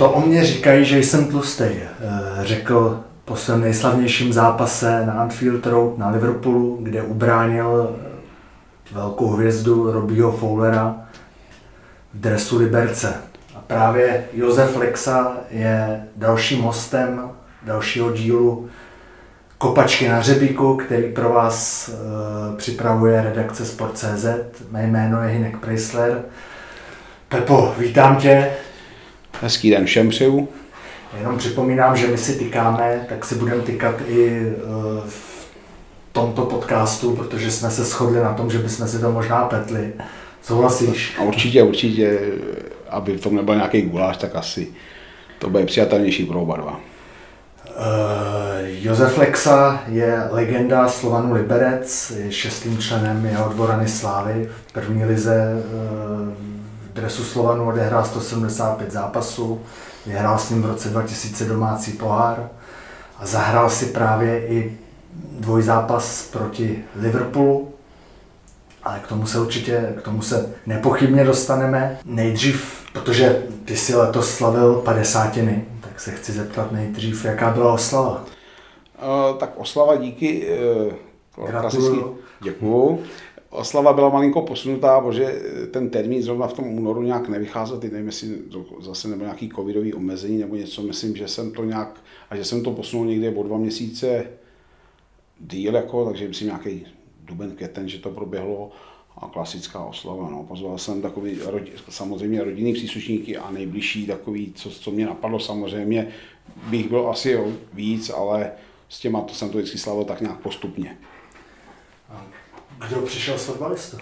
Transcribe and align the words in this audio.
To 0.00 0.10
o 0.10 0.20
mě 0.20 0.44
říkají, 0.44 0.84
že 0.84 0.98
jsem 0.98 1.24
tlustý, 1.24 1.64
eh, 1.64 1.88
řekl 2.40 3.00
po 3.24 3.36
svém 3.36 3.60
nejslavnějším 3.60 4.32
zápase 4.32 5.06
na 5.06 5.12
Anfield 5.12 5.66
Road 5.66 5.98
na 5.98 6.10
Liverpoolu, 6.10 6.78
kde 6.82 7.02
ubránil 7.02 7.96
eh, 7.96 8.94
velkou 8.94 9.28
hvězdu 9.28 9.92
Robího 9.92 10.32
Fowlera 10.32 10.96
v 12.14 12.20
dresu 12.20 12.58
Liberce. 12.58 13.14
A 13.56 13.60
právě 13.66 14.24
Josef 14.32 14.76
Lexa 14.76 15.36
je 15.50 16.04
dalším 16.16 16.62
hostem 16.62 17.30
dalšího 17.62 18.12
dílu 18.12 18.68
Kopačky 19.58 20.08
na 20.08 20.22
řebíku, 20.22 20.76
který 20.76 21.12
pro 21.12 21.28
vás 21.28 21.88
e, 21.88 22.56
připravuje 22.56 23.22
redakce 23.22 23.64
Sport.cz. 23.64 24.26
Mé 24.70 24.86
jméno 24.86 25.22
je 25.22 25.28
Hinek 25.28 25.56
Preisler. 25.56 26.22
Pepo, 27.28 27.74
vítám 27.78 28.16
tě. 28.16 28.50
Hezký 29.40 29.70
den 29.70 29.84
všem 29.84 30.08
přeju. 30.08 30.48
Jenom 31.18 31.38
připomínám, 31.38 31.96
že 31.96 32.06
my 32.06 32.18
si 32.18 32.38
tykáme, 32.38 33.06
tak 33.08 33.24
si 33.24 33.34
budeme 33.34 33.62
tykat 33.62 33.94
i 34.08 34.40
e, 34.40 34.52
v 35.08 35.48
tomto 36.12 36.42
podcastu, 36.42 37.16
protože 37.16 37.50
jsme 37.50 37.70
se 37.70 37.84
shodli 37.84 38.20
na 38.20 38.34
tom, 38.34 38.50
že 38.50 38.58
bychom 38.58 38.88
si 38.88 38.98
to 38.98 39.12
možná 39.12 39.44
petli. 39.44 39.92
Souhlasíš? 40.42 41.16
A 41.18 41.22
určitě, 41.22 41.62
určitě, 41.62 42.20
aby 42.88 43.16
v 43.16 43.20
tom 43.20 43.36
nebyl 43.36 43.54
nějaký 43.54 43.82
guláš, 43.82 44.16
tak 44.16 44.36
asi 44.36 44.68
to 45.38 45.50
bude 45.50 45.66
přijatelnější 45.66 46.24
pro 46.24 46.42
oba 46.42 46.56
dva. 46.56 46.80
Uh, 47.70 48.66
Josef 48.66 49.18
Lexa 49.18 49.82
je 49.88 50.22
legenda 50.30 50.88
Slovanu 50.88 51.34
Liberec, 51.34 52.12
je 52.16 52.32
šestým 52.32 52.78
členem 52.78 53.26
jeho 53.26 53.48
dvorany 53.48 53.88
Slávy. 53.88 54.48
V 54.66 54.72
první 54.72 55.04
lize 55.04 55.54
uh, 55.54 56.59
v 56.90 56.92
dresu 56.92 57.24
Slovanu 57.24 57.68
odehrál 57.68 58.04
175 58.04 58.92
zápasů, 58.92 59.60
vyhrál 60.06 60.38
s 60.38 60.50
ním 60.50 60.62
v 60.62 60.66
roce 60.66 60.88
2000 60.88 61.44
domácí 61.44 61.92
pohár 61.92 62.48
a 63.18 63.26
zahrál 63.26 63.70
si 63.70 63.86
právě 63.86 64.46
i 64.46 64.78
dvojzápas 65.38 66.22
proti 66.22 66.84
Liverpoolu, 66.96 67.72
ale 68.82 69.00
k 69.00 69.06
tomu 69.06 69.26
se 69.26 69.40
určitě, 69.40 69.94
k 69.98 70.02
tomu 70.02 70.22
se 70.22 70.54
nepochybně 70.66 71.24
dostaneme. 71.24 71.98
Nejdřív, 72.04 72.82
protože 72.92 73.42
ty 73.64 73.76
si 73.76 73.96
letos 73.96 74.34
slavil 74.34 74.74
padesátiny, 74.74 75.64
tak 75.80 76.00
se 76.00 76.10
chci 76.10 76.32
zeptat 76.32 76.72
nejdřív, 76.72 77.24
jaká 77.24 77.50
byla 77.50 77.72
oslava? 77.72 78.24
Uh, 79.02 79.38
tak 79.38 79.50
oslava 79.56 79.96
díky 79.96 80.48
uh, 81.38 81.50
klasicky. 81.50 81.98
Děkuju. 82.42 83.02
Oslava 83.50 83.92
byla 83.92 84.08
malinko 84.08 84.42
posunutá, 84.42 85.00
protože 85.00 85.42
ten 85.70 85.90
termín 85.90 86.22
zrovna 86.22 86.46
v 86.46 86.52
tom 86.52 86.78
únoru 86.78 87.02
nějak 87.02 87.28
nevycházel, 87.28 87.78
teď 87.78 87.92
nevím, 87.92 88.06
jestli 88.06 88.38
zase 88.80 89.08
nebo 89.08 89.22
nějaký 89.22 89.48
covidový 89.48 89.94
omezení 89.94 90.38
nebo 90.38 90.56
něco, 90.56 90.82
myslím, 90.82 91.16
že 91.16 91.28
jsem 91.28 91.52
to 91.52 91.64
nějak, 91.64 92.00
a 92.30 92.36
že 92.36 92.44
jsem 92.44 92.62
to 92.62 92.70
posunul 92.70 93.06
někde 93.06 93.30
o 93.30 93.42
dva 93.42 93.58
měsíce 93.58 94.26
díl, 95.40 95.74
jako, 95.74 96.04
takže 96.04 96.28
myslím 96.28 96.46
nějaký 96.46 96.86
duben, 97.24 97.50
květen, 97.50 97.88
že 97.88 97.98
to 97.98 98.10
proběhlo 98.10 98.70
a 99.16 99.28
klasická 99.28 99.84
oslava. 99.84 100.30
No. 100.30 100.44
Pozval 100.48 100.78
jsem 100.78 101.02
takový, 101.02 101.38
samozřejmě 101.88 102.44
rodinný 102.44 102.72
příslušníky 102.72 103.36
a 103.36 103.50
nejbližší 103.50 104.06
takový, 104.06 104.52
co, 104.54 104.70
co 104.70 104.90
mě 104.90 105.06
napadlo 105.06 105.40
samozřejmě, 105.40 106.08
bych 106.66 106.88
byl 106.88 107.10
asi 107.10 107.30
jo, 107.30 107.52
víc, 107.72 108.10
ale 108.10 108.52
s 108.88 109.00
těma 109.00 109.20
to 109.20 109.34
jsem 109.34 109.50
to 109.50 109.58
vždycky 109.58 109.78
slavil 109.78 110.04
tak 110.04 110.20
nějak 110.20 110.40
postupně. 110.40 110.98
Kdo 112.88 113.02
přišel 113.02 113.38
z 113.38 113.44
fotbalistů? 113.46 113.96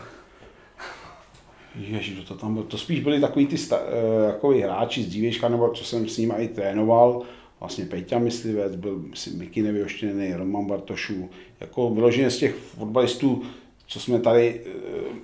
Ježíš, 1.74 2.24
to 2.28 2.34
tam 2.34 2.54
bylo. 2.54 2.66
To 2.66 2.78
spíš 2.78 3.00
byli 3.00 3.20
takový 3.20 3.46
ty 3.46 3.58
sta, 3.58 3.80
jako 4.26 4.48
hráči 4.48 5.02
z 5.02 5.06
dřívějška, 5.06 5.48
nebo 5.48 5.70
co 5.70 5.84
jsem 5.84 6.08
s 6.08 6.16
ním 6.16 6.34
i 6.36 6.48
trénoval. 6.48 7.22
Vlastně 7.60 7.84
Peťa 7.84 8.18
Myslivec, 8.18 8.76
byl 8.76 9.02
Miky 9.36 9.62
Nevyhoštěný, 9.62 10.34
Roman 10.34 10.66
Bartošů. 10.66 11.30
Jako 11.60 11.90
vyloženě 11.90 12.30
z 12.30 12.38
těch 12.38 12.54
fotbalistů, 12.54 13.42
co 13.86 14.00
jsme 14.00 14.20
tady, 14.20 14.64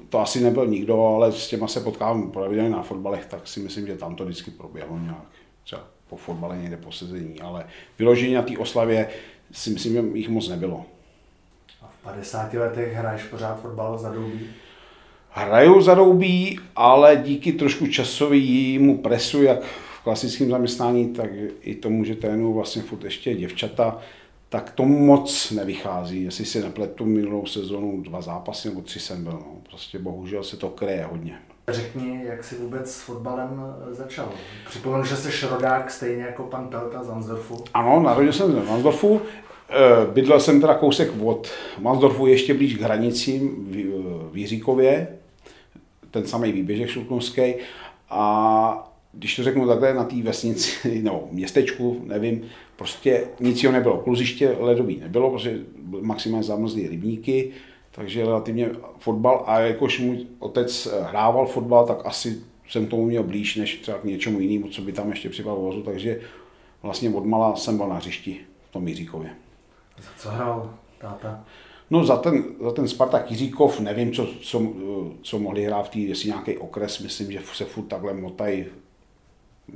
to 0.08 0.18
asi 0.18 0.40
nebyl 0.40 0.66
nikdo, 0.66 1.06
ale 1.06 1.32
s 1.32 1.48
těma 1.48 1.68
se 1.68 1.80
potkávám 1.80 2.30
pravidelně 2.30 2.70
na 2.70 2.82
fotbalech, 2.82 3.26
tak 3.26 3.48
si 3.48 3.60
myslím, 3.60 3.86
že 3.86 3.96
tam 3.96 4.14
to 4.14 4.24
vždycky 4.24 4.50
proběhlo 4.50 4.98
nějak. 4.98 5.26
Třeba 5.64 5.84
po 6.08 6.16
fotbale 6.16 6.58
někde 6.58 6.76
po 6.76 6.92
sezení, 6.92 7.40
ale 7.40 7.66
vyloženě 7.98 8.36
na 8.36 8.42
té 8.42 8.58
oslavě 8.58 9.08
si 9.52 9.70
myslím, 9.70 9.92
že 9.92 10.04
jich 10.14 10.28
moc 10.28 10.48
nebylo. 10.48 10.86
A 12.04 12.10
v 12.10 12.14
50 12.14 12.54
letech 12.54 12.92
hraješ 12.92 13.22
pořád 13.22 13.60
fotbal 13.60 13.98
za 13.98 14.10
doubí? 14.10 14.46
Hraju 15.30 15.80
za 15.80 15.94
doubí, 15.94 16.60
ale 16.76 17.16
díky 17.16 17.52
trošku 17.52 17.86
časovému 17.86 18.98
presu, 18.98 19.42
jak 19.42 19.62
v 19.62 20.02
klasickém 20.02 20.50
zaměstnání, 20.50 21.12
tak 21.12 21.30
i 21.60 21.74
tomu, 21.74 22.04
že 22.04 22.14
trénuju 22.14 22.52
vlastně 22.52 22.82
furt 22.82 23.04
ještě 23.04 23.34
děvčata, 23.34 23.98
tak 24.48 24.70
to 24.70 24.84
moc 24.84 25.50
nevychází. 25.50 26.24
Jestli 26.24 26.44
si 26.44 26.62
nepletu 26.62 27.04
minulou 27.04 27.46
sezonu 27.46 28.02
dva 28.02 28.20
zápasy 28.20 28.68
nebo 28.68 28.80
tři 28.80 29.00
jsem 29.00 29.24
byl. 29.24 29.32
No. 29.32 29.46
Prostě 29.68 29.98
bohužel 29.98 30.44
se 30.44 30.56
to 30.56 30.68
kryje 30.68 31.06
hodně. 31.10 31.38
Řekni, 31.68 32.20
jak 32.24 32.44
jsi 32.44 32.54
vůbec 32.54 32.94
s 32.94 33.00
fotbalem 33.00 33.74
začal? 33.90 34.28
Připomenu, 34.68 35.04
že 35.04 35.16
jsi 35.16 35.46
rodák 35.46 35.90
stejně 35.90 36.22
jako 36.22 36.42
pan 36.42 36.68
Pelta 36.68 37.04
z 37.04 37.08
Mansdorfu. 37.08 37.64
Ano, 37.74 38.02
narodil 38.02 38.32
jsem 38.32 38.52
se 38.52 38.60
v 38.60 38.68
Mansdorfu. 38.68 39.20
Bydlel 40.12 40.40
jsem 40.40 40.60
teda 40.60 40.74
kousek 40.74 41.10
od 41.22 41.50
Mansdorfu 41.78 42.26
ještě 42.26 42.54
blíž 42.54 42.74
k 42.74 42.80
hranicím 42.80 43.50
v 44.32 44.36
Jiříkově, 44.36 45.08
ten 46.10 46.26
samý 46.26 46.52
výběžek 46.52 46.88
šluknovský. 46.88 47.54
A 48.10 48.94
když 49.12 49.36
to 49.36 49.42
řeknu 49.42 49.66
takhle, 49.66 49.94
na 49.94 50.04
té 50.04 50.22
vesnici, 50.22 51.00
nebo 51.02 51.28
městečku, 51.30 52.00
nevím, 52.04 52.42
prostě 52.76 53.24
nic 53.40 53.62
jiného 53.62 53.72
nebylo. 53.72 53.98
Kluziště 53.98 54.56
ledový 54.60 54.96
nebylo, 55.00 55.30
protože 55.30 55.58
maximálně 56.00 56.44
zamrzlý 56.44 56.88
rybníky, 56.88 57.50
takže 57.90 58.24
relativně 58.24 58.70
fotbal. 58.98 59.44
A 59.46 59.60
jakož 59.60 60.00
můj 60.00 60.26
otec 60.38 60.88
hrával 61.02 61.46
fotbal, 61.46 61.86
tak 61.86 61.98
asi 62.04 62.40
jsem 62.68 62.86
tomu 62.86 63.04
měl 63.04 63.22
blíž, 63.22 63.56
než 63.56 63.76
třeba 63.76 63.98
k 63.98 64.04
něčemu 64.04 64.40
jinému, 64.40 64.68
co 64.68 64.82
by 64.82 64.92
tam 64.92 65.10
ještě 65.10 65.28
přibal 65.28 65.56
vozu, 65.56 65.82
takže 65.82 66.20
vlastně 66.82 67.10
odmala 67.10 67.56
jsem 67.56 67.76
byl 67.76 67.88
na 67.88 67.94
hřišti 67.94 68.36
v 68.70 68.72
tom 68.72 68.88
Jiříkově. 68.88 69.30
Za 69.98 70.08
co 70.18 70.30
hrál 70.30 70.74
táta? 70.98 71.44
No 71.90 72.04
za 72.04 72.16
ten, 72.16 72.44
za 72.60 72.72
ten 72.72 72.88
Spartak 72.88 73.30
Jiříkov 73.30 73.80
nevím, 73.80 74.12
co, 74.12 74.26
co, 74.42 74.62
co 75.22 75.38
mohli 75.38 75.64
hrát 75.64 75.82
v 75.82 75.88
té, 75.88 75.98
jestli 75.98 76.28
nějaký 76.28 76.58
okres, 76.58 76.98
myslím, 76.98 77.32
že 77.32 77.40
se 77.54 77.64
furt 77.64 77.84
takhle 77.84 78.14
motají 78.14 78.64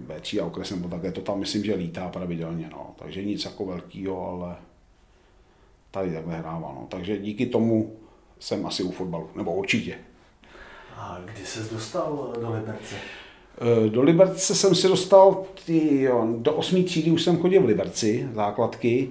B3 0.07 0.43
a 0.43 0.47
okres 0.47 0.71
nebo 0.71 0.89
takhle, 0.89 1.13
to 1.13 1.21
tam 1.21 1.39
myslím, 1.39 1.65
že 1.65 1.75
lítá 1.75 2.09
pravidelně, 2.09 2.69
no. 2.73 2.95
takže 2.99 3.25
nic 3.25 3.45
jako 3.45 3.67
velkého, 3.67 4.29
ale 4.29 4.57
tady 5.91 6.13
takhle 6.13 6.35
hrává, 6.35 6.73
no. 6.75 6.87
takže 6.89 7.19
díky 7.19 7.47
tomu 7.47 7.97
jsem 8.39 8.67
asi 8.67 8.83
u 8.83 8.91
fotbalu, 8.91 9.31
nebo 9.37 9.55
určitě. 9.55 9.99
A 10.97 11.19
kdy 11.25 11.47
jsi 11.47 11.75
dostal 11.75 12.35
do 12.41 12.53
Liberce? 12.53 12.97
Do 13.89 14.03
Liberce 14.03 14.55
jsem 14.55 14.75
si 14.75 14.89
dostal, 14.89 15.45
ty, 15.67 16.03
jo, 16.03 16.29
do 16.39 16.53
osmý 16.53 16.85
třídy 16.85 17.11
už 17.11 17.23
jsem 17.23 17.39
chodil 17.39 17.63
v 17.63 17.65
Liberci, 17.65 18.29
základky, 18.35 19.11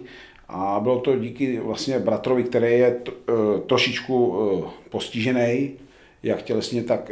a 0.50 0.80
bylo 0.80 1.00
to 1.00 1.16
díky 1.20 1.60
vlastně 1.60 2.00
bratrovi, 2.00 2.44
který 2.44 2.72
je 2.72 3.02
trošičku 3.68 4.36
postižený, 4.90 5.72
jak 6.24 6.42
tělesně, 6.42 6.84
tak 6.84 7.12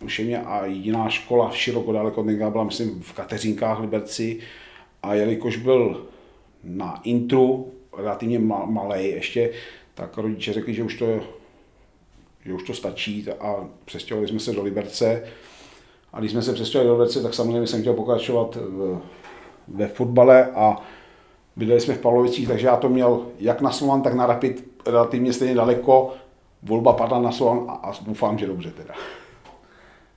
duševně. 0.00 0.38
A 0.38 0.66
jediná 0.66 1.08
škola 1.08 1.48
v 1.50 1.56
široko 1.56 1.92
daleko 1.92 2.20
od 2.20 2.26
byla, 2.26 2.64
myslím, 2.64 3.02
v 3.02 3.12
Kateřinkách 3.12 3.80
Liberci. 3.80 4.38
A 5.02 5.14
jelikož 5.14 5.56
byl 5.56 6.06
na 6.64 7.00
intru 7.04 7.72
relativně 7.98 8.38
malý 8.38 9.04
ještě, 9.04 9.50
tak 9.94 10.18
rodiče 10.18 10.52
řekli, 10.52 10.74
že 10.74 10.82
už 10.82 10.98
to, 10.98 11.20
že 12.44 12.52
už 12.52 12.62
to 12.62 12.74
stačí. 12.74 13.26
A 13.40 13.68
přestěhovali 13.84 14.28
jsme 14.28 14.40
se 14.40 14.52
do 14.52 14.62
Liberce. 14.62 15.24
A 16.12 16.20
když 16.20 16.32
jsme 16.32 16.42
se 16.42 16.52
přestěhovali 16.52 16.88
do 16.88 16.94
Liberce, 16.94 17.22
tak 17.22 17.34
samozřejmě 17.34 17.66
jsem 17.66 17.80
chtěl 17.80 17.94
pokračovat 17.94 18.58
ve 19.68 19.86
fotbale 19.86 20.52
a 20.54 20.82
bydleli 21.56 21.80
jsme 21.80 21.94
v 21.94 22.00
Pavlovicích, 22.00 22.48
takže 22.48 22.66
já 22.66 22.76
to 22.76 22.88
měl 22.88 23.26
jak 23.38 23.60
na 23.60 23.70
Slovan, 23.70 24.02
tak 24.02 24.14
na 24.14 24.26
Rapid 24.26 24.80
relativně 24.86 25.32
stejně 25.32 25.54
daleko. 25.54 26.12
Volba 26.62 26.92
padla 26.92 27.20
na 27.20 27.32
Slovan 27.32 27.64
a, 27.68 27.72
a 27.72 27.92
doufám, 28.06 28.38
že 28.38 28.46
dobře 28.46 28.70
teda. 28.70 28.94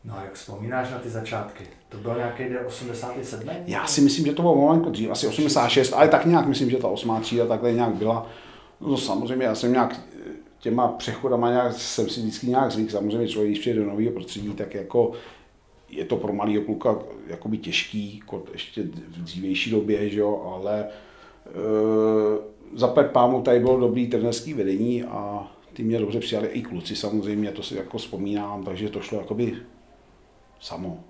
No 0.06 0.18
a 0.18 0.24
jak 0.24 0.34
vzpomínáš 0.34 0.92
na 0.92 1.00
ty 1.00 1.10
začátky? 1.10 1.64
To 1.90 1.98
byl 1.98 2.16
nějaký 2.16 2.44
87? 2.68 3.50
Já 3.66 3.88
si 3.88 4.02
myslím, 4.02 4.26
že 4.26 4.34
to 4.34 4.42
bylo 4.42 4.56
malinko 4.56 4.90
dřív, 4.90 5.12
asi 5.12 5.28
86, 5.28 5.94
ale 5.94 6.08
tak 6.08 6.26
nějak 6.26 6.48
myslím, 6.48 6.70
že 6.70 6.78
ta 6.78 6.88
osmá 6.88 7.20
třída 7.20 7.46
takhle 7.46 7.74
nějak 7.74 7.94
byla. 7.94 8.28
No 8.82 8.98
samozřejmě, 8.98 9.46
já 9.46 9.56
jsem 9.56 9.72
nějak 9.72 10.00
těma 10.60 10.88
přechodama 10.88 11.50
nějak, 11.50 11.74
jsem 11.74 12.10
si 12.10 12.20
vždycky 12.20 12.48
nějak 12.48 12.72
zvyk, 12.72 12.92
samozřejmě 12.92 13.28
člověk, 13.28 13.52
když 13.52 13.60
přijde 13.60 13.80
do 13.80 13.86
nového 13.86 14.12
prostředí, 14.12 14.50
tak 14.50 14.74
jako 14.74 15.12
je 15.90 16.06
to 16.06 16.16
pro 16.16 16.34
malého 16.34 16.64
kluka 16.64 16.96
jakoby 17.28 17.58
těžký, 17.58 18.18
jako 18.18 18.44
ještě 18.52 18.84
v 18.84 19.24
dřívější 19.24 19.72
době, 19.72 20.10
že 20.10 20.20
jo, 20.20 20.54
ale 20.56 20.88
za 22.76 22.88
pět 22.88 23.12
pámu 23.12 23.42
tady 23.42 23.60
bylo 23.60 23.80
dobrý 23.80 24.08
trenerský 24.08 24.54
vedení 24.54 25.04
a 25.04 25.52
ty 25.74 25.84
mě 25.84 26.00
dobře 26.00 26.20
přijali 26.20 26.48
i 26.48 26.62
kluci 26.62 26.96
samozřejmě, 26.96 27.52
to 27.52 27.64
si 27.64 27.76
jako 27.76 27.98
vzpomínám, 27.98 28.64
takže 28.64 28.90
to 28.90 29.02
šlo 29.02 29.20
jakoby 29.20 29.58
samo. 30.60 31.04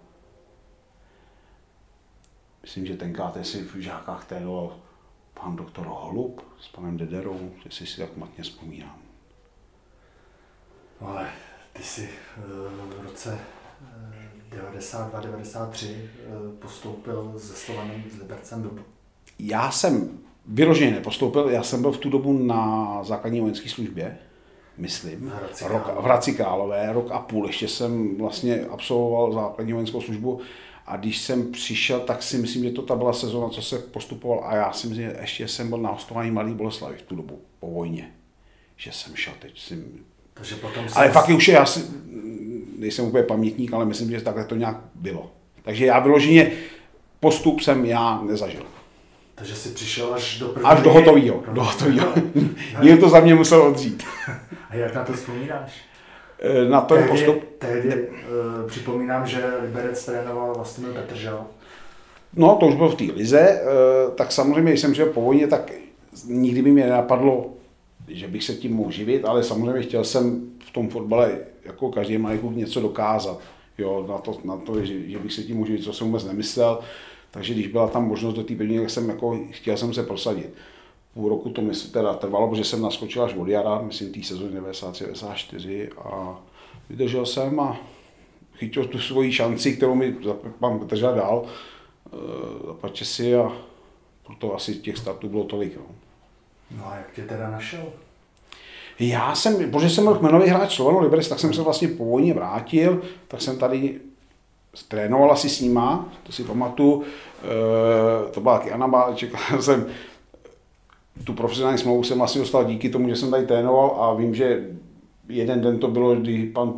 Myslím, 2.62 2.86
že 2.86 2.98
tenkrát 2.98 3.46
si 3.46 3.64
v 3.64 3.76
žákách 3.76 4.26
trénoval 4.26 4.76
pan 5.34 5.56
doktor 5.56 5.86
Holub 5.90 6.42
s 6.60 6.68
panem 6.68 6.98
Dederou, 6.98 7.52
jestli 7.66 7.86
si 7.86 8.02
tak 8.02 8.18
matně 8.18 8.44
vzpomínám. 8.44 9.02
No 11.02 11.08
ale 11.08 11.30
ty 11.74 11.84
jsi 11.84 12.10
eh, 12.38 12.42
v 13.00 13.04
roce 13.04 13.40
92-93 14.50 15.88
eh, 15.90 16.08
postoupil 16.60 17.32
ze 17.36 17.54
Slovanem 17.54 18.04
s 18.10 18.20
Libercem 18.20 18.64
do... 18.64 18.70
Já 19.40 19.72
jsem 19.72 20.20
vyloženě 20.46 20.92
nepostoupil, 20.92 21.50
já 21.50 21.64
jsem 21.64 21.82
byl 21.82 21.92
v 21.92 21.98
tu 21.98 22.10
dobu 22.10 22.34
na 22.34 23.04
základní 23.04 23.40
vojenské 23.42 23.70
službě, 23.70 24.18
myslím, 24.78 25.32
Hradci 25.36 25.66
rok, 25.68 25.92
v 26.00 26.04
Hradci 26.04 26.34
Králové, 26.34 26.94
rok 26.94 27.12
a 27.12 27.20
půl, 27.20 27.48
ještě 27.48 27.68
jsem 27.68 28.18
vlastně 28.18 28.62
absolvoval 28.62 29.34
základní 29.34 29.74
vojenskou 29.74 30.02
službu 30.02 30.40
a 30.86 30.98
když 30.98 31.18
jsem 31.18 31.52
přišel, 31.52 32.00
tak 32.00 32.24
si 32.24 32.38
myslím, 32.38 32.64
že 32.64 32.72
to 32.72 32.82
ta 32.82 32.96
byla 32.96 33.14
sezóna, 33.14 33.50
co 33.50 33.62
se 33.62 33.80
postupoval 33.80 34.44
a 34.46 34.56
já 34.56 34.74
si 34.74 34.88
myslím, 34.88 35.10
že 35.10 35.18
ještě 35.22 35.48
jsem 35.48 35.70
byl 35.70 35.78
na 35.78 35.92
hostování 35.92 36.32
Malý 36.32 36.54
Boleslavy 36.54 36.98
v 36.98 37.02
tu 37.02 37.16
dobu, 37.16 37.42
po 37.60 37.68
vojně, 37.68 38.12
že 38.78 38.92
jsem 38.92 39.16
šel, 39.16 39.34
teď 39.40 39.60
si 39.60 39.84
takže 40.38 40.56
potom 40.56 40.86
ale 40.96 41.12
fakt 41.12 41.30
už 41.30 41.48
je, 41.48 41.54
já 41.54 41.66
si, 41.66 41.86
nejsem 42.78 43.06
úplně 43.06 43.24
pamětník, 43.24 43.74
ale 43.74 43.86
myslím, 43.86 44.12
že 44.12 44.22
takhle 44.22 44.46
to 44.46 44.56
nějak 44.56 44.78
bylo. 44.96 45.32
Takže 45.64 45.86
já 45.86 46.00
vyloženě 46.00 46.52
postup 47.20 47.62
jsem 47.62 47.86
já 47.86 48.22
nezažil. 48.22 48.64
Takže 49.38 49.56
jsi 49.56 49.70
přišel 49.70 50.14
až 50.14 50.40
do 50.40 50.48
první... 50.48 50.70
Až 50.70 50.82
do 50.82 50.94
hotovýho. 50.94 51.44
Do 51.52 51.64
hotovýho. 51.64 52.14
Někdo 52.82 53.02
to 53.02 53.10
za 53.10 53.20
mě 53.20 53.36
musel 53.36 53.62
odřít. 53.62 54.04
A 54.70 54.76
jak 54.76 54.96
na 54.96 55.04
to 55.04 55.14
vzpomínáš? 55.14 55.82
Eh, 56.40 56.70
na 56.70 56.82
ten 56.82 56.98
tehdy, 56.98 57.12
postup? 57.12 57.44
Tehdy 57.58 58.08
uh, 58.08 58.68
připomínám, 58.68 59.28
že 59.28 59.46
Liberec 59.62 60.06
trénoval 60.06 60.54
vlastně 60.56 60.88
Petržel. 60.88 61.46
No, 62.34 62.56
to 62.56 62.66
už 62.66 62.76
bylo 62.76 62.90
v 62.90 62.96
té 62.96 63.04
lize, 63.04 63.62
uh, 63.62 64.16
tak 64.16 64.32
samozřejmě, 64.32 64.72
když 64.72 64.82
jsem 64.82 64.94
žil 64.94 65.06
po 65.06 65.22
vojně, 65.22 65.48
tak 65.48 65.72
nikdy 66.26 66.62
by 66.62 66.72
mě 66.72 66.84
nenapadlo 66.84 67.58
že 68.08 68.28
bych 68.28 68.44
se 68.44 68.54
tím 68.54 68.74
mohl 68.74 68.92
živit, 68.92 69.26
ale 69.26 69.44
samozřejmě 69.44 69.82
chtěl 69.82 70.04
jsem 70.04 70.52
v 70.68 70.72
tom 70.72 70.90
fotbale 70.90 71.40
jako 71.66 71.92
každý 71.92 72.18
malý 72.18 72.40
něco 72.50 72.82
dokázat. 72.82 73.40
Jo, 73.78 74.06
na 74.10 74.18
to, 74.18 74.38
na 74.44 74.58
to 74.58 74.86
že, 74.86 75.10
že, 75.10 75.20
bych 75.20 75.34
se 75.34 75.44
tím 75.44 75.56
mohl 75.56 75.68
živit, 75.68 75.84
co 75.84 75.94
jsem 75.94 76.08
vůbec 76.08 76.26
nemyslel. 76.26 76.80
Takže 77.32 77.54
když 77.54 77.68
byla 77.68 77.88
tam 77.88 78.08
možnost 78.08 78.34
do 78.34 78.44
té 78.44 78.56
první, 78.56 78.80
tak 78.80 78.90
jsem 78.90 79.10
jako, 79.10 79.40
chtěl 79.52 79.78
jsem 79.78 79.94
se 79.94 80.04
prosadit. 80.04 80.54
Půl 81.14 81.30
roku 81.30 81.50
to 81.50 81.62
mi 81.62 81.74
teda 81.92 82.14
trvalo, 82.14 82.50
protože 82.50 82.64
jsem 82.64 82.82
naskočil 82.82 83.24
až 83.24 83.34
od 83.34 83.48
jara, 83.48 83.82
myslím 83.82 84.14
té 84.14 84.24
sezóny 84.24 84.62
93-94 84.62 85.90
a 85.98 86.40
vydržel 86.90 87.26
jsem 87.26 87.60
a 87.60 87.78
chytil 88.56 88.86
tu 88.86 89.00
svoji 89.00 89.34
šanci, 89.34 89.78
kterou 89.78 89.96
mi 89.96 90.16
pan 90.60 90.80
Petrža 90.80 91.12
dal, 91.12 91.46
eh, 91.46 92.18
zapače 92.68 93.06
si 93.06 93.36
a 93.36 93.52
proto 94.26 94.56
asi 94.56 94.76
těch 94.76 94.98
startů 94.98 95.30
bylo 95.30 95.44
tolik. 95.44 95.78
No. 95.78 95.84
No 96.78 96.88
a 96.88 96.96
jak 96.96 97.14
tě 97.16 97.22
teda 97.22 97.50
našel? 97.50 97.84
Já 99.00 99.36
jsem, 99.36 99.72
protože 99.72 99.90
jsem 99.90 100.04
byl 100.04 100.16
kmenový 100.16 100.50
hráč 100.50 100.76
Slovanu 100.76 101.00
Liberec, 101.00 101.28
tak 101.28 101.40
jsem 101.40 101.54
se 101.54 101.62
vlastně 101.62 101.88
po 101.88 102.06
vojně 102.06 102.34
vrátil, 102.34 103.02
tak 103.28 103.42
jsem 103.42 103.58
tady 103.58 104.00
trénoval 104.84 105.32
asi 105.32 105.50
s 105.50 105.62
nima, 105.62 106.10
to 106.24 106.32
si 106.32 106.44
pamatuju, 106.44 107.04
e, 107.04 108.32
to 108.32 108.42
byla 108.42 108.58
taky 108.58 108.72
Anna 108.72 109.14
čekal 109.16 109.42
jsem, 109.62 109.86
tu 111.24 111.34
profesionální 111.34 111.78
smlouvu 111.78 112.04
jsem 112.04 112.22
asi 112.22 112.40
dostal 112.40 112.66
díky 112.66 112.90
tomu, 112.90 113.10
že 113.10 113.16
jsem 113.16 113.32
tady 113.32 113.46
trénoval 113.46 113.98
a 114.00 114.14
vím, 114.14 114.36
že 114.36 114.66
jeden 115.30 115.62
den 115.62 115.80
to 115.80 115.88
bylo, 115.88 116.16
kdy 116.16 116.46
pan 116.46 116.74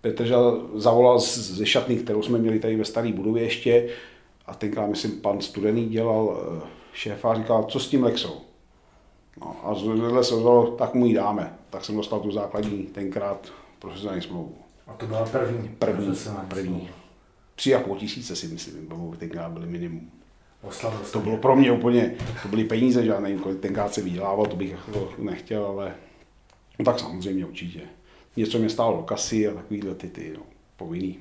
Petr 0.00 0.34
zavolal 0.74 1.18
ze 1.18 1.66
šatny, 1.66 1.96
kterou 1.96 2.22
jsme 2.22 2.38
měli 2.38 2.58
tady 2.58 2.76
ve 2.76 2.84
staré 2.84 3.12
budově 3.12 3.42
ještě 3.42 3.88
a 4.46 4.54
tenkrát, 4.54 4.86
myslím, 4.86 5.20
pan 5.20 5.40
Studený 5.40 5.88
dělal 5.88 6.38
eh, 6.38 6.66
šéfa 6.92 7.30
a 7.30 7.34
říkal, 7.34 7.62
co 7.62 7.80
s 7.80 7.88
tím 7.88 8.04
Lexou? 8.04 8.40
No, 9.40 9.56
a 9.64 9.74
zvedle 9.74 10.24
se 10.24 10.34
ozvalo, 10.34 10.66
tak 10.66 10.94
mu 10.94 11.06
ji 11.06 11.14
dáme. 11.14 11.54
Tak 11.70 11.84
jsem 11.84 11.96
dostal 11.96 12.20
tu 12.20 12.30
základní 12.30 12.82
tenkrát 12.82 13.52
profesionální 13.78 14.22
smlouvu. 14.22 14.54
A 14.86 14.92
to 14.92 15.06
byla 15.06 15.24
první? 15.24 15.68
První, 15.78 16.16
první. 16.48 16.88
Tři 17.60 17.74
a 17.74 17.80
půl 17.80 17.96
tisíce 17.96 18.36
si 18.36 18.48
myslím, 18.48 18.86
bylo 18.86 19.14
tenkrát 19.18 19.52
byly 19.52 19.66
minimum. 19.66 20.10
Oslavil 20.62 21.00
to 21.12 21.20
bylo 21.20 21.36
pro 21.36 21.56
mě 21.56 21.72
úplně, 21.72 22.14
to 22.42 22.48
byly 22.48 22.64
peníze 22.64 23.04
žádné, 23.04 23.36
kolik 23.36 23.60
tenkrát 23.60 23.94
se 23.94 24.02
vydělával, 24.02 24.46
to 24.46 24.56
bych 24.56 24.70
jako 24.70 25.12
nechtěl, 25.18 25.66
ale 25.66 25.94
no 26.78 26.84
tak 26.84 26.98
samozřejmě 26.98 27.46
určitě. 27.46 27.80
Něco 28.36 28.58
mě 28.58 28.70
stálo 28.70 28.96
do 28.96 29.02
kasy 29.02 29.48
a 29.48 29.54
takovýhle 29.54 29.94
ty, 29.94 30.08
ty 30.08 30.32
no, 30.36 30.42
povinný. 30.76 31.18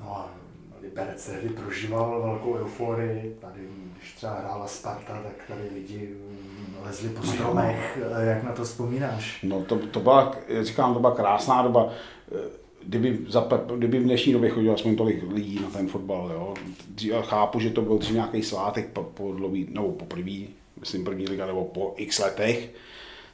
No 0.00 0.16
a 0.16 0.30
Liberec 0.82 1.26
tehdy 1.26 1.48
prožíval 1.48 2.22
velkou 2.22 2.54
euforii. 2.54 3.36
Tady, 3.40 3.60
když 3.98 4.12
třeba 4.12 4.40
hrála 4.40 4.66
Sparta, 4.66 5.22
tak 5.22 5.48
tady 5.48 5.62
lidi 5.74 6.16
lezli 6.84 7.08
po 7.08 7.22
stromech. 7.22 7.98
Jak 8.20 8.42
na 8.42 8.52
to 8.52 8.64
vzpomínáš? 8.64 9.42
No 9.42 9.64
to, 9.64 9.78
to 9.78 10.00
byla, 10.00 10.36
říkám, 10.60 10.94
to 10.94 11.00
byla 11.00 11.14
krásná 11.14 11.62
doba. 11.62 11.92
Kdyby, 12.86 13.18
za, 13.28 13.48
kdyby 13.76 13.98
v 13.98 14.02
dnešní 14.02 14.32
době 14.32 14.50
chodilo 14.50 14.74
aspoň 14.74 14.96
tolik 14.96 15.32
lidí 15.32 15.60
na 15.62 15.70
ten 15.70 15.88
fotbal, 15.88 16.30
jo. 16.34 16.54
Já 17.02 17.22
chápu, 17.22 17.60
že 17.60 17.70
to 17.70 17.82
byl 17.82 17.98
dřív 17.98 18.14
nějaký 18.14 18.42
svátek 18.42 18.88
po, 18.92 19.02
po 19.02 19.32
dlouhý, 19.32 19.68
nebo 19.70 19.92
po 19.92 20.04
první, 20.04 20.48
myslím 20.80 21.04
první 21.04 21.24
liga, 21.24 21.46
nebo 21.46 21.64
po 21.64 21.94
x 21.96 22.18
letech. 22.18 22.70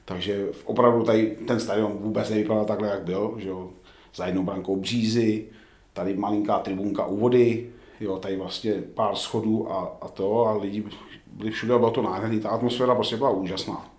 Takže 0.04 0.48
opravdu 0.64 1.04
tady 1.04 1.36
ten 1.46 1.60
stadion 1.60 1.92
vůbec 1.92 2.30
nevypadal 2.30 2.64
takhle, 2.64 2.88
jak 2.88 3.02
byl, 3.02 3.34
že 3.38 3.48
jo. 3.48 3.70
Za 4.14 4.26
jednou 4.26 4.42
brankou 4.42 4.76
břízy, 4.76 5.46
tady 5.92 6.16
malinká 6.16 6.58
tribunka 6.58 7.06
u 7.06 7.16
vody, 7.16 7.70
jo, 8.00 8.16
tady 8.18 8.36
vlastně 8.36 8.72
pár 8.72 9.16
schodů 9.16 9.72
a, 9.72 9.98
a 10.00 10.08
to 10.08 10.46
a 10.46 10.56
lidi 10.56 10.84
byli 11.26 11.50
všude 11.50 11.78
bylo 11.78 11.90
to 11.90 12.02
nádherný. 12.02 12.40
Ta 12.40 12.48
atmosféra 12.48 12.94
prostě 12.94 13.16
byla 13.16 13.30
úžasná. 13.30 13.90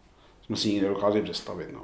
Jsme 0.46 0.58
si 0.58 0.70
ji 0.70 0.81
nedokázali 0.81 1.22
představit. 1.22 1.67
No. 1.74 1.81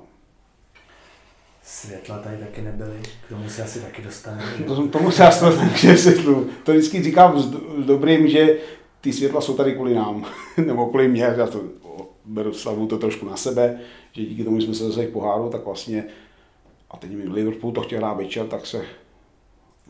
Světla 1.64 2.20
tady 2.20 2.38
taky 2.38 2.62
nebyly, 2.62 3.00
k 3.26 3.30
tomu 3.30 3.50
se 3.50 3.64
asi 3.64 3.80
taky 3.80 4.02
dostaneme. 4.02 4.44
To, 4.68 4.88
tomu 4.88 5.12
se 5.12 5.28
asi 5.28 5.40
taky 5.58 5.98
světlu. 5.98 6.50
To 6.64 6.72
vždycky 6.72 7.04
říkám 7.04 7.40
s 7.40 7.50
dobrým, 7.86 8.28
že 8.28 8.58
ty 9.02 9.14
světla 9.14 9.42
jsou 9.42 9.54
tady 9.54 9.74
kvůli 9.74 9.94
nám, 9.96 10.26
nebo 10.66 10.86
kvůli 10.86 11.08
mě, 11.08 11.24
já 11.24 11.48
to 11.48 11.62
beru 12.26 12.54
slavu 12.54 12.88
to 12.88 12.98
trošku 12.98 13.26
na 13.26 13.38
sebe, 13.38 13.80
že 14.12 14.26
díky 14.26 14.44
tomu 14.44 14.62
jsme 14.62 14.74
se 14.74 14.84
dostali 14.84 15.08
k 15.08 15.14
poháru, 15.14 15.50
tak 15.50 15.66
vlastně, 15.66 16.04
a 16.92 16.98
teď 16.98 17.12
mi 17.12 17.24
Liverpool 17.24 17.72
to 17.72 17.82
chtěl 17.82 18.00
hrát 18.00 18.14
večer, 18.14 18.48
tak 18.48 18.66
se 18.66 18.86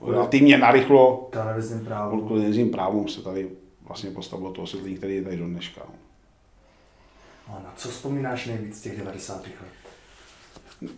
relativně 0.08 0.58
narychlo 0.58 1.28
televizním 1.32 1.86
právům. 1.86 2.28
televizním 2.28 2.70
právům 2.70 3.08
se 3.08 3.22
tady 3.22 3.50
vlastně 3.88 4.12
postavilo 4.12 4.52
to 4.52 4.62
osvětlení, 4.62 4.98
který 4.98 5.16
je 5.16 5.24
tady 5.24 5.38
do 5.38 5.46
dneška. 5.46 5.82
A 7.48 7.52
na 7.52 7.74
co 7.76 7.90
vzpomínáš 7.90 8.46
nejvíc 8.46 8.78
z 8.78 8.82
těch 8.82 8.98
90. 8.98 9.46
let? 9.46 9.81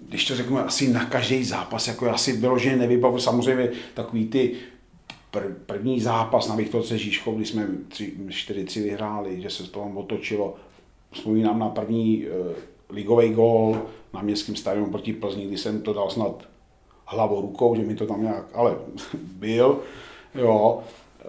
Když 0.09 0.27
to 0.27 0.35
řeknu, 0.35 0.59
asi 0.59 0.87
na 0.87 1.05
každý 1.05 1.43
zápas, 1.43 1.87
jako 1.87 2.05
já 2.05 2.17
si 2.17 2.31
vyloženě 2.31 2.75
nevybavu, 2.75 3.19
samozřejmě 3.19 3.71
takový 3.93 4.27
ty 4.27 4.55
pr- 5.33 5.53
první 5.65 6.01
zápas 6.01 6.47
na 6.47 6.55
Viktorce 6.55 6.97
Žižkov, 6.97 7.35
kdy 7.35 7.45
jsme 7.45 7.67
4-3 7.67 8.83
vyhráli, 8.83 9.41
že 9.41 9.49
se 9.49 9.63
to 9.63 9.79
tam 9.79 9.97
otočilo. 9.97 10.55
Vzpomínám 11.11 11.59
na 11.59 11.69
první 11.69 12.25
uh, 12.25 12.51
ligový 12.89 13.29
gól 13.29 13.81
na 14.13 14.21
městském 14.21 14.55
stadionu 14.55 14.91
proti 14.91 15.13
Plzni, 15.13 15.47
kdy 15.47 15.57
jsem 15.57 15.81
to 15.81 15.93
dal 15.93 16.09
snad 16.09 16.47
hlavou 17.05 17.41
rukou, 17.41 17.75
že 17.75 17.81
mi 17.81 17.95
to 17.95 18.05
tam 18.05 18.21
nějak, 18.21 18.45
ale 18.53 18.75
byl, 19.23 19.79
jo. 20.35 20.83
E, 21.21 21.25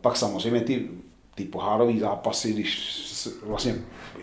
pak 0.00 0.16
samozřejmě 0.16 0.60
ty, 0.60 0.88
ty 1.34 1.44
pohárové 1.44 1.98
zápasy, 1.98 2.52
když 2.52 2.92
vlastně 3.42 3.74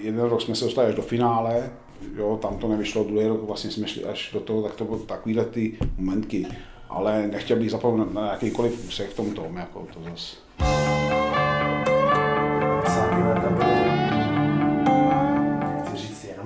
jeden 0.02 0.26
rok 0.26 0.42
jsme 0.42 0.56
se 0.56 0.66
dostali 0.66 0.88
až 0.88 0.96
do 0.96 1.02
finále, 1.02 1.72
jo, 2.16 2.40
tam 2.42 2.58
to 2.58 2.68
nevyšlo, 2.68 3.04
druhý 3.04 3.28
rok 3.28 3.44
vlastně 3.44 3.72
jsme 3.72 3.88
šli 3.88 4.04
až 4.04 4.30
do 4.34 4.40
toho, 4.40 4.62
tak 4.62 4.76
to 4.76 4.86
byly 4.86 5.00
takovýhle 5.00 5.46
ty 5.46 5.78
momentky. 5.98 6.48
Ale 6.90 7.28
nechtěl 7.28 7.58
bych 7.58 7.72
zapomenout 7.72 8.14
na 8.14 8.32
jakýkoliv 8.32 8.88
úsek 8.88 9.10
v 9.10 9.16
tom 9.16 9.32
tom, 9.32 9.58
jako 9.58 9.88
to 9.94 10.00
zase. 10.10 10.36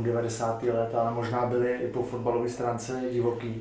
90. 0.03 0.63
let, 0.63 0.95
ale 0.95 1.13
možná 1.13 1.45
byly 1.45 1.69
i 1.83 1.87
po 1.87 2.03
fotbalové 2.03 2.49
stránce 2.49 3.01
divoký. 3.11 3.55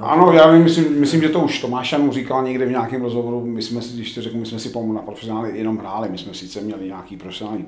Ano, 0.00 0.32
já 0.32 0.52
myslím, 0.52 1.00
myslím, 1.00 1.22
že 1.22 1.28
to 1.28 1.40
už 1.40 1.60
Tomáš 1.60 1.92
Janu 1.92 2.12
říkal 2.12 2.44
někde 2.44 2.66
v 2.66 2.70
nějakém 2.70 3.02
rozhovoru, 3.02 3.46
my 3.46 3.62
jsme 3.62 3.82
si, 3.82 3.94
když 3.94 4.14
to 4.14 4.22
řeknu, 4.22 4.40
my 4.40 4.46
jsme 4.46 4.58
si 4.58 4.68
pomohli 4.68 4.94
na 4.94 5.02
profesionály 5.02 5.58
jenom 5.58 5.78
hráli, 5.78 6.08
my 6.08 6.18
jsme 6.18 6.34
sice 6.34 6.60
měli 6.60 6.86
nějaký 6.86 7.16
profesionální 7.16 7.66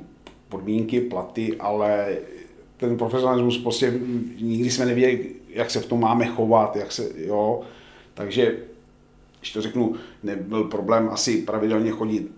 podmínky, 0.49 1.01
platy, 1.01 1.57
ale 1.61 2.17
ten 2.83 2.97
profesionalismus 2.97 3.59
prostě 3.59 3.95
nikdy 4.41 4.71
jsme 4.71 4.87
nevěděli, 4.87 5.35
jak 5.49 5.71
se 5.71 5.81
v 5.81 5.87
tom 5.87 6.01
máme 6.01 6.27
chovat, 6.27 6.77
jak 6.77 6.93
se, 6.93 7.09
jo, 7.17 7.61
takže, 8.15 8.57
když 9.39 9.53
to 9.53 9.63
řeknu, 9.63 9.95
nebyl 10.23 10.65
problém 10.65 11.09
asi 11.13 11.43
pravidelně 11.43 11.91
chodit. 11.91 12.31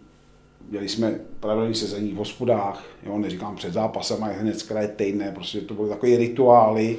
Měli 0.70 0.88
jsme 0.88 1.20
pravidelné 1.40 1.74
sezení 1.74 2.12
v 2.12 2.16
hospodách, 2.16 2.84
jo, 3.06 3.18
neříkám 3.18 3.56
před 3.56 3.72
zápasem, 3.72 4.24
ale 4.24 4.32
hned 4.32 4.58
z 4.58 4.62
kraje 4.62 4.88
týdne, 4.88 5.32
prostě 5.34 5.60
to 5.60 5.74
byly 5.74 5.88
takové 5.88 6.16
rituály, 6.16 6.98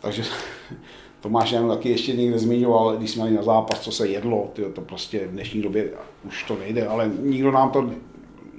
takže 0.00 0.22
Tomáš 1.20 1.52
jenom 1.52 1.68
taky 1.68 1.88
ještě 1.88 2.12
někde 2.12 2.38
zmiňoval, 2.38 2.96
když 2.96 3.10
jsme 3.10 3.22
měli 3.22 3.36
na 3.36 3.42
zápas, 3.42 3.80
co 3.80 3.92
se 3.92 4.08
jedlo, 4.08 4.50
tyjo, 4.52 4.70
to 4.70 4.80
prostě 4.80 5.26
v 5.26 5.30
dnešní 5.30 5.62
době 5.62 5.90
už 6.26 6.44
to 6.44 6.56
nejde, 6.58 6.86
ale 6.86 7.10
nikdo 7.22 7.50
nám 7.50 7.70
to, 7.70 7.90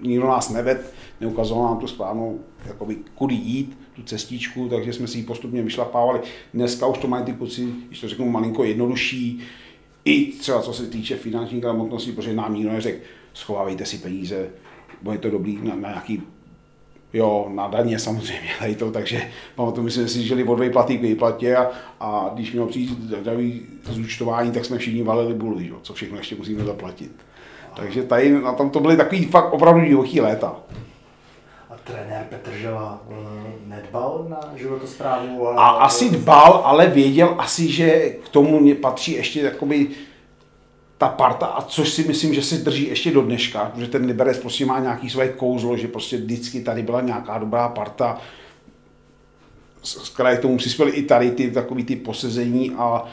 nikdo 0.04 0.28
nás 0.28 0.50
neved, 0.50 0.94
neukazoval 1.22 1.64
nám 1.64 1.78
tu 1.78 1.88
správnou, 1.88 2.40
jakoby, 2.66 2.98
kudy 3.16 3.36
jít, 3.36 3.78
tu 3.96 4.04
cestičku, 4.04 4.70
takže 4.70 4.94
jsme 4.94 5.08
si 5.08 5.18
ji 5.18 5.24
postupně 5.24 5.62
vyšlapávali. 5.62 6.20
Dneska 6.54 6.88
už 6.88 6.98
to 6.98 7.08
mají 7.08 7.26
ty 7.26 7.34
kluci, 7.34 7.68
když 7.88 8.02
to 8.02 8.10
řeknu 8.10 8.30
malinko 8.30 8.64
jednodušší, 8.64 9.40
i 10.06 10.32
třeba 10.32 10.62
co 10.62 10.74
se 10.74 10.88
týče 10.88 11.16
finanční 11.16 11.62
gramotnosti, 11.62 12.12
protože 12.12 12.34
nám 12.34 12.56
nikdo 12.56 12.72
neřekl, 12.72 13.00
schovávejte 13.34 13.86
si 13.86 13.98
peníze, 13.98 14.50
bude 15.02 15.18
to 15.18 15.30
dobrý 15.30 15.60
na, 15.62 15.76
na 15.76 15.90
nějaký 15.90 16.22
Jo, 17.14 17.52
na 17.54 17.68
daně 17.68 18.00
samozřejmě 18.00 18.50
tady 18.60 18.76
to, 18.76 18.92
takže 18.92 19.32
pamatuju, 19.56 19.84
my 19.84 19.92
jsme 19.92 20.08
si 20.08 20.24
žili 20.24 20.44
od 20.44 20.60
výplaty 20.60 20.98
k 20.98 21.02
výplatě 21.02 21.56
a, 21.56 21.72
a 22.00 22.32
když 22.34 22.54
měl 22.54 22.66
přijít 22.66 22.90
zdravý 23.02 23.62
zúčtování, 23.84 24.52
tak 24.52 24.66
jsme 24.66 24.78
všichni 24.78 25.04
valili 25.04 25.34
buly, 25.34 25.74
co 25.82 25.94
všechno 25.94 26.18
ještě 26.18 26.36
musíme 26.36 26.64
zaplatit. 26.64 27.12
Takže 27.76 28.04
tady 28.04 28.42
na 28.42 28.54
tom 28.54 28.70
to 28.70 28.80
byly 28.80 28.98
takový 28.98 29.26
fakt 29.26 29.54
opravdu 29.54 29.86
divoký 29.86 30.22
léta. 30.22 30.56
A 31.70 31.74
trenér 31.84 32.26
Petr 32.30 32.52
Žela 32.52 33.02
eh, 33.10 33.16
nedbal 33.66 34.26
na 34.30 34.40
životosprávu? 34.56 35.48
A, 35.48 35.52
a 35.52 35.70
asi 35.70 36.10
dbal, 36.10 36.62
ale 36.66 36.88
věděl 36.88 37.36
asi, 37.38 37.72
že 37.72 38.10
k 38.26 38.30
tomu 38.30 38.76
patří 38.76 39.12
ještě 39.12 39.42
jakoby 39.42 39.88
ta 40.98 41.10
parta, 41.10 41.46
a 41.46 41.62
což 41.62 41.90
si 41.90 42.04
myslím, 42.04 42.34
že 42.34 42.42
se 42.42 42.58
drží 42.58 42.88
ještě 42.88 43.12
do 43.12 43.22
dneška, 43.22 43.72
protože 43.74 43.88
ten 43.88 44.06
Liberec 44.06 44.38
prostě 44.38 44.66
má 44.66 44.80
nějaký 44.80 45.10
své 45.10 45.30
kouzlo, 45.30 45.78
že 45.78 45.88
prostě 45.88 46.18
vždycky 46.18 46.62
tady 46.62 46.84
byla 46.84 47.02
nějaká 47.02 47.38
dobrá 47.38 47.70
parta, 47.70 48.22
z 49.84 50.10
kraje 50.10 50.38
tomu 50.38 50.58
přispěli 50.58 50.92
i 50.92 51.04
tady 51.04 51.32
ty 51.32 51.52
takový 51.52 51.84
ty 51.84 51.96
posezení 51.96 52.72
a 52.78 53.06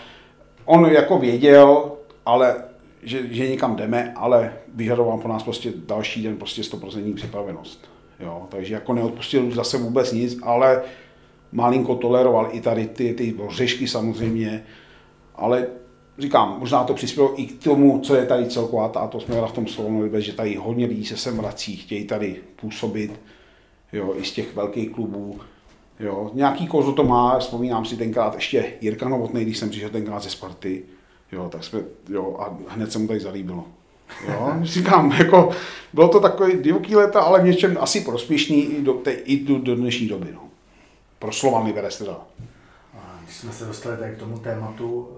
on 0.65 0.87
jako 0.87 1.19
věděl, 1.19 1.93
ale 2.27 2.57
že, 3.03 3.35
že 3.35 3.49
někam 3.49 3.77
jdeme, 3.77 4.13
ale 4.17 4.53
vyžadoval 4.75 5.19
po 5.19 5.29
nás 5.29 5.43
prostě 5.43 5.73
další 5.87 6.23
den 6.23 6.37
prostě 6.37 6.63
100% 6.63 7.15
připravenost. 7.15 7.91
Jo, 8.21 8.47
takže 8.49 8.75
jako 8.75 8.93
neodpustil 8.93 9.51
zase 9.51 9.79
vůbec 9.79 10.13
nic, 10.13 10.39
ale 10.43 10.83
malinko 11.53 11.95
toleroval 11.95 12.49
i 12.53 12.61
tady 12.61 12.87
ty, 12.87 13.15
ty 13.15 13.37
řešky 13.49 13.89
samozřejmě, 13.89 14.65
ale 15.35 15.67
říkám, 16.19 16.57
možná 16.59 16.85
to 16.85 16.95
přispělo 16.95 17.41
i 17.41 17.47
k 17.47 17.65
tomu, 17.65 18.01
co 18.01 18.15
je 18.15 18.27
tady 18.27 18.47
celková 18.47 18.89
ta 18.89 19.01
atmosféra 19.01 19.47
v 19.47 19.53
tom 19.53 19.67
Slovanu 19.67 20.21
že 20.21 20.33
tady 20.33 20.55
hodně 20.55 20.87
lidí 20.87 21.05
se 21.05 21.17
sem 21.17 21.37
vrací, 21.37 21.77
chtějí 21.77 22.05
tady 22.05 22.37
působit, 22.57 23.21
jo, 23.93 24.15
i 24.17 24.25
z 24.25 24.33
těch 24.33 24.57
velkých 24.57 24.91
klubů. 24.91 25.41
Jo. 26.01 26.31
Nějaký 26.35 26.67
kouzlo 26.67 26.93
to 26.93 27.05
má, 27.05 27.39
vzpomínám 27.39 27.85
si 27.85 27.97
tenkrát 27.97 28.35
ještě 28.35 28.73
Jirka 28.81 29.09
Novotný, 29.09 29.43
když 29.43 29.59
jsem 29.59 29.71
přišel 29.71 29.91
tenkrát 29.91 30.23
ze 30.23 30.31
Sparty, 30.31 30.83
jo, 31.33 31.49
tak 31.49 31.65
jsme, 31.65 31.81
jo, 32.09 32.37
a 32.41 32.73
hned 32.73 32.93
se 32.93 32.99
mu 32.99 33.09
tady 33.09 33.21
zalíbilo. 33.21 33.65
Jo, 34.29 34.53
říkám, 34.63 35.13
jako, 35.13 35.51
bylo 35.93 36.09
to 36.09 36.21
takový 36.21 36.63
divoký 36.63 36.97
léta, 36.97 37.21
ale 37.21 37.41
v 37.41 37.45
něčem 37.45 37.79
asi 37.81 38.01
prospěšný 38.01 38.65
i 38.65 38.83
do, 38.83 38.93
te, 38.93 39.13
i 39.13 39.45
do, 39.45 39.59
do 39.59 39.77
dnešní 39.77 40.09
doby. 40.09 40.29
No. 40.35 40.41
Pro 41.19 41.33
Slovan 41.33 41.67
Liberec 41.67 41.99
teda. 41.99 42.17
Když 43.25 43.37
jsme 43.37 43.53
se 43.53 43.65
dostali 43.65 43.97
tady 43.97 44.13
k 44.13 44.19
tomu 44.19 44.39
tématu, 44.39 45.09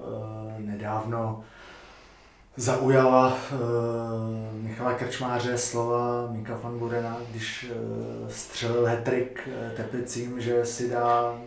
eh, 0.59 0.63
nedávno 0.63 1.45
zaujala 2.57 3.37
eh, 3.37 3.57
Michala 4.63 4.95
Krčmáře 4.95 5.59
slova 5.59 6.29
Mika 6.31 6.59
van 6.63 6.79
Budena, 6.79 7.17
když 7.31 7.71
eh, 7.71 8.31
střelil 8.33 8.85
hetrik 8.85 9.49
Teplicím, 9.77 10.41
že 10.41 10.65
si 10.65 10.91
dá 10.91 11.39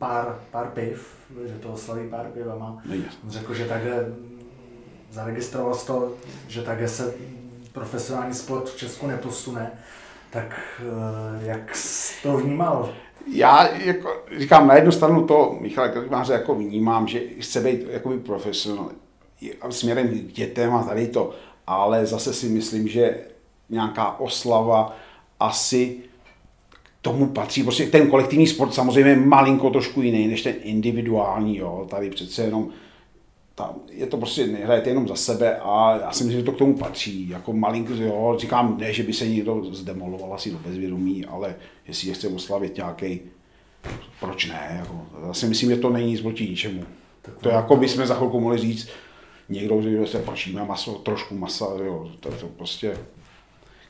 pár, 0.00 0.38
pár 0.50 0.66
piv, 0.66 1.14
že 1.46 1.54
to 1.54 1.76
slaví 1.76 2.08
pár 2.08 2.26
pivama. 2.26 2.82
On 3.24 3.30
řekl, 3.30 3.54
že 3.54 3.64
takhle 3.64 4.06
zaregistroval 5.10 5.74
to, 5.74 6.12
že 6.48 6.62
takhle 6.62 6.88
se 6.88 7.14
profesionální 7.72 8.34
sport 8.34 8.68
v 8.68 8.76
Česku 8.76 9.06
neposune. 9.06 9.70
Tak 10.30 10.80
jak 11.42 11.76
to 12.22 12.36
vnímal? 12.36 12.94
já 13.26 13.68
jako, 13.68 14.22
říkám 14.38 14.66
na 14.66 14.74
jednu 14.74 14.92
stranu 14.92 15.26
to 15.26 15.56
Michal 15.60 15.88
Krkmáře 15.88 16.32
jako 16.32 16.54
vnímám, 16.54 17.08
že 17.08 17.20
chce 17.40 17.60
být 17.60 17.86
jakoby 17.90 18.18
profesionál 18.18 18.90
směrem 19.70 20.08
k 20.08 20.32
dětem 20.32 20.74
a 20.74 20.82
tady 20.82 21.08
to, 21.08 21.30
ale 21.66 22.06
zase 22.06 22.32
si 22.32 22.48
myslím, 22.48 22.88
že 22.88 23.20
nějaká 23.70 24.20
oslava 24.20 24.96
asi 25.40 25.98
tomu 27.02 27.26
patří. 27.26 27.62
Prostě 27.62 27.86
ten 27.86 28.10
kolektivní 28.10 28.46
sport 28.46 28.74
samozřejmě 28.74 29.10
je 29.10 29.16
malinko 29.16 29.70
trošku 29.70 30.02
jiný 30.02 30.28
než 30.28 30.42
ten 30.42 30.54
individuální. 30.62 31.56
Jo. 31.56 31.86
Tady 31.90 32.10
přece 32.10 32.42
jenom 32.42 32.68
ta, 33.54 33.74
je 33.90 34.06
to 34.06 34.16
prostě, 34.16 34.46
nehrajete 34.46 34.90
jenom 34.90 35.08
za 35.08 35.16
sebe 35.16 35.56
a 35.62 35.98
já 36.02 36.12
si 36.12 36.24
myslím, 36.24 36.40
že 36.40 36.46
to 36.46 36.52
k 36.52 36.58
tomu 36.58 36.74
patří. 36.74 37.28
Jako 37.28 37.52
malinko, 37.52 37.92
jo, 37.92 38.36
říkám, 38.38 38.76
ne, 38.78 38.92
že 38.92 39.02
by 39.02 39.12
se 39.12 39.28
někdo 39.28 39.64
zdemoloval 39.64 40.34
asi 40.34 40.50
do 40.50 40.58
bezvědomí, 40.58 41.24
ale 41.26 41.54
jestli 41.88 42.14
chce 42.14 42.28
oslavit 42.28 42.76
nějaký, 42.76 43.20
proč 44.20 44.46
ne? 44.46 44.76
Jako, 44.78 45.06
já 45.26 45.34
si 45.34 45.46
myslím, 45.46 45.70
že 45.70 45.76
to 45.76 45.90
není 45.90 46.10
nic 46.10 46.20
proti 46.20 46.48
ničemu. 46.48 46.82
Tak 47.22 47.34
to, 47.40 47.48
jako 47.48 47.76
bychom 47.76 48.06
za 48.06 48.14
chvilku 48.14 48.40
mohli 48.40 48.58
říct, 48.58 48.88
někdo, 49.48 49.82
že 49.82 50.06
se 50.06 50.18
pačíme 50.18 50.64
maso, 50.64 50.94
trošku 50.94 51.34
masa, 51.34 51.66
jo, 51.84 52.10
to, 52.20 52.30
to 52.30 52.46
prostě, 52.46 52.98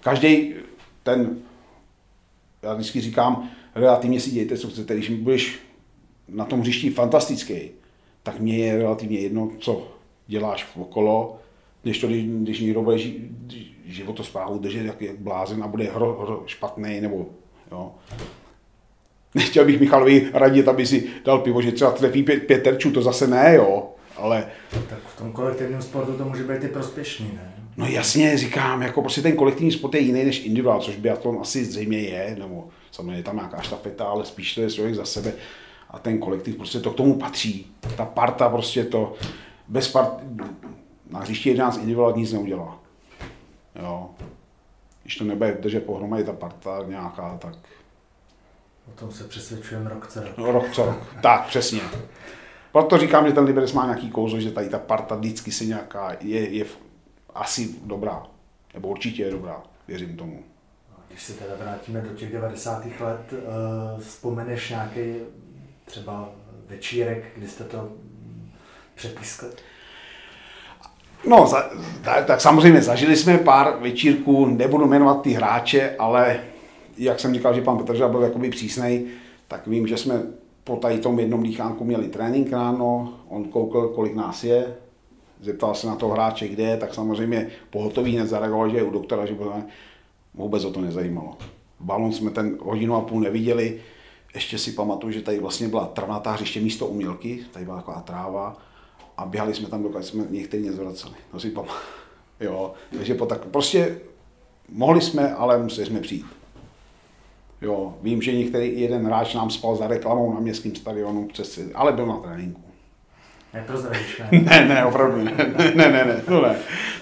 každý 0.00 0.54
ten, 1.02 1.36
já 2.62 2.74
vždycky 2.74 3.00
říkám, 3.00 3.50
relativně 3.74 4.20
si 4.20 4.30
dějte, 4.30 4.58
co 4.58 4.68
chcete, 4.68 4.94
když 4.94 5.10
budeš 5.10 5.58
na 6.28 6.44
tom 6.44 6.60
hřišti 6.60 6.90
fantastický, 6.90 7.70
tak 8.22 8.40
mě 8.40 8.58
je 8.58 8.78
relativně 8.78 9.18
jedno, 9.18 9.50
co 9.58 9.88
děláš 10.26 10.68
okolo, 10.76 11.38
když 11.82 11.98
to, 11.98 12.06
když, 12.06 12.24
když 12.26 12.60
někdo 12.60 12.82
bude 12.82 12.98
životosprávu 13.84 14.58
držet 14.58 14.86
jak, 14.86 15.02
jak 15.02 15.18
blázen 15.18 15.62
a 15.62 15.68
bude 15.68 15.84
hro, 15.84 16.18
hro 16.22 16.42
špatný, 16.46 17.00
nebo 17.00 17.26
jo. 17.70 17.92
Nechtěl 19.34 19.64
bych 19.64 19.80
Michalovi 19.80 20.30
radit, 20.32 20.68
aby 20.68 20.86
si 20.86 21.08
dal 21.24 21.38
pivo, 21.38 21.62
že 21.62 21.72
třeba 21.72 21.90
trefí 21.90 22.22
pět, 22.22 22.46
pět 22.46 22.62
terčů, 22.62 22.90
to 22.90 23.02
zase 23.02 23.26
ne, 23.26 23.54
jo. 23.54 23.90
Ale... 24.16 24.46
Tak 24.88 24.98
v 24.98 25.18
tom 25.18 25.32
kolektivním 25.32 25.82
sportu 25.82 26.12
to 26.12 26.24
může 26.24 26.44
být 26.44 26.64
i 26.64 26.68
prospěšný, 26.68 27.30
ne? 27.34 27.59
No 27.76 27.86
jasně, 27.86 28.38
říkám, 28.38 28.82
jako 28.82 29.00
prostě 29.00 29.22
ten 29.22 29.36
kolektivní 29.36 29.72
sport 29.72 29.94
je 29.94 30.00
jiný 30.00 30.24
než 30.24 30.44
individuál, 30.44 30.80
což 30.80 30.96
biatlon 30.96 31.38
asi 31.40 31.64
zřejmě 31.64 31.98
je, 31.98 32.36
nebo 32.38 32.68
samozřejmě 32.90 33.16
je 33.16 33.22
tam 33.22 33.36
nějaká 33.36 33.62
štafeta, 33.62 34.04
ale 34.04 34.24
spíš 34.24 34.54
to 34.54 34.60
je 34.60 34.70
člověk 34.70 34.94
za 34.94 35.04
sebe 35.04 35.32
a 35.90 35.98
ten 35.98 36.18
kolektiv, 36.18 36.56
prostě 36.56 36.80
to 36.80 36.90
k 36.90 36.96
tomu 36.96 37.14
patří. 37.14 37.72
Ta 37.96 38.04
parta 38.04 38.48
prostě 38.48 38.84
to, 38.84 39.14
bez 39.68 39.88
part, 39.88 40.10
na 41.10 41.20
hřišti 41.20 41.48
11 41.48 41.76
individuál 41.76 42.12
nic 42.16 42.32
neudělá. 42.32 42.78
Jo. 43.82 44.10
Když 45.02 45.16
to 45.16 45.24
nebude 45.24 45.58
držet 45.60 45.86
pohromadě 45.86 46.24
ta 46.24 46.32
parta 46.32 46.84
nějaká, 46.88 47.38
tak... 47.38 47.54
O 48.88 49.00
tom 49.00 49.12
se 49.12 49.24
přesvědčujeme 49.24 49.90
rok 49.90 50.08
co 50.12 50.20
rok. 50.22 50.38
No, 50.38 50.52
rok 50.52 50.70
co 50.72 50.84
rok, 50.84 51.16
tak 51.22 51.46
přesně. 51.46 51.80
Proto 52.72 52.98
říkám, 52.98 53.26
že 53.26 53.32
ten 53.32 53.44
Liberec 53.44 53.72
má 53.72 53.84
nějaký 53.84 54.10
kouzlo, 54.10 54.40
že 54.40 54.50
tady 54.50 54.68
ta 54.68 54.78
parta 54.78 55.14
vždycky 55.14 55.52
se 55.52 55.64
nějaká, 55.64 56.16
je, 56.20 56.48
je 56.48 56.64
asi 57.34 57.74
dobrá. 57.82 58.26
Nebo 58.74 58.88
určitě 58.88 59.22
je 59.22 59.30
dobrá, 59.30 59.62
věřím 59.88 60.16
tomu. 60.16 60.42
Když 61.08 61.22
se 61.22 61.32
teda 61.32 61.54
vrátíme 61.60 62.00
do 62.00 62.14
těch 62.14 62.32
90. 62.32 62.84
let, 63.00 63.32
uh, 63.32 64.00
vzpomeneš 64.00 64.70
nějaký 64.70 65.14
třeba 65.84 66.28
večírek, 66.68 67.24
kdy 67.36 67.48
jste 67.48 67.64
to 67.64 67.88
přepískli? 68.94 69.48
No, 71.26 71.46
za, 71.46 71.70
tak, 72.04 72.26
tak 72.26 72.40
samozřejmě 72.40 72.82
zažili 72.82 73.16
jsme 73.16 73.38
pár 73.38 73.78
večírků, 73.80 74.46
nebudu 74.46 74.86
jmenovat 74.86 75.22
ty 75.22 75.30
hráče, 75.30 75.96
ale 75.98 76.40
jak 76.98 77.20
jsem 77.20 77.34
říkal, 77.34 77.54
že 77.54 77.62
pan 77.62 77.78
Petrža 77.78 78.08
byl 78.08 78.22
jakoby 78.22 78.50
přísnej, 78.50 79.06
tak 79.48 79.66
vím, 79.66 79.86
že 79.86 79.96
jsme 79.96 80.22
po 80.64 80.76
tady 80.76 80.98
tom 80.98 81.18
jednom 81.18 81.42
dýchánku 81.42 81.84
měli 81.84 82.08
trénink 82.08 82.52
ráno, 82.52 83.14
on 83.28 83.44
koukal, 83.44 83.88
kolik 83.88 84.14
nás 84.14 84.44
je, 84.44 84.74
zeptal 85.42 85.74
se 85.74 85.86
na 85.86 85.96
toho 85.96 86.12
hráče, 86.12 86.48
kde 86.48 86.62
je, 86.62 86.76
tak 86.76 86.94
samozřejmě 86.94 87.48
pohotový 87.70 88.16
hned 88.16 88.26
zareagoval, 88.26 88.70
že 88.70 88.76
je 88.76 88.82
u 88.82 88.90
doktora, 88.90 89.26
že 89.26 89.36
vůbec 90.34 90.64
o 90.64 90.72
to 90.72 90.80
nezajímalo. 90.80 91.36
Balon 91.80 92.12
jsme 92.12 92.30
ten 92.30 92.58
hodinu 92.60 92.94
a 92.94 93.00
půl 93.00 93.20
neviděli, 93.20 93.80
ještě 94.34 94.58
si 94.58 94.72
pamatuju, 94.72 95.12
že 95.12 95.22
tady 95.22 95.38
vlastně 95.38 95.68
byla 95.68 95.86
travnatá 95.86 96.32
hřiště 96.32 96.60
místo 96.60 96.86
umělky, 96.86 97.44
tady 97.50 97.64
byla 97.64 97.76
taková 97.76 98.00
tráva 98.00 98.56
a 99.16 99.26
běhali 99.26 99.54
jsme 99.54 99.68
tam, 99.68 99.82
dokud 99.82 100.04
jsme 100.04 100.24
některý 100.30 100.62
nezvraceli. 100.62 101.14
To 101.30 101.40
si 101.40 101.50
pamatuju. 101.50 101.78
Jo, 102.40 102.72
takže 102.96 103.14
po 103.14 103.26
tak, 103.26 103.44
prostě 103.44 104.00
mohli 104.68 105.00
jsme, 105.00 105.34
ale 105.34 105.62
museli 105.62 105.86
jsme 105.86 106.00
přijít. 106.00 106.26
Jo, 107.62 107.94
vím, 108.02 108.22
že 108.22 108.32
některý 108.32 108.80
jeden 108.80 109.06
hráč 109.06 109.34
nám 109.34 109.50
spal 109.50 109.76
za 109.76 109.86
reklamou 109.86 110.34
na 110.34 110.40
městském 110.40 110.74
stadionu, 110.74 111.28
přes, 111.28 111.60
ale 111.74 111.92
byl 111.92 112.06
na 112.06 112.16
tréninku. 112.16 112.69
Neprozradíš, 113.54 114.18
ne? 114.18 114.40
ne, 114.40 114.68
ne, 114.68 114.84
opravdu 114.84 115.24
ne. 115.24 115.32
Ne, 115.58 115.72
ne, 115.74 115.92
ne, 115.92 116.04
ne, 116.04 116.22
to 116.26 116.42
ne. 116.42 116.56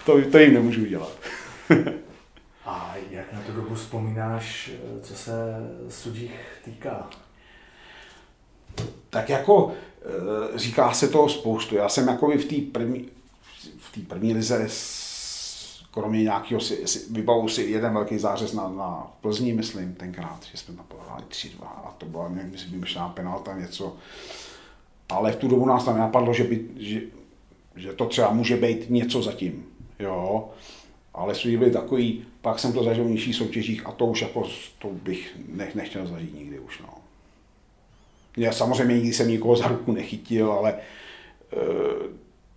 To, 0.07 0.31
to 0.31 0.39
jim 0.39 0.55
nemůžu 0.55 0.83
udělat. 0.83 1.13
A 2.67 2.95
jak 3.11 3.33
na 3.33 3.41
tu 3.41 3.53
dobu 3.53 3.75
vzpomínáš, 3.75 4.71
co 5.03 5.15
se 5.15 5.33
sudích 5.89 6.41
týká? 6.65 7.11
Tak 9.11 9.29
jako 9.29 9.73
eh, 10.03 10.59
říká 10.59 10.93
se 10.93 11.09
toho 11.09 11.29
spoustu. 11.29 11.75
Já 11.77 11.89
jsem 11.89 12.09
jako 12.09 12.29
v 12.31 12.45
té 12.45 12.57
první, 12.73 13.09
v 13.79 13.95
té 13.95 14.01
první 14.01 14.35
lize 14.35 14.69
kromě 15.91 16.23
nějakého, 16.23 16.61
si, 16.61 16.87
si, 16.87 17.13
vybavu 17.13 17.49
si 17.49 17.63
jeden 17.63 17.95
velký 17.95 18.19
zářez 18.19 18.53
na, 18.53 18.69
na 18.69 19.07
Plzni, 19.21 19.53
myslím, 19.53 19.95
tenkrát, 19.95 20.39
že 20.53 20.59
jsme 20.59 20.75
tam 20.75 20.85
podávali 20.89 21.25
3-2 21.29 21.51
a 21.63 21.95
to 21.99 22.07
byla, 22.07 22.29
nevím, 22.29 22.53
jestli 22.53 22.71
vymyšlená 22.71 23.09
penalta, 23.09 23.55
něco. 23.55 23.97
Ale 25.09 25.33
v 25.33 25.37
tu 25.37 25.49
dobu 25.49 25.67
nás 25.67 25.85
tam 25.85 25.99
napadlo, 25.99 26.35
že, 26.35 26.45
by, 26.45 26.67
že, 26.77 27.01
že 27.77 27.93
to 27.93 28.07
třeba 28.07 28.33
může 28.33 28.57
být 28.57 28.91
něco 28.91 29.23
zatím. 29.23 29.67
Jo. 29.99 30.49
Ale 31.15 31.35
sudí 31.35 31.57
byli 31.57 31.71
takový, 31.71 32.25
pak 32.41 32.59
jsem 32.59 32.73
to 32.73 32.85
zažil 32.85 33.05
v 33.05 33.11
nižších 33.11 33.35
soutěžích 33.37 33.87
a 33.87 33.93
to 33.93 34.07
už 34.07 34.23
jako, 34.23 34.49
to 34.79 34.89
bych 34.89 35.37
nech, 35.49 35.75
nechtěl 35.75 36.07
zažít 36.07 36.35
nikdy 36.35 36.59
už. 36.59 36.81
No. 36.81 36.89
Já 38.37 38.53
samozřejmě 38.53 38.95
nikdy 38.95 39.13
jsem 39.13 39.29
nikoho 39.29 39.57
za 39.57 39.69
ruku 39.69 39.93
nechytil, 39.93 40.53
ale 40.53 40.75
eh, 41.53 41.57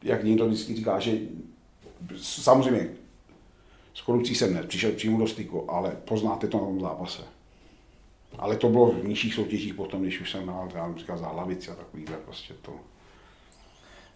jak 0.04 0.24
někdo 0.24 0.48
vždycky 0.48 0.76
říká, 0.76 1.00
že 1.00 1.18
samozřejmě 2.18 2.90
s 3.94 4.02
korupcí 4.02 4.36
jsem 4.36 4.54
nepřišel 4.54 4.92
přímo 4.92 5.20
do 5.20 5.28
styku, 5.28 5.72
ale 5.72 5.98
poznáte 6.06 6.48
to 6.48 6.58
na 6.58 6.64
tom 6.64 6.82
zápase. 6.82 7.22
Ale 8.40 8.58
to 8.58 8.70
bylo 8.70 8.92
v 8.92 9.08
nižších 9.08 9.34
soutěžích 9.34 9.74
potom, 9.74 10.02
když 10.02 10.22
už 10.22 10.32
jsem 10.32 10.48
hrál, 10.48 10.70
já 10.76 10.94
říkal 10.98 11.18
za 11.18 11.28
hlavici 11.28 11.72
a 11.72 11.76
takovýhle 11.76 12.18
prostě 12.18 12.54
to. 12.62 12.74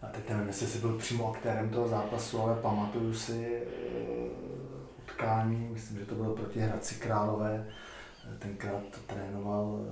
A 0.01 0.07
teď 0.07 0.29
nevím, 0.29 0.47
jestli 0.47 0.67
jsi 0.67 0.77
byl 0.77 0.97
přímo 0.97 1.31
aktérem 1.31 1.69
toho 1.69 1.87
zápasu, 1.87 2.41
ale 2.41 2.55
pamatuju 2.55 3.13
si 3.13 3.61
uh, 4.11 4.27
utkání, 5.03 5.69
myslím, 5.71 5.99
že 5.99 6.05
to 6.05 6.15
bylo 6.15 6.35
proti 6.35 6.59
Hradci 6.59 6.95
Králové, 6.95 7.67
tenkrát 8.39 8.81
to 8.91 9.13
trénoval 9.13 9.65
uh, 9.65 9.87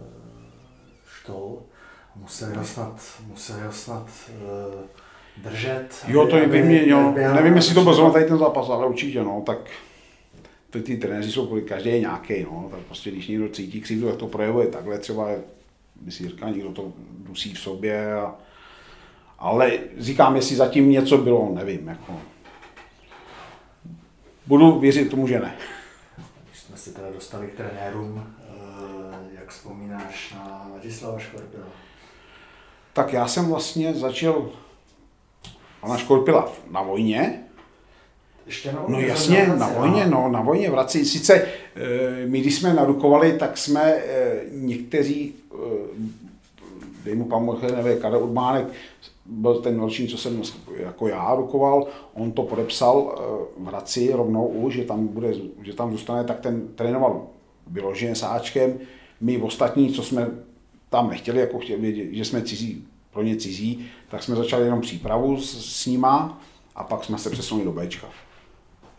Štol. 1.08 1.62
Museli 2.16 2.56
ho 2.56 2.66
snad, 2.66 3.02
museli 3.28 3.62
ho 3.62 3.72
snad 3.72 4.08
držet. 5.38 6.06
Jo, 6.08 6.28
to 6.28 6.38
je 6.38 6.48
vyměnil. 6.48 7.12
Nevím, 7.12 7.56
jestli 7.56 7.76
to 7.76 7.82
bylo 7.82 7.96
zrovna 7.96 8.14
tady 8.14 8.26
ten 8.26 8.38
zápas, 8.38 8.70
ale 8.70 8.88
určitě, 8.88 9.24
no, 9.24 9.44
tak 9.46 9.58
ty, 10.74 10.82
ty 10.82 10.98
trenéři 10.98 11.32
jsou 11.32 11.62
každý 11.68 11.90
je 11.90 12.00
nějaký, 12.00 12.44
no, 12.44 12.68
tak 12.72 12.80
prostě 12.80 13.12
když 13.12 13.28
někdo 13.28 13.50
cítí 13.50 13.82
křivdu, 13.82 14.08
jak 14.08 14.18
to 14.18 14.28
projevuje 14.28 14.68
takhle, 14.68 15.00
třeba 15.00 15.30
by 15.96 16.12
si 16.12 16.30
říká, 16.30 16.50
někdo 16.50 16.72
to 16.72 16.94
dusí 17.18 17.54
v 17.54 17.60
sobě, 17.60 18.14
a, 18.16 18.36
ale 19.40 19.80
říkám, 19.98 20.36
jestli 20.36 20.56
zatím 20.56 20.92
něco 20.92 21.18
bylo, 21.18 21.52
nevím, 21.54 21.88
jako. 21.88 22.20
Budu 24.48 24.80
věřit 24.80 25.10
tomu, 25.10 25.28
že 25.28 25.40
ne. 25.40 25.56
Když 26.48 26.60
jsme 26.60 26.78
se 26.78 26.94
teda 26.94 27.12
dostali 27.12 27.48
k 27.48 27.58
trenérům, 27.58 28.24
eh, 28.40 29.40
jak 29.40 29.50
vzpomínáš 29.50 30.34
na 30.34 30.68
Ladislava 30.74 31.20
Škorpila? 31.20 31.68
Tak 32.94 33.14
já 33.14 33.28
jsem 33.28 33.46
vlastně 33.46 33.94
začal 33.94 34.50
Ona 35.84 35.98
škorpila 35.98 36.52
na 36.72 36.82
vojně. 36.82 37.43
Ještě 38.46 38.72
na? 38.72 38.86
No 38.88 39.00
jasně, 39.00 39.54
na 39.58 39.70
vojně, 39.70 40.06
no, 40.06 40.30
na 40.30 40.42
vojně 40.42 40.70
v 40.70 40.74
Hradci. 40.74 41.06
Sice 41.06 41.34
eh, 41.36 42.28
my, 42.28 42.42
když 42.42 42.56
jsme 42.56 42.74
narukovali, 42.74 43.34
tak 43.34 43.58
jsme 43.58 43.94
eh, 43.94 44.42
někteří, 44.52 45.34
eh, 45.54 45.58
dej 47.06 47.16
mu 47.16 47.26
pan 47.26 47.58
nevím, 47.76 48.02
Karel 48.02 48.24
Urbánek, 48.24 48.66
byl 49.26 49.62
ten 49.62 49.80
ročník, 49.80 50.10
co 50.10 50.18
jsem 50.18 50.42
jako 50.78 51.08
já 51.08 51.36
rukoval, 51.36 51.88
on 52.14 52.32
to 52.32 52.44
podepsal 52.44 53.22
v 53.58 53.68
Hradci 53.68 54.12
rovnou 54.14 54.48
už, 54.48 54.74
že 54.74 54.84
tam, 54.84 55.08
bude, 55.08 55.34
že 55.62 55.74
tam 55.74 55.92
zůstane, 55.92 56.24
tak 56.24 56.40
ten 56.40 56.68
trénoval 56.76 57.28
vyloženě 57.68 58.16
s 58.16 58.24
Ačkem. 58.24 58.80
My 59.22 59.38
ostatní, 59.38 59.94
co 59.94 60.04
jsme 60.04 60.30
tam 60.90 61.10
nechtěli, 61.10 61.40
jako 61.40 61.60
chtěli 61.60 62.10
že 62.12 62.26
jsme 62.26 62.42
cizí 62.42 62.88
pro 63.14 63.24
ně 63.24 63.36
cizí, 63.36 63.86
tak 64.10 64.24
jsme 64.24 64.36
začali 64.36 64.64
jenom 64.64 64.82
přípravu 64.82 65.38
s, 65.38 65.82
s 65.82 65.86
nima 65.86 66.42
a 66.76 66.84
pak 66.84 67.04
jsme 67.04 67.18
se 67.18 67.30
přesunuli 67.30 67.66
do 67.66 67.72
Bčka. 67.72 68.08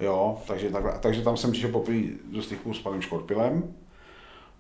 Jo, 0.01 0.39
takže, 0.47 0.71
tak, 0.71 1.01
takže 1.01 1.23
tam 1.23 1.37
jsem 1.37 1.53
přišel 1.53 1.71
poprvé 1.71 2.01
do 2.25 2.43
styku 2.43 2.75
s 2.75 2.81
panem 2.81 3.03
Škorpilem. 3.03 3.75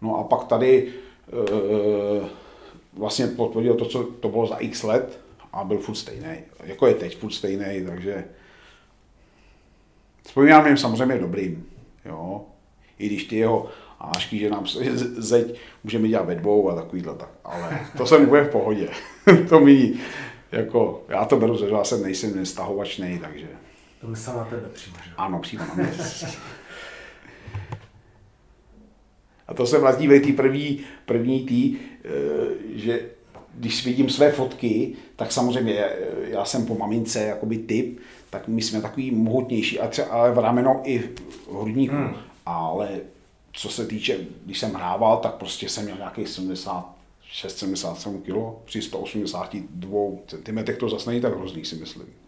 No 0.02 0.16
a 0.16 0.24
pak 0.24 0.44
tady 0.44 0.88
e, 0.88 2.28
vlastně 2.92 3.26
potvrdil 3.26 3.74
to, 3.74 3.84
co 3.84 4.04
to 4.04 4.28
bylo 4.28 4.46
za 4.46 4.56
x 4.56 4.82
let 4.82 5.20
a 5.52 5.64
byl 5.64 5.78
furt 5.78 5.94
stejný. 5.94 6.36
Jako 6.64 6.86
je 6.86 6.94
teď 6.94 7.18
furt 7.18 7.32
stejný, 7.32 7.86
takže 7.86 8.24
vzpomínám 10.26 10.66
jim 10.66 10.76
samozřejmě 10.76 11.18
dobrým. 11.18 11.66
Jo. 12.04 12.44
I 12.98 13.06
když 13.06 13.24
ty 13.24 13.36
jeho 13.36 13.68
ášky, 14.00 14.38
že 14.38 14.50
nám 14.50 14.66
zeď 15.16 15.58
můžeme 15.84 16.08
dělat 16.08 16.26
ve 16.26 16.34
dvou 16.34 16.70
a 16.70 16.74
takovýhle, 16.74 17.14
tak, 17.14 17.28
ale 17.44 17.80
to 17.96 18.06
se 18.06 18.18
bude 18.18 18.44
v 18.44 18.50
pohodě. 18.50 18.88
to 19.48 19.60
mi, 19.60 19.92
jako, 20.52 21.02
já 21.08 21.24
to 21.24 21.36
beru, 21.36 21.56
že 21.56 21.66
já 21.68 21.84
jsem 21.84 22.02
nejsem 22.02 22.36
nestahovačný, 22.36 23.18
takže. 23.18 23.48
To 24.04 24.10
myslel 24.10 24.36
na 24.36 24.44
tebe 24.44 24.68
přímo, 24.74 24.96
že? 25.04 25.10
Ano, 25.16 25.38
přímo 25.38 25.64
na 25.64 25.74
mě. 25.74 25.92
a 29.48 29.54
to 29.54 29.66
se 29.66 29.78
vrátí 29.78 30.08
ve 30.08 30.20
té 30.20 30.32
první, 30.32 30.80
první 31.06 31.46
tý, 31.46 31.76
eh, 32.04 32.08
že 32.74 33.10
když 33.54 33.84
vidím 33.84 34.10
své 34.10 34.32
fotky, 34.32 34.92
tak 35.16 35.32
samozřejmě 35.32 35.88
já 36.24 36.44
jsem 36.44 36.66
po 36.66 36.74
mamince 36.74 37.22
jakoby 37.22 37.58
typ, 37.58 38.00
tak 38.30 38.48
my 38.48 38.62
jsme 38.62 38.80
takový 38.80 39.10
mohutnější, 39.10 39.80
a 39.80 39.88
třeba, 39.88 40.08
ale 40.08 40.32
v 40.32 40.38
rameno 40.38 40.80
i 40.84 40.98
v 40.98 41.10
hrudníku. 41.60 41.94
Hmm. 41.94 42.16
Ale 42.46 43.00
co 43.52 43.68
se 43.68 43.86
týče, 43.86 44.18
když 44.44 44.58
jsem 44.58 44.74
hrával, 44.74 45.16
tak 45.16 45.34
prostě 45.34 45.68
jsem 45.68 45.84
měl 45.84 45.96
nějakých 45.96 46.26
76-77 46.26 48.20
kg 48.20 48.64
při 48.64 48.82
182 48.82 49.98
cm, 50.26 50.76
to 50.78 50.88
zase 50.88 51.10
není 51.10 51.22
tak 51.22 51.36
hrozný, 51.36 51.64
si 51.64 51.76
myslím. 51.76 52.23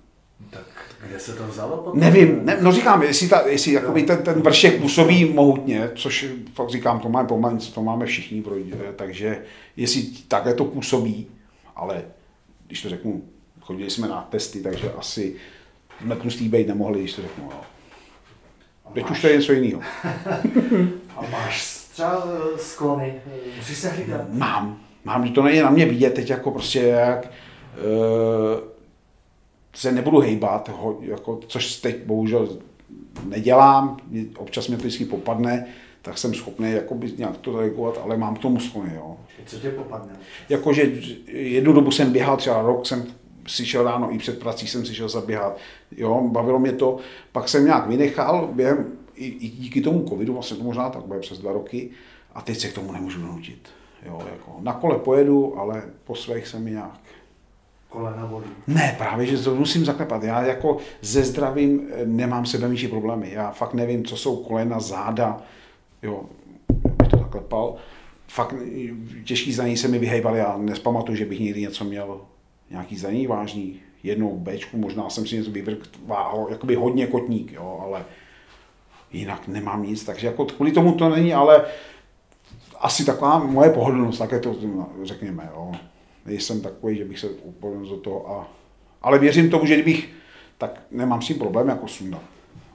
Tak 0.51 0.67
kde 1.07 1.19
se 1.19 1.33
to 1.33 1.47
vzalo 1.47 1.77
potom? 1.77 2.01
Nevím, 2.01 2.41
ne, 2.45 2.59
no 2.61 2.73
říkám, 2.73 3.03
jestli, 3.03 3.29
ta, 3.29 3.47
jestli 3.47 3.73
jakoby 3.73 4.03
ten, 4.03 4.23
ten 4.23 4.43
vršek 4.43 4.81
působí 4.81 5.25
mohutně, 5.25 5.91
což 5.95 6.27
fakt 6.55 6.71
říkám, 6.71 7.01
to 7.01 7.09
máme 7.09 7.29
pomalu, 7.29 7.59
to 7.75 7.83
máme 7.83 8.07
všichni, 8.07 8.45
takže 8.97 9.43
jestli 9.77 10.03
takhle 10.29 10.55
to 10.55 10.65
působí, 10.65 11.27
ale 11.77 12.05
když 12.67 12.83
to 12.83 12.89
řeknu, 12.89 13.23
chodili 13.61 13.91
jsme 13.91 14.09
na 14.09 14.23
testy, 14.31 14.61
takže 14.61 14.93
asi 14.93 15.35
jsme 16.01 16.17
tlustý 16.17 16.49
být 16.49 16.69
nemohli, 16.69 17.01
když 17.01 17.15
to 17.15 17.23
řeknu. 17.23 17.45
No. 17.45 17.61
Teď 18.95 19.11
už 19.11 19.21
to 19.21 19.27
je 19.27 19.37
něco 19.37 19.53
jiného. 19.53 19.83
A 21.17 21.23
máš 21.31 21.77
třeba 21.93 22.27
eh, 22.27 22.59
sklony? 22.59 23.15
Musíš 23.57 23.79
se 23.79 23.89
hlídat? 23.89 24.33
Mám. 24.33 24.81
Mám, 25.05 25.33
to 25.33 25.43
není 25.43 25.61
na 25.61 25.71
mě 25.71 25.87
vidět 25.87 26.15
teď 26.15 26.31
jako 26.31 26.51
prostě 26.51 26.81
jak 26.81 27.27
uh, 27.27 28.76
se 29.77 29.93
nebudu 29.93 30.19
hejbat, 30.19 30.69
ho, 30.69 30.99
jako, 31.01 31.41
což 31.47 31.77
teď 31.77 31.97
bohužel 32.05 32.49
nedělám, 33.25 33.97
občas 34.37 34.69
mě 34.69 34.77
to 34.77 34.83
vždycky 34.83 35.05
popadne, 35.05 35.67
tak 36.03 36.19
jsem 36.19 36.35
schopný 36.35 36.73
jakoby 36.73 37.13
nějak 37.19 37.37
to 37.37 37.61
reagovat, 37.61 38.01
ale 38.05 38.17
mám 38.17 38.37
k 38.37 38.39
tomu 38.39 38.61
sklony. 38.61 38.93
Jo. 38.95 39.17
Co 39.47 39.59
tě 39.59 39.71
popadne? 39.71 40.13
Jakože 40.49 40.93
jednu 41.27 41.73
dobu 41.73 41.91
jsem 41.91 42.13
běhal, 42.13 42.37
třeba 42.37 42.63
rok 42.63 42.87
jsem 42.87 43.07
si 43.47 43.67
šel 43.67 43.85
ráno, 43.85 44.15
i 44.15 44.19
před 44.19 44.39
prací 44.39 44.67
jsem 44.67 44.87
si 44.87 44.95
šel 44.95 45.09
zaběhat, 45.09 45.59
jo, 45.97 46.29
bavilo 46.33 46.59
mě 46.59 46.73
to, 46.73 46.99
pak 47.33 47.49
jsem 47.49 47.65
nějak 47.65 47.87
vynechal, 47.87 48.49
během, 48.53 48.87
i, 49.15 49.27
i 49.27 49.49
díky 49.49 49.81
tomu 49.81 50.09
covidu, 50.09 50.33
vlastně 50.33 50.57
to 50.57 50.65
možná 50.65 50.91
tak 50.91 51.05
bude 51.05 51.21
přes 51.21 51.39
dva 51.39 51.53
roky, 51.53 51.91
a 52.35 52.43
teď 52.43 52.59
se 52.59 52.69
k 52.69 52.75
tomu 52.75 52.93
nemůžu 52.93 53.21
donutit. 53.21 53.69
Jo, 54.07 54.23
jako 54.33 54.57
na 54.61 54.73
kole 54.73 54.99
pojedu, 54.99 55.59
ale 55.59 55.83
po 56.05 56.15
svých 56.15 56.47
se 56.47 56.59
mi 56.59 56.71
nějak 56.71 57.01
kolena 57.97 58.27
bolí. 58.27 58.47
Ne, 58.67 58.95
právě, 58.99 59.27
že 59.27 59.39
to 59.39 59.55
musím 59.55 59.85
zaklepat. 59.85 60.23
Já 60.23 60.43
jako 60.43 60.77
ze 61.01 61.25
zdravím 61.25 61.89
eh, 61.91 62.07
nemám 62.07 62.47
sebemíší 62.47 62.89
problémy. 62.89 63.31
Já 63.33 63.51
fakt 63.51 63.75
nevím, 63.75 64.05
co 64.05 64.17
jsou 64.17 64.37
kolena, 64.37 64.81
záda, 64.81 65.43
jo, 66.03 66.25
bych 66.99 67.09
to 67.09 67.19
zaklepal. 67.19 67.77
Fakt 68.29 68.55
těžký 69.25 69.53
zranění 69.53 69.77
se 69.77 69.89
mi 69.89 69.99
vyhejbaly, 69.99 70.39
já 70.39 70.57
nespamatuju, 70.59 71.17
že 71.17 71.25
bych 71.25 71.41
někdy 71.41 71.61
něco 71.61 71.85
měl 71.85 72.21
nějaký 72.71 72.97
zranění 72.97 73.27
vážný, 73.27 73.81
jednou 74.03 74.39
Bčku, 74.39 74.77
možná 74.77 75.11
jsem 75.11 75.27
si 75.27 75.37
něco 75.37 75.51
vyvrk, 75.51 75.79
váho, 76.07 76.49
jakoby 76.51 76.75
hodně 76.75 77.07
kotník, 77.07 77.53
jo, 77.53 77.81
ale 77.83 78.05
jinak 79.13 79.49
nemám 79.49 79.83
nic, 79.83 80.05
takže 80.05 80.27
jako 80.27 80.45
kvůli 80.45 80.73
tomu 80.73 80.93
to 80.93 81.09
není, 81.09 81.35
ale 81.35 81.65
asi 82.81 83.05
taková 83.05 83.39
moje 83.39 83.71
pohodlnost, 83.71 84.19
také 84.19 84.41
to 84.41 84.57
řekněme, 85.05 85.51
jo. 85.55 85.73
Nejsem 86.27 86.61
takový, 86.61 86.97
že 86.97 87.05
bych 87.05 87.19
se 87.19 87.29
upověděl 87.29 87.97
do 87.97 88.03
toho 88.03 88.31
a 88.31 88.49
Ale 89.03 89.19
věřím 89.19 89.51
tomu, 89.51 89.67
že 89.67 89.75
kdybych, 89.75 90.09
tak 90.59 90.81
nemám 90.91 91.23
s 91.23 91.27
tím 91.27 91.39
problém 91.39 91.69
jako 91.69 91.89
sundat. 91.89 92.23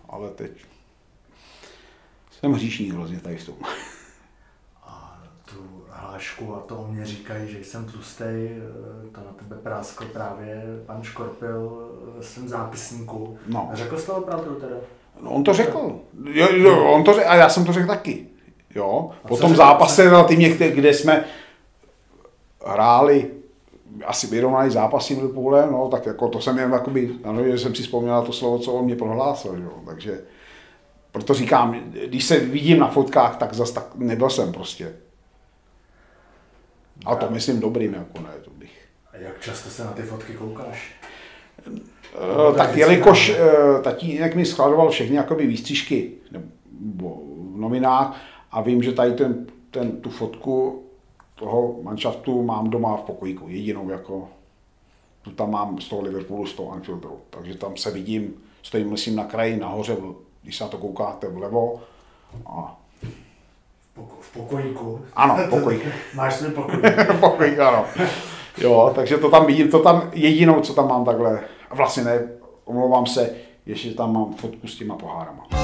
Ale 0.09 0.29
teď 0.29 0.51
jsem 2.31 2.53
hříšník 2.53 2.93
hrozně 2.93 3.19
tady 3.19 3.37
v 3.37 3.45
tom. 3.45 3.55
A 4.83 5.21
tu 5.45 5.83
hlášku 5.89 6.55
a 6.55 6.59
to 6.59 6.77
o 6.77 6.87
mě 6.87 7.05
říkají, 7.05 7.51
že 7.51 7.63
jsem 7.63 7.85
tlustej, 7.85 8.61
to 9.15 9.21
na 9.21 9.33
tebe 9.39 9.55
práskl 9.55 10.05
právě 10.05 10.63
pan 10.85 11.03
Škorpil 11.03 11.91
ve 12.17 12.23
svém 12.23 12.47
zápisníku. 12.47 13.37
No. 13.47 13.69
A 13.71 13.75
řekl 13.75 13.97
jsi 13.97 14.05
to 14.05 14.15
opravdu 14.15 14.55
teda? 14.55 14.75
No, 15.21 15.31
on 15.31 15.43
to 15.43 15.53
řekl. 15.53 15.99
Jo, 16.23 16.47
jo, 16.55 16.93
on 16.93 17.03
to 17.03 17.13
řekl, 17.13 17.29
a 17.29 17.35
já 17.35 17.49
jsem 17.49 17.65
to 17.65 17.73
řekl 17.73 17.87
taky. 17.87 18.27
Jo. 18.75 19.11
A 19.23 19.27
Po 19.27 19.37
tom 19.37 19.55
zápase 19.55 20.03
relativně, 20.03 20.49
kde, 20.49 20.71
kde 20.71 20.93
jsme 20.93 21.25
hráli 22.65 23.31
asi 24.05 24.27
vyrovnaný 24.27 24.71
zápasy 24.71 25.15
půle, 25.15 25.67
no, 25.71 25.87
tak 25.87 26.05
jako 26.05 26.27
to 26.27 26.41
jsem 26.41 26.57
jen 26.57 26.71
jakoby, 26.71 27.11
ano, 27.23 27.43
že 27.43 27.57
jsem 27.57 27.75
si 27.75 27.83
vzpomněl 27.83 28.13
na 28.13 28.21
to 28.21 28.31
slovo, 28.31 28.59
co 28.59 28.73
on 28.73 28.85
mě 28.85 28.95
prohlásil, 28.95 29.55
jo, 29.63 29.73
takže 29.85 30.21
proto 31.11 31.33
říkám, 31.33 31.83
když 32.07 32.25
se 32.25 32.39
vidím 32.39 32.79
na 32.79 32.87
fotkách, 32.87 33.37
tak 33.37 33.53
zas 33.53 33.71
tak 33.71 33.95
nebyl 33.95 34.29
jsem 34.29 34.51
prostě. 34.51 34.93
A 37.05 37.15
to 37.15 37.29
myslím 37.29 37.59
dobrým, 37.59 37.93
jako 37.93 38.19
ne, 38.21 38.29
to 38.41 38.51
bych. 38.51 38.87
A 39.13 39.17
jak 39.17 39.41
často 39.41 39.69
se 39.69 39.83
na 39.83 39.91
ty 39.91 40.01
fotky 40.01 40.33
koukáš? 40.33 40.93
Eh, 41.67 42.57
tak 42.57 42.77
jelikož 42.77 43.29
eh, 43.29 43.81
tatínek 43.81 44.35
mi 44.35 44.45
skladoval 44.45 44.89
všechny 44.89 45.15
jakoby 45.15 45.47
výstřižky 45.47 46.11
nebo 46.79 47.21
v 47.53 47.59
nominách 47.59 48.21
a 48.51 48.61
vím, 48.61 48.83
že 48.83 48.91
tady 48.91 49.13
ten, 49.13 49.47
ten, 49.71 49.91
tu 49.91 50.09
fotku 50.09 50.85
toho 51.41 51.75
manšaftu 51.83 52.43
mám 52.43 52.69
doma 52.69 52.97
v 52.97 53.01
pokojíku, 53.01 53.45
jedinou 53.49 53.89
jako, 53.89 54.27
tu 55.21 55.31
tam 55.31 55.51
mám 55.51 55.81
z 55.81 55.89
toho 55.89 56.01
Liverpoolu, 56.01 56.45
z 56.45 56.53
toho 56.53 56.71
Anfieldu, 56.71 57.19
takže 57.29 57.57
tam 57.57 57.77
se 57.77 57.91
vidím, 57.91 58.33
stojím 58.63 58.89
myslím 58.89 59.15
na 59.15 59.23
kraji, 59.23 59.57
nahoře, 59.57 59.97
když 60.43 60.57
se 60.57 60.63
na 60.63 60.69
to 60.69 60.77
koukáte 60.77 61.27
vlevo 61.29 61.79
a 62.45 62.77
V, 63.03 63.99
poko- 63.99 64.15
v 64.21 64.33
pokojíku? 64.33 65.01
Ano, 65.13 65.35
v 65.37 65.49
pokojíku. 65.49 65.87
Máš 66.15 66.35
svůj 66.35 66.51
pokoj. 66.51 66.75
pokojík, 67.19 67.59
ano. 67.59 67.85
Jo, 68.57 68.91
takže 68.95 69.17
to 69.17 69.29
tam 69.29 69.45
vidím, 69.45 69.71
to 69.71 69.79
tam 69.79 70.09
jedinou, 70.13 70.61
co 70.61 70.73
tam 70.73 70.87
mám 70.87 71.05
takhle, 71.05 71.43
vlastně 71.69 72.03
ne, 72.03 72.27
omlouvám 72.65 73.05
se, 73.05 73.35
ještě 73.65 73.91
tam 73.93 74.13
mám 74.13 74.33
fotku 74.33 74.67
s 74.67 74.77
těma 74.77 74.95
pohárama. 74.95 75.60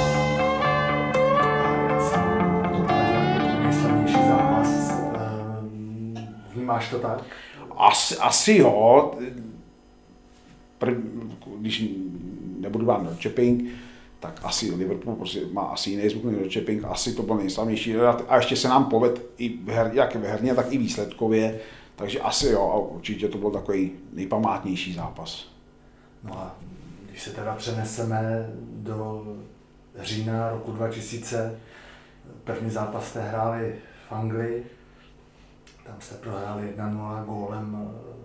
Vnímáš 6.67 6.89
to 6.89 6.99
tak? 6.99 7.23
Asi, 7.77 8.17
asi 8.17 8.57
jo. 8.57 9.13
Prv, 10.77 10.97
když 11.57 11.83
nebudu 12.59 12.85
dát 12.85 13.03
no 13.03 13.09
Chopping, 13.23 13.69
tak 14.19 14.39
asi 14.43 14.75
Liverpool 14.75 15.15
prostě 15.15 15.41
má 15.51 15.61
asi 15.61 15.89
jiný 15.89 16.09
zvuk 16.09 16.23
než 16.23 16.53
Chopping, 16.53 16.83
asi 16.83 17.15
to 17.15 17.23
byl 17.23 17.35
nejslavnější. 17.35 17.95
A 18.27 18.35
ještě 18.35 18.55
se 18.55 18.67
nám 18.67 18.85
poved 18.85 19.21
i 19.37 19.59
her, 19.67 19.91
jak 19.93 20.15
herně, 20.15 20.55
tak 20.55 20.73
i 20.73 20.77
výsledkově. 20.77 21.59
Takže 21.95 22.19
asi 22.19 22.47
jo, 22.47 22.61
a 22.61 22.77
určitě 22.77 23.27
to 23.27 23.37
byl 23.37 23.51
takový 23.51 23.91
nejpamátnější 24.13 24.93
zápas. 24.93 25.47
No 26.23 26.39
a 26.39 26.55
když 27.09 27.23
se 27.23 27.31
teda 27.31 27.55
přeneseme 27.55 28.49
do 28.59 29.27
října 29.99 30.49
roku 30.49 30.71
2000, 30.71 31.59
první 32.43 32.69
zápas 32.69 33.07
jste 33.07 33.21
hráli 33.21 33.75
v 34.09 34.11
Anglii, 34.11 34.65
tam 35.87 35.95
jste 35.99 36.15
prohráli 36.15 36.63
1-0 36.77 37.25
gólem. 37.25 37.77
eh, 38.03 38.17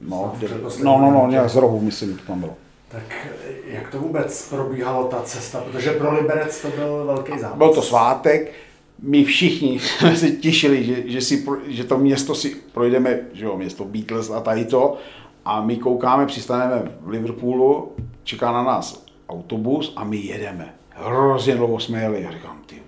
No, 0.00 0.34
kde, 0.38 0.48
no, 0.84 0.98
no, 0.98 1.10
no, 1.10 1.26
nějak 1.30 1.50
z 1.50 1.56
rohu, 1.56 1.80
myslím, 1.80 2.16
to 2.16 2.22
tam 2.26 2.40
bylo. 2.40 2.54
Tak 2.88 3.02
eh, 3.48 3.52
jak 3.66 3.90
to 3.90 3.98
vůbec 3.98 4.48
probíhalo 4.48 5.04
ta 5.04 5.22
cesta, 5.22 5.60
protože 5.60 5.92
pro 5.92 6.14
Liberec 6.14 6.62
to 6.62 6.68
byl 6.68 7.04
velký 7.06 7.38
zápas. 7.38 7.58
Byl 7.58 7.74
to 7.74 7.82
svátek, 7.82 8.52
my 8.98 9.24
všichni 9.24 9.78
jsme 9.80 10.16
se 10.16 10.30
těšili, 10.30 10.84
že, 10.84 11.10
že, 11.10 11.20
si, 11.20 11.46
že 11.66 11.84
to 11.84 11.98
město 11.98 12.34
si 12.34 12.56
projdeme, 12.72 13.20
že 13.32 13.44
jo, 13.44 13.56
město 13.56 13.84
Beatles 13.84 14.30
a 14.30 14.40
tady 14.40 14.64
to, 14.64 14.96
a 15.44 15.62
my 15.64 15.76
koukáme, 15.76 16.26
přistaneme 16.26 16.82
v 17.00 17.08
Liverpoolu, 17.08 17.92
čeká 18.24 18.52
na 18.52 18.62
nás 18.62 19.04
autobus 19.28 19.92
a 19.96 20.04
my 20.04 20.16
jedeme. 20.16 20.74
Hrozně 20.90 21.54
dlouho 21.54 21.80
jsme 21.80 22.00
jeli. 22.02 22.22
Já 22.22 22.30
říkám, 22.32 22.60
ty, 22.66 22.81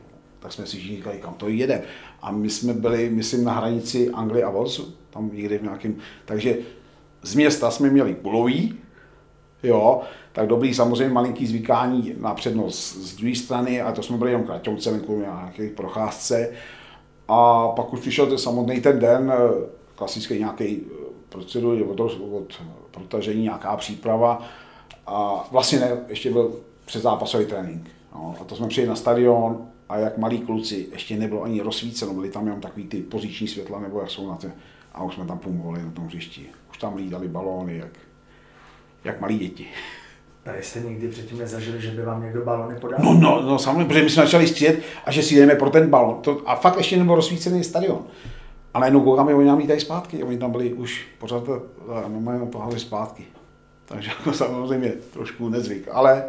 tak 0.45 0.53
jsme 0.53 0.67
si 0.67 0.81
říkali, 0.81 1.19
kam 1.19 1.35
to 1.35 1.49
jedeme. 1.49 1.83
A 2.23 2.31
my 2.31 2.51
jsme 2.51 2.75
byli, 2.75 3.11
myslím, 3.11 3.45
na 3.45 3.53
hranici 3.53 4.11
Anglie 4.11 4.45
a 4.45 4.51
Walesu, 4.51 4.95
tam 5.11 5.31
někde 5.33 5.59
v 5.59 5.63
nějakém, 5.63 5.97
takže 6.25 6.57
z 7.23 7.35
města 7.35 7.71
jsme 7.71 7.91
měli 7.91 8.15
kulový, 8.15 8.79
Jo, 9.63 10.01
tak 10.33 10.47
dobrý, 10.47 10.75
samozřejmě 10.75 11.15
malinký 11.15 11.47
zvykání 11.47 12.15
na 12.21 12.35
přednost 12.35 12.97
z 12.97 13.17
druhé 13.17 13.35
strany, 13.35 13.81
a 13.81 13.93
to 13.93 14.03
jsme 14.03 14.17
byli 14.17 14.31
jenom 14.31 14.47
kratouce 14.47 14.91
venku 14.91 15.21
na 15.21 15.27
nějaké 15.27 15.69
procházce. 15.69 16.51
A 17.29 17.69
pak 17.69 17.93
už 17.93 18.01
přišel 18.01 18.27
ten 18.27 18.39
samotný 18.39 18.81
ten 18.81 18.99
den, 18.99 19.33
eh, 19.37 19.67
klasický 19.95 20.39
nějaký 20.39 20.83
eh, 20.87 21.05
procedur 21.29 21.83
od, 21.89 22.01
od 22.01 22.61
protažení, 22.91 23.43
nějaká 23.43 23.77
příprava. 23.77 24.43
A 25.07 25.49
vlastně 25.53 25.81
ne, 25.81 25.97
ještě 26.09 26.33
byl 26.33 26.53
předzápasový 26.85 27.47
trénink. 27.47 27.91
No, 28.15 28.35
a 28.41 28.45
to 28.45 28.57
jsme 28.57 28.69
přijeli 28.69 28.89
na 28.89 28.97
stadion 28.97 29.69
a 29.89 29.99
jak 29.99 30.19
malí 30.19 30.39
kluci, 30.39 30.89
ještě 30.93 31.17
nebylo 31.17 31.43
ani 31.43 31.61
rozsvíceno, 31.61 32.15
byly 32.15 32.31
tam 32.31 32.47
jenom 32.47 32.61
takový 32.61 32.87
ty 32.87 33.01
poziční 33.01 33.49
světla, 33.49 33.81
nebo 33.81 34.01
jak 34.01 34.11
jsou 34.11 34.29
na 34.29 34.37
té, 34.37 34.53
a 34.93 35.03
už 35.03 35.15
jsme 35.15 35.27
tam 35.27 35.39
pumovali 35.39 35.83
na 35.83 35.91
tom 35.91 36.07
hřišti. 36.07 36.47
Už 36.71 36.79
tam 36.79 36.97
lídali 36.97 37.29
balóny, 37.29 37.77
jak, 37.77 37.99
jak 39.05 39.21
malí 39.21 39.39
děti. 39.39 39.67
Tady 40.43 40.63
jste 40.63 40.81
nikdy 40.81 41.09
předtím 41.09 41.39
nezažili, 41.39 41.81
že 41.81 41.91
by 41.91 42.03
vám 42.03 42.23
někdo 42.23 42.45
balony 42.45 42.77
podal? 42.81 42.99
No, 43.05 43.15
no, 43.15 43.43
no 43.43 43.59
samozřejmě, 43.59 43.85
protože 43.85 44.03
my 44.03 44.11
jsme 44.11 44.23
začali 44.23 44.47
střílet 44.47 44.79
a 45.05 45.13
že 45.13 45.23
si 45.23 45.35
jdeme 45.37 45.55
pro 45.55 45.71
ten 45.71 45.91
balon. 45.91 46.23
To, 46.23 46.43
a 46.47 46.57
fakt 46.57 46.77
ještě 46.77 46.97
nebyl 46.97 47.15
rozsvícený 47.15 47.65
stadion. 47.65 48.07
A 48.75 48.79
najednou 48.79 49.01
koukáme, 49.01 49.35
oni 49.35 49.49
nám 49.49 49.59
lítají 49.59 49.81
zpátky. 49.81 50.23
Oni 50.23 50.39
tam 50.39 50.51
byli 50.51 50.73
už 50.73 51.07
pořád 51.19 51.49
a 52.05 52.09
normálně 52.09 52.47
pohali 52.47 52.81
zpátky. 52.81 53.25
Takže 53.85 54.11
jako 54.11 54.33
samozřejmě 54.37 54.89
trošku 54.89 55.49
nezvyk, 55.49 55.89
ale 55.93 56.25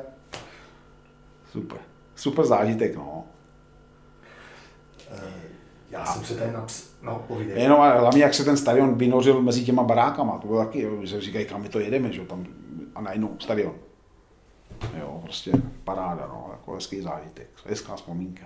super. 1.52 1.80
Super 2.16 2.46
zážitek, 2.46 2.96
no. 2.96 3.24
Eh, 5.18 5.32
Já 5.90 6.06
jsem 6.06 6.26
se 6.26 6.36
tady 6.36 6.52
naps... 6.52 6.84
No, 7.02 7.24
povídej. 7.28 7.62
Jenom 7.62 7.82
ale 7.82 8.00
hlavně, 8.00 8.24
jak 8.24 8.34
se 8.34 8.46
ten 8.46 8.58
stadion 8.58 8.96
vynořil 8.96 9.42
mezi 9.42 9.64
těma 9.64 9.84
barákama, 9.84 10.38
to 10.38 10.48
bylo 10.48 10.66
taky, 10.66 10.82
jo, 10.82 11.06
že 11.06 11.22
říkají, 11.22 11.46
kam 11.46 11.62
my 11.62 11.70
to 11.70 11.80
jedeme, 11.80 12.12
že 12.12 12.20
jo, 12.20 12.26
tam, 12.26 12.46
a 12.96 13.02
najednou 13.02 13.36
stadion. 13.40 13.74
Jo, 15.00 15.20
prostě 15.24 15.52
paráda, 15.84 16.28
no, 16.28 16.48
jako 16.52 16.74
hezký 16.74 17.02
zážitek, 17.02 17.48
hezká 17.66 17.96
vzpomínka. 17.96 18.46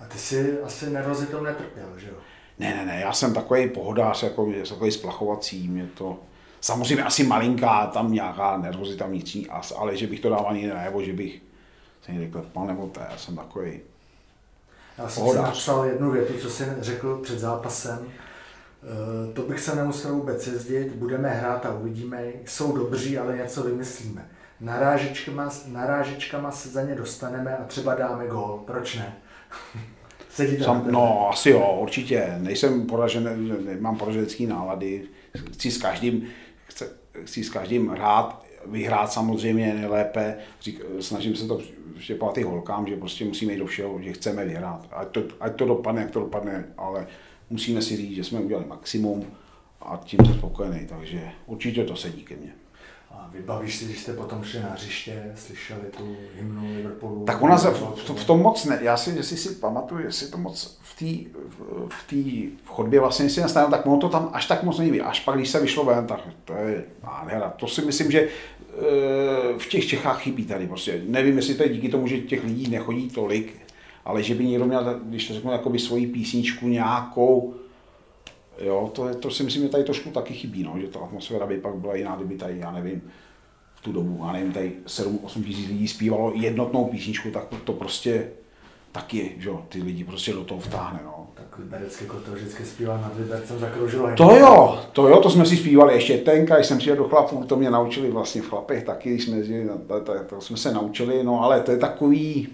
A 0.00 0.04
ty 0.04 0.18
si 0.18 0.60
asi 0.60 0.90
nervozitou 0.90 1.42
netrpěl, 1.42 1.88
že 1.98 2.08
jo? 2.08 2.14
Ne, 2.58 2.74
ne, 2.76 2.86
ne, 2.86 3.00
já 3.00 3.12
jsem 3.12 3.34
takový 3.34 3.68
pohodář, 3.68 4.22
jako, 4.22 4.52
takový 4.68 4.90
splachovací, 4.90 5.68
mě 5.68 5.86
to, 5.86 6.18
samozřejmě 6.60 7.04
asi 7.04 7.24
malinká, 7.24 7.86
tam 7.86 8.12
nějaká 8.12 8.56
nervozita 8.56 9.06
vnitřní, 9.06 9.46
ale 9.76 9.96
že 9.96 10.06
bych 10.06 10.20
to 10.20 10.28
dával 10.30 10.48
ani 10.48 10.66
najevo, 10.66 11.02
že 11.02 11.12
bych 11.12 11.42
se 12.02 12.12
někde 12.12 12.28
klepal 12.30 12.66
nebo 12.66 12.86
to, 12.86 13.00
já 13.00 13.16
jsem 13.16 13.36
takový, 13.36 13.80
Já 14.98 15.04
jsem 15.04 15.10
si 15.10 15.20
Pohodář. 15.20 15.44
napsal 15.46 15.84
jednu 15.84 16.10
větu, 16.10 16.32
co 16.42 16.50
jsi 16.50 16.64
řekl 16.80 17.20
před 17.22 17.38
zápasem. 17.38 17.98
Eh, 18.82 19.32
To 19.32 19.42
bych 19.42 19.60
se 19.60 19.74
nemusel 19.76 20.14
vůbec 20.14 20.46
jezdit, 20.46 20.92
budeme 20.94 21.28
hrát 21.28 21.66
a 21.66 21.74
uvidíme. 21.74 22.22
Jsou 22.46 22.76
dobří, 22.76 23.18
ale 23.18 23.36
něco 23.36 23.62
vymyslíme. 23.62 24.28
Narážečkama, 24.60 25.48
narážečkama 25.66 26.50
se 26.50 26.68
za 26.68 26.82
ně 26.82 26.94
dostaneme 26.94 27.56
a 27.56 27.64
třeba 27.64 27.94
dáme 27.94 28.26
gól. 28.26 28.62
Proč 28.66 28.96
ne? 28.96 29.16
Sedí 30.30 30.56
to 30.56 30.60
na 30.60 30.64
Sam, 30.66 30.84
no, 30.92 31.28
asi 31.32 31.50
jo, 31.50 31.78
určitě. 31.82 32.34
Nejsem 32.38 32.86
poražený, 32.86 33.52
nemám 33.64 33.96
poraženecký 33.96 34.46
nálady. 34.46 35.02
Chci 35.52 35.70
s 35.70 35.78
každým, 35.78 36.26
chci, 36.66 36.84
chci 37.24 37.44
s 37.44 37.50
každým 37.50 37.88
hrát, 37.88 38.44
vyhrát 38.66 39.12
samozřejmě 39.12 39.74
nejlépe. 39.74 40.36
Řík, 40.60 40.82
snažím 41.00 41.36
se 41.36 41.46
to 41.46 41.60
vštěpovat 41.98 42.38
i 42.38 42.42
holkám, 42.42 42.86
že 42.86 42.96
prostě 42.96 43.24
musíme 43.24 43.52
jít 43.52 43.58
do 43.58 43.66
všeho, 43.66 44.02
že 44.02 44.12
chceme 44.12 44.44
vyhrát. 44.44 44.88
Ať 44.92 45.08
to, 45.08 45.22
ať 45.40 45.56
to 45.56 45.66
dopadne, 45.66 46.02
jak 46.02 46.10
to 46.10 46.20
dopadne, 46.20 46.64
ale 46.76 47.06
musíme 47.50 47.82
si 47.82 47.96
říct, 47.96 48.14
že 48.14 48.24
jsme 48.24 48.40
udělali 48.40 48.66
maximum 48.66 49.26
a 49.80 50.00
tím 50.04 50.20
jsem 50.26 50.34
spokojený, 50.34 50.86
takže 50.86 51.30
určitě 51.46 51.84
to 51.84 51.96
sedí 51.96 52.24
ke 52.24 52.36
mně. 52.36 52.52
A 53.18 53.30
vybavíš 53.32 53.76
si, 53.76 53.84
když 53.84 54.00
jste 54.00 54.12
potom 54.12 54.44
šli 54.44 54.60
na 54.60 54.68
hřiště, 54.68 55.32
slyšeli 55.34 55.80
tu 55.96 56.16
hymnu 56.34 56.76
Liverpoolu? 56.76 57.24
Tak 57.24 57.42
ona 57.42 57.58
se 57.58 57.70
v, 57.70 57.82
v, 58.16 58.24
tom 58.24 58.40
moc 58.40 58.64
ne, 58.64 58.78
já 58.82 58.96
si, 58.96 59.10
jestli 59.10 59.36
si 59.36 59.54
pamatuju, 59.54 60.04
jestli 60.04 60.26
to 60.26 60.38
moc 60.38 60.78
v 60.80 60.98
té 60.98 61.30
v, 61.48 61.88
v 61.88 62.08
tý 62.08 62.48
chodbě 62.66 63.00
vlastně 63.00 63.30
si 63.30 63.40
nastavil, 63.40 63.70
tak 63.70 63.86
ono 63.86 63.96
to 63.96 64.08
tam 64.08 64.30
až 64.32 64.46
tak 64.46 64.62
moc 64.62 64.78
neví. 64.78 65.00
Až 65.00 65.20
pak, 65.20 65.36
když 65.36 65.48
se 65.48 65.60
vyšlo 65.60 65.84
ven, 65.84 66.06
tak 66.06 66.20
to 66.44 66.52
je 66.52 66.84
nádhera. 67.02 67.50
To 67.56 67.66
si 67.66 67.82
myslím, 67.82 68.10
že 68.10 68.20
eh, 68.20 69.58
v 69.58 69.68
těch 69.68 69.86
Čechách 69.86 70.22
chybí 70.22 70.44
tady 70.44 70.66
prostě. 70.66 71.02
Nevím, 71.06 71.36
jestli 71.36 71.54
to 71.54 71.62
je 71.62 71.68
díky 71.68 71.88
tomu, 71.88 72.06
že 72.06 72.18
těch 72.18 72.44
lidí 72.44 72.70
nechodí 72.70 73.08
tolik, 73.08 73.56
ale 74.04 74.22
že 74.22 74.34
by 74.34 74.44
někdo 74.44 74.64
měl, 74.64 75.00
když 75.04 75.28
to 75.28 75.34
řeknu, 75.34 75.52
jakoby 75.52 75.78
svoji 75.78 76.06
písničku 76.06 76.68
nějakou, 76.68 77.54
Jo, 78.60 78.90
to, 78.94 79.08
je, 79.08 79.14
to 79.14 79.30
si 79.30 79.42
myslím, 79.42 79.62
že 79.62 79.68
tady 79.68 79.84
trošku 79.84 80.10
taky 80.10 80.34
chybí, 80.34 80.62
no, 80.62 80.74
že 80.80 80.86
ta 80.86 80.98
atmosféra 80.98 81.46
by 81.46 81.58
pak 81.58 81.74
byla 81.74 81.94
jiná, 81.94 82.16
kdyby 82.16 82.36
tady, 82.36 82.58
já 82.58 82.70
nevím, 82.70 83.02
v 83.74 83.80
tu 83.80 83.92
dobu, 83.92 84.22
já 84.26 84.32
nevím, 84.32 84.52
tady 84.52 84.72
7-8 84.86 85.44
tisíc 85.44 85.68
lidí 85.68 85.88
zpívalo 85.88 86.32
jednotnou 86.34 86.84
písničku, 86.84 87.30
tak 87.30 87.44
to 87.64 87.72
prostě 87.72 88.28
taky, 88.92 89.34
že 89.38 89.48
jo, 89.48 89.62
ty 89.68 89.82
lidi 89.82 90.04
prostě 90.04 90.32
do 90.32 90.44
toho 90.44 90.60
vtáhne, 90.60 91.00
no. 91.04 91.26
Tak 91.34 91.58
liberecké 91.58 92.04
kotel 92.04 92.34
vždycky 92.34 92.64
zpívá 92.64 92.96
nad 92.96 93.16
Libercem 93.18 93.58
zakroužilo. 93.58 94.08
To 94.16 94.36
jo, 94.36 94.80
to 94.92 95.08
jo, 95.08 95.20
to 95.20 95.30
jsme 95.30 95.46
si 95.46 95.56
zpívali 95.56 95.94
ještě 95.94 96.18
tenka, 96.18 96.54
když 96.54 96.66
jsem 96.66 96.78
přijel 96.78 96.96
do 96.96 97.04
chlapů, 97.04 97.44
to 97.44 97.56
mě 97.56 97.70
naučili 97.70 98.10
vlastně 98.10 98.42
v 98.42 98.48
chlapech 98.48 98.84
taky, 98.84 99.10
když 99.10 99.24
jsme 99.24 99.36
jezdili, 99.36 99.68
to, 99.88 100.00
to, 100.00 100.12
to, 100.26 100.40
jsme 100.40 100.56
se 100.56 100.72
naučili, 100.72 101.24
no 101.24 101.42
ale 101.42 101.60
to 101.60 101.70
je 101.70 101.76
takový, 101.76 102.48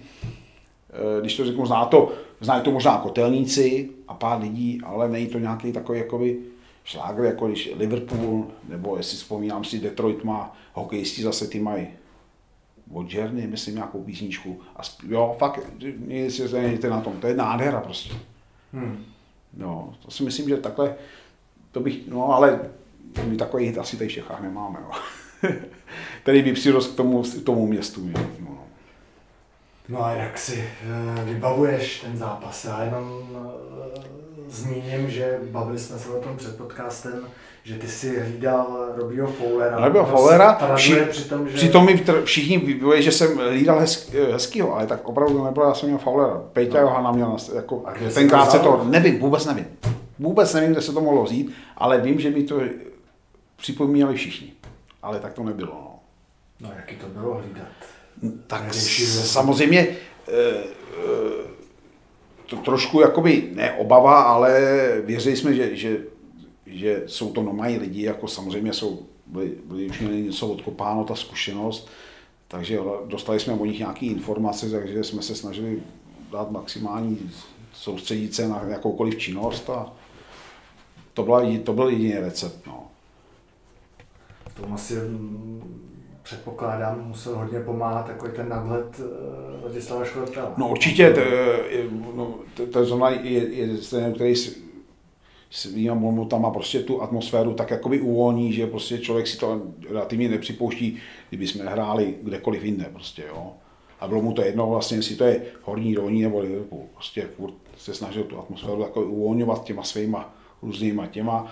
eh, 0.90 1.20
když 1.20 1.36
to 1.36 1.44
řeknu, 1.44 1.66
zná 1.66 1.84
to, 1.84 2.12
znají 2.44 2.62
to 2.62 2.70
možná 2.70 2.98
kotelníci 2.98 3.90
a 4.08 4.14
pár 4.14 4.40
lidí, 4.40 4.80
ale 4.84 5.08
není 5.08 5.26
to 5.26 5.38
nějaký 5.38 5.72
takový 5.72 5.98
jakoby 5.98 6.38
šlágr, 6.84 7.24
jako 7.24 7.46
když 7.46 7.70
Liverpool, 7.76 8.46
nebo 8.68 8.96
jestli 8.96 9.16
vzpomínám 9.16 9.64
si, 9.64 9.80
Detroit 9.80 10.24
má 10.24 10.56
hokejisti 10.72 11.22
zase 11.22 11.46
ty 11.46 11.60
mají 11.60 11.88
od 12.92 13.12
Journey, 13.12 13.46
myslím, 13.46 13.74
nějakou 13.74 14.02
písničku. 14.02 14.60
A 14.76 14.82
sp- 14.82 15.08
jo, 15.08 15.36
fakt, 15.38 15.60
jestli 16.06 16.48
se 16.48 16.90
na 16.90 17.00
tom, 17.00 17.12
to 17.12 17.26
je 17.26 17.36
nádhera 17.36 17.80
prostě. 17.80 18.14
Hmm. 18.72 19.04
No, 19.56 19.94
to 20.04 20.10
si 20.10 20.22
myslím, 20.22 20.48
že 20.48 20.56
takhle, 20.56 20.94
to 21.72 21.80
bych, 21.80 22.08
no 22.08 22.32
ale 22.32 22.60
my 23.28 23.36
takový 23.36 23.66
hit 23.66 23.78
asi 23.78 23.96
tady 23.96 24.08
v 24.08 24.12
Čechách 24.12 24.42
nemáme, 24.42 24.78
jo. 24.82 24.90
Který 26.22 26.42
by 26.42 26.52
přirost 26.52 26.92
k 26.92 26.96
tomu, 26.96 27.22
k 27.22 27.44
tomu 27.44 27.66
městu. 27.66 28.10
No. 28.40 28.53
No 29.88 30.04
a 30.04 30.10
jak 30.10 30.38
si 30.38 30.70
uh, 30.86 31.24
vybavuješ 31.24 32.00
ten 32.00 32.16
zápas? 32.16 32.64
Já 32.64 32.82
jenom 32.82 33.28
uh, 33.30 34.04
zmíním, 34.48 35.10
že 35.10 35.38
bavili 35.50 35.78
jsme 35.78 35.98
se 35.98 36.08
o 36.08 36.20
tom 36.20 36.36
před 36.36 36.56
podcastem, 36.56 37.26
že 37.64 37.74
ty 37.74 37.88
si 37.88 38.20
hlídal 38.20 38.92
Robího 38.96 39.26
Fowlera. 39.26 39.84
Robího 39.84 40.06
Fowlera, 40.06 40.74
vši, 40.74 40.96
přitom, 40.96 41.48
že... 41.48 41.56
přitom 41.56 41.86
mi 41.86 42.04
všichni 42.24 42.58
vybavuje, 42.58 43.02
že 43.02 43.12
jsem 43.12 43.38
hlídal 43.38 43.80
hezk, 43.80 44.14
hezkýho, 44.14 44.74
ale 44.74 44.86
tak 44.86 45.08
opravdu 45.08 45.44
nebylo, 45.44 45.66
já 45.66 45.74
jsem 45.74 45.88
měl 45.88 45.98
Fowlera. 45.98 46.42
Peťa 46.52 46.80
no. 46.80 46.80
Johana 46.80 47.12
měl, 47.12 47.36
jako, 47.54 47.84
tenkrát 48.14 48.50
se 48.50 48.58
to, 48.58 48.84
nevím, 48.84 49.18
vůbec 49.20 49.46
nevím. 49.46 49.66
Vůbec 50.18 50.54
nevím, 50.54 50.72
kde 50.72 50.82
se 50.82 50.92
to 50.92 51.00
mohlo 51.00 51.24
vzít, 51.24 51.54
ale 51.76 52.00
vím, 52.00 52.20
že 52.20 52.30
mi 52.30 52.42
to 52.42 52.60
připomínali 53.56 54.14
všichni. 54.14 54.52
Ale 55.02 55.20
tak 55.20 55.32
to 55.32 55.44
nebylo. 55.44 55.72
No, 55.72 56.68
no 56.68 56.74
jaký 56.76 56.96
to 56.96 57.06
bylo 57.06 57.34
hlídat? 57.34 57.93
Tak 58.46 58.62
Nevěši, 58.62 59.06
samozřejmě 59.06 59.78
e, 59.80 59.88
e, 59.88 60.64
to 62.46 62.56
trošku 62.56 63.00
jakoby 63.00 63.50
ne 63.54 63.72
obava, 63.72 64.22
ale 64.22 64.62
věřili 65.04 65.36
jsme, 65.36 65.54
že, 65.54 65.76
že 65.76 65.98
že 66.66 67.02
jsou 67.06 67.32
to 67.32 67.42
normální 67.42 67.78
lidi, 67.78 68.02
jako 68.02 68.28
samozřejmě 68.28 68.72
jsou, 68.72 69.06
byli, 69.26 69.56
byli 69.64 69.86
už 69.86 70.00
měli 70.00 70.22
něco 70.22 70.48
odkopáno, 70.48 71.04
ta 71.04 71.14
zkušenost, 71.14 71.88
takže 72.48 72.78
dostali 73.06 73.40
jsme 73.40 73.52
o 73.52 73.64
nich 73.64 73.78
nějaké 73.78 74.06
informace, 74.06 74.70
takže 74.70 75.04
jsme 75.04 75.22
se 75.22 75.34
snažili 75.34 75.82
dát 76.32 76.50
maximální 76.50 77.30
soustředit 77.72 78.34
se 78.34 78.48
na 78.48 78.62
jakoukoliv 78.68 79.18
činnost 79.18 79.70
a 79.70 79.92
to, 81.14 81.22
byla, 81.22 81.42
to 81.64 81.72
byl 81.72 81.88
jediný 81.88 82.12
recept. 82.12 82.66
No. 82.66 82.86
V 84.48 84.54
tom 84.54 84.72
asi 84.72 84.94
předpokládám, 86.24 87.08
musel 87.08 87.36
hodně 87.36 87.60
pomáhat 87.60 88.06
takový 88.06 88.32
ten 88.32 88.48
nadhled 88.48 89.00
eh, 89.00 89.64
Ladislava 89.66 90.04
Škvrtela. 90.04 90.54
No 90.56 90.68
určitě, 90.68 91.10
to, 91.10 91.20
no, 92.14 92.34
to, 92.54 92.66
to 92.66 92.84
znamená, 92.84 93.10
je, 93.10 93.54
je 93.54 93.78
ten, 93.90 94.14
který 94.14 94.34
svýma 95.50 95.94
momotama 95.94 96.50
prostě 96.50 96.80
tu 96.80 97.02
atmosféru 97.02 97.54
tak 97.54 97.70
jakoby 97.70 98.00
uvolní, 98.00 98.52
že 98.52 98.66
prostě 98.66 98.98
člověk 98.98 99.26
si 99.26 99.38
to 99.38 99.62
relativně 99.88 100.28
nepřipouští, 100.28 100.98
kdyby 101.28 101.46
jsme 101.46 101.64
hráli 101.64 102.14
kdekoliv 102.22 102.64
jinde 102.64 102.84
prostě, 102.92 103.22
jo. 103.28 103.52
A 104.00 104.08
bylo 104.08 104.22
mu 104.22 104.32
to 104.32 104.42
jedno 104.42 104.66
vlastně, 104.66 104.98
jestli 104.98 105.16
to 105.16 105.24
je 105.24 105.42
Horní, 105.62 105.94
Dolní 105.94 106.22
nebo 106.22 106.40
Liverpool. 106.40 106.82
Prostě 106.94 107.28
furt 107.36 107.54
se 107.78 107.94
snažil 107.94 108.24
tu 108.24 108.38
atmosféru 108.38 108.82
takový 108.82 109.06
uvolňovat 109.06 109.64
těma 109.64 109.82
svýma 109.82 110.34
různýma 110.62 111.06
těma. 111.06 111.46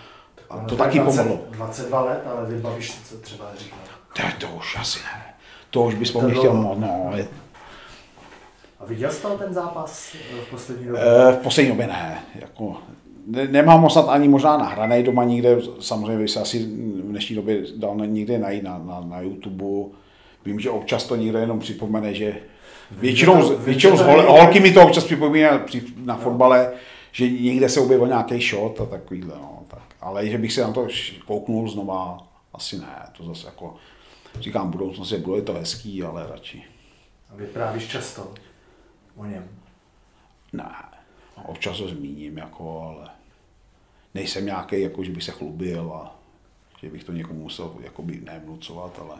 A 0.50 0.58
to, 0.58 0.76
taky 0.76 0.98
20, 0.98 1.22
pomohlo. 1.22 1.44
22 1.50 2.04
let, 2.04 2.20
ale 2.26 2.54
vybavíš 2.54 2.90
si, 2.90 3.04
co 3.04 3.18
třeba 3.18 3.50
říkal. 3.58 3.78
To, 4.12 4.22
to 4.38 4.54
už 4.56 4.76
asi 4.76 4.98
ne. 4.98 5.34
To 5.70 5.82
už 5.82 5.94
bys 5.94 6.10
po 6.10 6.20
mě 6.20 6.34
chtěl, 6.34 6.54
no, 6.54 6.74
no. 6.78 7.12
A 8.80 8.84
viděl 8.84 9.10
jsi 9.10 9.26
ten 9.38 9.54
zápas 9.54 10.16
v 10.46 10.50
poslední 10.50 10.86
době? 10.86 11.02
E, 11.02 11.32
v 11.32 11.36
poslední 11.36 11.70
době 11.70 11.86
ne. 11.86 12.22
Jako, 12.34 12.76
nemám 13.26 13.82
ho 13.82 13.90
snad 13.90 14.08
ani 14.08 14.28
možná 14.28 14.56
nahraný 14.56 15.02
doma 15.02 15.24
nikde, 15.24 15.58
samozřejmě 15.80 16.18
by 16.18 16.28
se 16.28 16.40
asi 16.40 16.58
v 16.58 17.10
dnešní 17.10 17.36
době 17.36 17.62
dal 17.76 17.96
někde 17.96 18.38
najít 18.38 18.62
na, 18.62 18.78
na, 18.78 19.00
na 19.00 19.20
YouTube. 19.20 19.94
Vím, 20.44 20.60
že 20.60 20.70
občas 20.70 21.04
to 21.04 21.16
někdo 21.16 21.38
jenom 21.38 21.60
připomene, 21.60 22.14
že 22.14 22.36
většinou, 22.90 23.56
většinou 23.58 23.96
z 23.96 24.00
hol, 24.00 24.22
holky 24.22 24.60
mi 24.60 24.72
to 24.72 24.82
občas 24.82 25.04
připomíná 25.04 25.60
na 26.04 26.16
fotbale, 26.16 26.72
že 27.12 27.30
někde 27.30 27.68
se 27.68 27.80
objevil 27.80 28.06
nějaký 28.06 28.40
shot 28.40 28.80
a 28.80 28.86
takovýhle, 28.86 29.34
no, 29.34 29.62
tak. 29.68 29.82
Ale 30.00 30.26
že 30.26 30.38
bych 30.38 30.52
se 30.52 30.60
na 30.60 30.72
to 30.72 30.86
kouknul 31.26 31.68
znova, 31.68 32.18
asi 32.54 32.78
ne, 32.78 33.06
to 33.16 33.24
zase 33.24 33.46
jako, 33.46 33.74
říkám, 34.40 34.70
budoucnosti 34.70 35.16
bude 35.16 35.42
to 35.42 35.52
hezký, 35.52 36.02
ale 36.02 36.26
radši. 36.26 36.64
A 37.30 37.36
vyprávíš 37.36 37.88
často 37.88 38.34
o 39.16 39.24
něm? 39.24 39.48
Ne, 40.52 40.74
občas 41.44 41.80
ho 41.80 41.88
zmíním, 41.88 42.38
jako, 42.38 42.82
ale 42.82 43.10
nejsem 44.14 44.46
nějaký, 44.46 44.80
jako, 44.80 45.04
že 45.04 45.12
bych 45.12 45.24
se 45.24 45.32
chlubil 45.32 45.92
a 45.92 46.18
že 46.80 46.88
bych 46.88 47.04
to 47.04 47.12
někomu 47.12 47.42
musel 47.42 47.76
jakoby 47.80 48.20
nevnucovat, 48.20 48.98
ale 48.98 49.16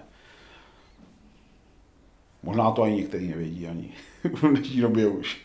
možná 2.42 2.70
to 2.70 2.82
ani 2.82 2.96
někteří 2.96 3.28
nevědí 3.28 3.68
ani 3.68 3.92
v 4.24 4.40
dnešní 4.40 4.80
době 4.80 5.06
už. 5.06 5.40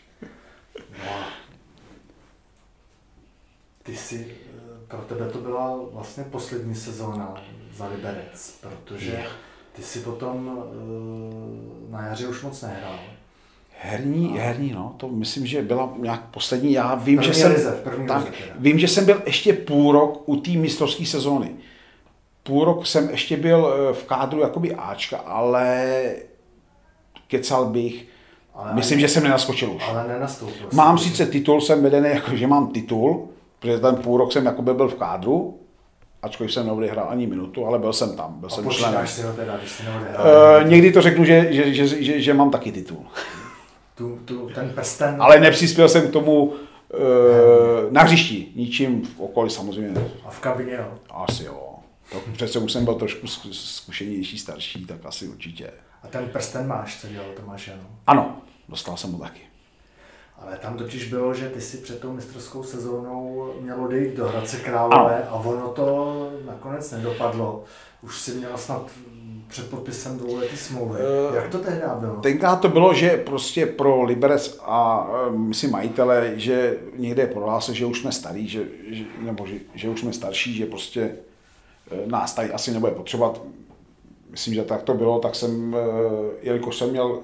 No 1.04 1.38
ty 3.88 3.96
si, 3.96 4.36
pro 4.88 4.98
tebe 4.98 5.30
to 5.30 5.38
byla 5.38 5.78
vlastně 5.92 6.24
poslední 6.24 6.74
sezóna 6.74 7.42
za 7.76 7.88
Liberec, 7.88 8.58
protože 8.60 9.26
ty 9.78 9.84
si 9.84 9.98
potom 9.98 10.58
eh, 10.58 11.92
na 11.92 12.06
jaře 12.06 12.28
už 12.28 12.42
moc 12.42 12.62
nehrál. 12.62 12.98
Herní, 13.80 14.38
a... 14.38 14.42
herní, 14.42 14.72
no, 14.72 14.94
to 14.96 15.08
myslím, 15.08 15.46
že 15.46 15.62
byla 15.62 15.94
nějak 15.98 16.22
poslední. 16.30 16.72
Já 16.72 16.94
vím, 16.94 17.16
první 17.16 17.32
že 17.32 17.40
jsem, 17.40 17.52
lize, 17.52 17.82
tak, 18.08 18.24
lize, 18.24 18.32
vím, 18.58 18.78
že 18.78 18.88
jsem 18.88 19.04
byl 19.04 19.22
ještě 19.26 19.52
půl 19.52 19.92
rok 19.92 20.28
u 20.28 20.36
té 20.36 20.50
mistrovské 20.50 21.06
sezóny. 21.06 21.50
Půl 22.42 22.64
rok 22.64 22.86
jsem 22.86 23.10
ještě 23.10 23.36
byl 23.36 23.74
eh, 23.90 23.94
v 23.94 24.04
kádru 24.04 24.40
jakoby 24.40 24.74
Ačka, 24.74 25.18
ale 25.18 25.96
kecal 27.26 27.66
bych, 27.66 28.06
ale 28.54 28.74
myslím, 28.74 28.96
ani, 28.96 29.00
že 29.00 29.08
jsem 29.08 29.22
nenaskočil 29.22 29.72
už. 29.72 29.82
Ale 29.88 30.08
nenastoupil. 30.08 30.68
Mám 30.72 30.98
sice 30.98 31.26
titul, 31.26 31.60
jsem 31.60 31.82
vedený 31.82 32.08
jako, 32.08 32.36
že 32.36 32.46
mám 32.46 32.72
titul, 32.72 33.28
protože 33.58 33.78
ten 33.78 33.96
půl 33.96 34.18
rok 34.18 34.32
jsem 34.32 34.46
jakoby 34.46 34.74
byl 34.74 34.88
v 34.88 34.94
kádru, 34.94 35.57
ačkoliv 36.22 36.52
jsem 36.52 36.66
neodehrál 36.66 37.06
ani 37.10 37.26
minutu, 37.26 37.66
ale 37.66 37.78
byl 37.78 37.92
jsem 37.92 38.16
tam. 38.16 38.40
Byl 38.40 38.46
a 38.46 38.50
jsem 38.50 38.70
členem. 38.70 39.06
si 39.06 39.22
ho 39.22 39.32
teda, 39.32 39.56
když 39.56 39.70
jsi 39.70 39.82
uh, 39.82 40.68
někdy 40.68 40.92
to 40.92 41.02
řeknu, 41.02 41.24
že, 41.24 41.46
že, 41.50 41.74
že, 41.74 41.86
že, 42.04 42.20
že 42.20 42.34
mám 42.34 42.50
taky 42.50 42.72
titul 42.72 43.06
tu, 43.98 44.18
tu, 44.24 44.50
ten 44.54 44.70
prsten. 44.70 45.16
Ale 45.22 45.40
nepřispěl 45.40 45.88
jsem 45.88 46.08
k 46.08 46.12
tomu 46.12 46.54
e, 46.54 47.90
na 47.90 48.02
hřišti, 48.02 48.52
ničím 48.54 49.04
v 49.04 49.20
okolí 49.20 49.50
samozřejmě. 49.50 50.10
A 50.24 50.30
v 50.30 50.40
kabině 50.40 50.74
jo? 50.74 50.94
Asi 51.10 51.44
jo. 51.44 51.74
To 52.12 52.18
přece 52.32 52.58
už 52.58 52.72
jsem 52.72 52.84
byl 52.84 52.94
trošku 52.94 53.26
zkušenější, 53.26 54.38
starší, 54.38 54.86
tak 54.86 54.98
asi 55.04 55.28
určitě. 55.28 55.70
A 56.02 56.08
ten 56.08 56.28
prsten 56.28 56.66
máš, 56.66 57.00
co 57.00 57.08
dělal 57.08 57.28
Tomáš 57.36 57.68
Janu? 57.68 57.82
Ano, 58.06 58.42
dostal 58.68 58.96
jsem 58.96 59.12
ho 59.12 59.18
taky. 59.18 59.40
Ale 60.42 60.56
tam 60.56 60.76
totiž 60.76 61.10
bylo, 61.10 61.34
že 61.34 61.48
ty 61.48 61.60
si 61.60 61.76
před 61.76 62.00
tou 62.00 62.12
mistrovskou 62.12 62.62
sezónou 62.62 63.52
měl 63.60 63.84
odejít 63.84 64.14
do 64.14 64.28
Hradce 64.28 64.56
Králové 64.56 65.24
a 65.28 65.34
ono 65.34 65.68
to 65.68 66.30
nakonec 66.46 66.92
nedopadlo. 66.92 67.64
Už 68.02 68.20
si 68.20 68.30
měl 68.30 68.50
snad 68.56 68.90
před 69.48 69.70
podpisem 69.70 70.18
dvouletý 70.18 70.56
smlouvy. 70.56 70.98
Uh, 71.28 71.36
Jak 71.36 71.48
to 71.48 71.58
tehdy 71.58 71.82
bylo? 72.00 72.16
Tenkrát 72.16 72.56
to 72.56 72.68
bylo, 72.68 72.94
že 72.94 73.16
prostě 73.16 73.66
pro 73.66 74.02
Liberec 74.02 74.58
a 74.62 75.08
myslím 75.30 75.70
majitele, 75.70 76.32
že 76.36 76.78
někde 76.96 77.26
prohlásil, 77.26 77.74
že 77.74 77.86
už 77.86 78.00
jsme 78.00 78.12
starý, 78.12 78.48
že, 78.48 78.64
že, 78.90 79.04
nebo 79.20 79.46
že, 79.46 79.54
že 79.74 79.88
už 79.88 80.00
jsme 80.00 80.12
starší, 80.12 80.54
že 80.54 80.66
prostě 80.66 81.00
e, 81.02 82.06
nás 82.06 82.34
tady 82.34 82.52
asi 82.52 82.72
nebude 82.72 82.92
potřebovat. 82.92 83.42
Myslím, 84.30 84.54
že 84.54 84.62
tak 84.62 84.82
to 84.82 84.94
bylo, 84.94 85.18
tak 85.18 85.34
jsem, 85.34 85.76
jelikož 86.42 86.76
jsem 86.76 86.90
měl 86.90 87.22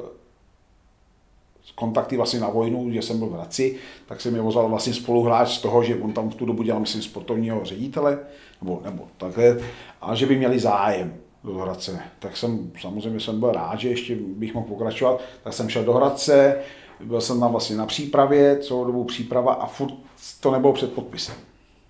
kontakty 1.75 2.17
vlastně 2.17 2.41
na 2.41 2.49
vojnu, 2.49 2.93
že 2.93 3.03
jsem 3.03 3.19
byl 3.19 3.29
v 3.29 3.33
Hradci, 3.33 3.77
tak 4.07 4.21
jsem 4.21 4.35
je 4.35 4.41
vozal 4.41 4.69
vlastně 4.69 4.95
spoluhráč 4.95 5.55
z 5.55 5.59
toho, 5.59 5.83
že 5.85 5.97
on 5.97 6.13
tam 6.13 6.31
v 6.31 6.35
tu 6.35 6.47
dobu 6.47 6.63
dělal, 6.63 6.81
myslím, 6.81 7.03
sportovního 7.03 7.65
ředitele, 7.65 8.19
nebo, 8.63 8.81
nebo 8.85 9.09
takhle, 9.17 9.59
a 10.01 10.15
že 10.15 10.27
by 10.27 10.37
měli 10.37 10.59
zájem 10.59 11.15
do 11.45 11.59
Hradce. 11.59 12.01
Tak 12.19 12.37
jsem 12.37 12.73
samozřejmě 12.81 13.21
jsem 13.21 13.41
byl 13.41 13.53
rád, 13.53 13.79
že 13.79 13.89
ještě 13.89 14.17
bych 14.17 14.55
mohl 14.55 14.67
pokračovat, 14.67 15.21
tak 15.45 15.53
jsem 15.53 15.69
šel 15.69 15.85
do 15.85 15.93
Hradce, 15.93 16.57
byl 17.01 17.21
jsem 17.21 17.41
tam 17.41 17.51
vlastně 17.51 17.77
na 17.77 17.87
přípravě, 17.87 18.59
celou 18.59 18.85
dobu 18.85 19.05
příprava 19.05 19.55
a 19.55 19.67
furt 19.67 19.95
to 20.41 20.51
nebylo 20.51 20.73
před 20.73 20.93
podpisem. 20.93 21.35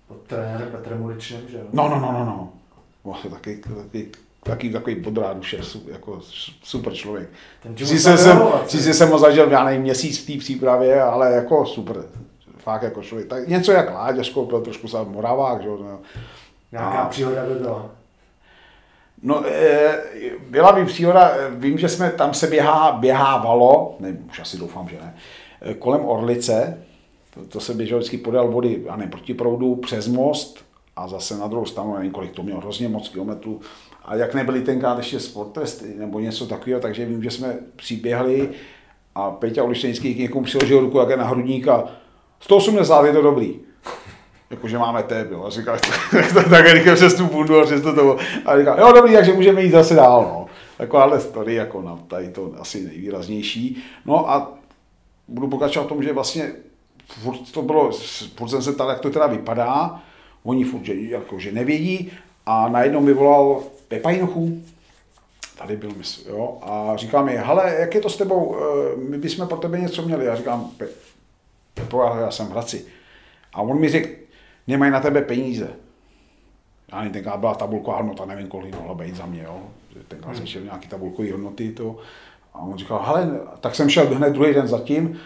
Pod 0.07 0.17
trenérem 0.17 0.69
Petrem 0.71 1.01
Uličem, 1.01 1.41
že 1.49 1.57
jo? 1.57 1.63
No, 1.73 1.89
no, 1.89 1.99
no, 1.99 2.11
no, 2.11 2.25
no. 2.25 2.53
Vlastně 3.03 3.29
taky, 3.29 3.57
taky, 3.57 4.11
taky 4.45 4.69
takový 4.69 4.95
podrá 4.95 5.33
duše, 5.33 5.59
jako 5.91 6.19
super 6.63 6.93
člověk. 6.93 7.29
Sice 7.83 8.17
jsem, 8.17 8.41
sice 8.67 8.93
jsem 8.93 9.09
ho 9.09 9.19
zažil, 9.19 9.51
já 9.51 9.63
nevím, 9.63 9.81
měsíc 9.81 10.23
v 10.23 10.33
té 10.33 10.39
přípravě, 10.39 11.01
ale 11.01 11.31
jako 11.31 11.65
super. 11.65 11.95
Fakt 12.57 12.81
jako 12.81 13.03
člověk. 13.03 13.27
Tak 13.27 13.47
něco 13.47 13.71
jak 13.71 13.93
Láďa 13.93 14.23
Škoupil, 14.23 14.61
trošku 14.61 14.87
sám 14.87 15.11
Moravák, 15.11 15.61
že 15.61 15.67
jo. 15.67 15.99
Nějaká 16.71 16.97
a... 16.97 17.09
příhoda 17.09 17.45
by 17.45 17.55
byla? 17.55 17.85
No, 19.21 19.47
e, 19.47 20.01
byla 20.49 20.71
by 20.71 20.85
příhoda, 20.85 21.31
vím, 21.49 21.77
že 21.77 21.89
jsme 21.89 22.11
tam 22.11 22.33
se 22.33 22.47
běhá, 22.47 22.91
běhávalo, 22.91 23.95
ne, 23.99 24.17
už 24.29 24.39
asi 24.39 24.57
doufám, 24.57 24.87
že 24.87 24.95
ne, 24.95 25.15
e, 25.61 25.73
kolem 25.73 26.05
Orlice, 26.05 26.83
to, 27.33 27.45
to 27.45 27.59
se 27.59 27.73
běželo 27.73 27.99
vždycky 27.99 28.17
podél 28.17 28.47
vody, 28.47 28.85
a 28.89 28.95
ne 28.95 29.07
proti 29.07 29.33
proudu, 29.33 29.75
přes 29.75 30.07
most 30.07 30.65
a 30.95 31.07
zase 31.07 31.37
na 31.37 31.47
druhou 31.47 31.65
stranu, 31.65 31.93
nevím 31.93 32.11
kolik 32.11 32.31
to 32.31 32.43
mělo, 32.43 32.59
hrozně 32.59 32.89
moc 32.89 33.09
kilometrů. 33.09 33.61
A 34.05 34.15
jak 34.15 34.33
nebyly 34.33 34.61
tenkrát 34.61 34.97
ještě 34.97 35.19
sporttresty 35.19 35.93
nebo 35.97 36.19
něco 36.19 36.47
takového, 36.47 36.81
takže 36.81 37.05
vím, 37.05 37.23
že 37.23 37.31
jsme 37.31 37.57
přiběhli 37.75 38.49
a 39.15 39.31
Peťa 39.31 39.63
Olištěnický 39.63 40.15
k 40.15 40.19
někomu 40.19 40.45
přiložil 40.45 40.79
ruku 40.79 40.97
jak 40.97 41.09
je 41.09 41.17
na 41.17 41.25
hrudníka. 41.25 41.83
180 42.39 43.05
je 43.05 43.13
to 43.13 43.21
dobrý 43.21 43.59
jakože 44.49 44.77
máme 44.77 45.03
tép, 45.03 45.31
jo. 45.31 45.43
A 45.43 45.49
říká, 45.49 45.77
tak 46.49 46.65
rychle 46.65 46.95
přes 46.95 47.13
tu 47.13 47.25
bundu 47.25 47.59
a 47.59 47.65
přes 47.65 47.81
to 47.81 47.95
toho. 47.95 48.17
A 48.45 48.59
říká, 48.59 48.75
jo, 48.79 48.91
dobrý, 48.95 49.13
takže 49.13 49.33
můžeme 49.33 49.63
jít 49.63 49.71
zase 49.71 49.95
dál, 49.95 50.21
no. 50.21 50.45
Takováhle 50.77 51.19
story, 51.19 51.55
jako 51.55 51.81
na 51.81 51.99
tady 52.07 52.29
to 52.29 52.51
asi 52.59 52.85
nejvýraznější. 52.85 53.83
No 54.05 54.31
a 54.31 54.53
budu 55.27 55.47
pokračovat 55.47 55.85
v 55.85 55.89
tom, 55.89 56.03
že 56.03 56.13
vlastně 56.13 56.51
furt 57.07 57.51
to 57.51 57.61
bylo, 57.61 57.91
furt 58.35 58.49
jsem 58.49 58.61
se 58.61 58.71
ptal, 58.71 58.89
jak 58.89 58.99
to 58.99 59.09
teda 59.09 59.27
vypadá. 59.27 60.01
Oni 60.43 60.63
furt, 60.63 60.85
že, 60.85 60.93
jako, 60.95 61.39
že 61.39 61.51
nevědí. 61.51 62.11
A 62.45 62.69
najednou 62.69 63.01
mi 63.01 63.13
volal 63.13 63.63
Pepa 63.95 64.11
Jinochu, 64.11 64.63
tady 65.57 65.77
byl 65.77 65.91
mysl, 65.97 66.29
jo, 66.29 66.57
a 66.61 66.95
říká 66.95 67.21
mi, 67.21 67.37
hele, 67.37 67.75
jak 67.79 67.95
je 67.95 68.01
to 68.01 68.09
s 68.09 68.17
tebou, 68.17 68.55
eh, 68.55 68.95
my 68.95 69.17
bychom 69.17 69.47
pro 69.47 69.57
tebe 69.57 69.79
něco 69.79 70.01
měli. 70.01 70.25
Já 70.25 70.35
říkám, 70.35 70.71
Pepo, 71.73 72.03
já 72.03 72.31
jsem 72.31 72.47
v 72.47 72.51
Hradci. 72.51 72.85
A 73.53 73.61
on 73.61 73.79
mi 73.79 73.89
řekl, 73.89 74.09
nemají 74.67 74.91
na 74.91 74.99
tebe 74.99 75.21
peníze. 75.21 75.69
Já 76.91 76.97
nevím, 76.97 77.13
tenkrát 77.13 77.39
byla 77.39 77.55
tabulková 77.55 77.97
hodnota, 77.97 78.25
nevím, 78.25 78.47
kolik 78.47 78.75
mohla 78.75 78.93
být 78.93 79.15
za 79.15 79.25
mě, 79.25 79.43
jo. 79.43 79.61
Tenkrát 80.07 80.29
hmm. 80.29 80.37
jsem 80.37 80.47
šel 80.47 80.61
nějaký 80.61 80.87
tabulkový 80.87 81.31
hodnoty, 81.31 81.71
to. 81.71 81.97
A 82.53 82.59
on 82.59 82.77
říkal, 82.77 83.03
hele, 83.05 83.39
tak 83.59 83.75
jsem 83.75 83.89
šel 83.89 84.15
hned 84.15 84.33
druhý 84.33 84.53
den 84.53 84.67
zatím 84.67 85.19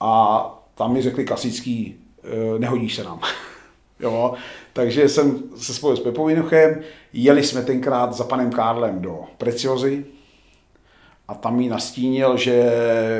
a 0.00 0.42
tam 0.74 0.92
mi 0.92 1.02
řekli 1.02 1.24
klasický, 1.24 1.96
e, 2.24 2.58
nehodíš 2.58 2.94
se 2.94 3.04
nám. 3.04 3.20
jo, 4.00 4.34
takže 4.72 5.08
jsem 5.08 5.42
se 5.56 5.74
spojil 5.74 5.96
s 5.96 6.00
Pepou 6.00 6.28
Jinochem, 6.28 6.80
jeli 7.12 7.44
jsme 7.44 7.62
tenkrát 7.62 8.12
za 8.12 8.24
panem 8.24 8.50
Karlem 8.50 9.00
do 9.00 9.24
Preciozy 9.38 10.04
a 11.28 11.34
tam 11.34 11.56
mi 11.56 11.68
nastínil, 11.68 12.36
že 12.36 12.72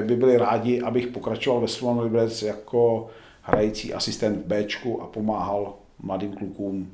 by 0.06 0.16
byli 0.16 0.36
rádi, 0.36 0.80
abych 0.80 1.06
pokračoval 1.06 1.60
ve 1.60 1.68
Slovan 1.68 2.00
Liberec 2.00 2.42
jako 2.42 3.08
hrající 3.42 3.94
asistent 3.94 4.38
v 4.38 4.46
Bčku 4.46 5.02
a 5.02 5.06
pomáhal 5.06 5.74
mladým 5.98 6.32
klukům 6.32 6.90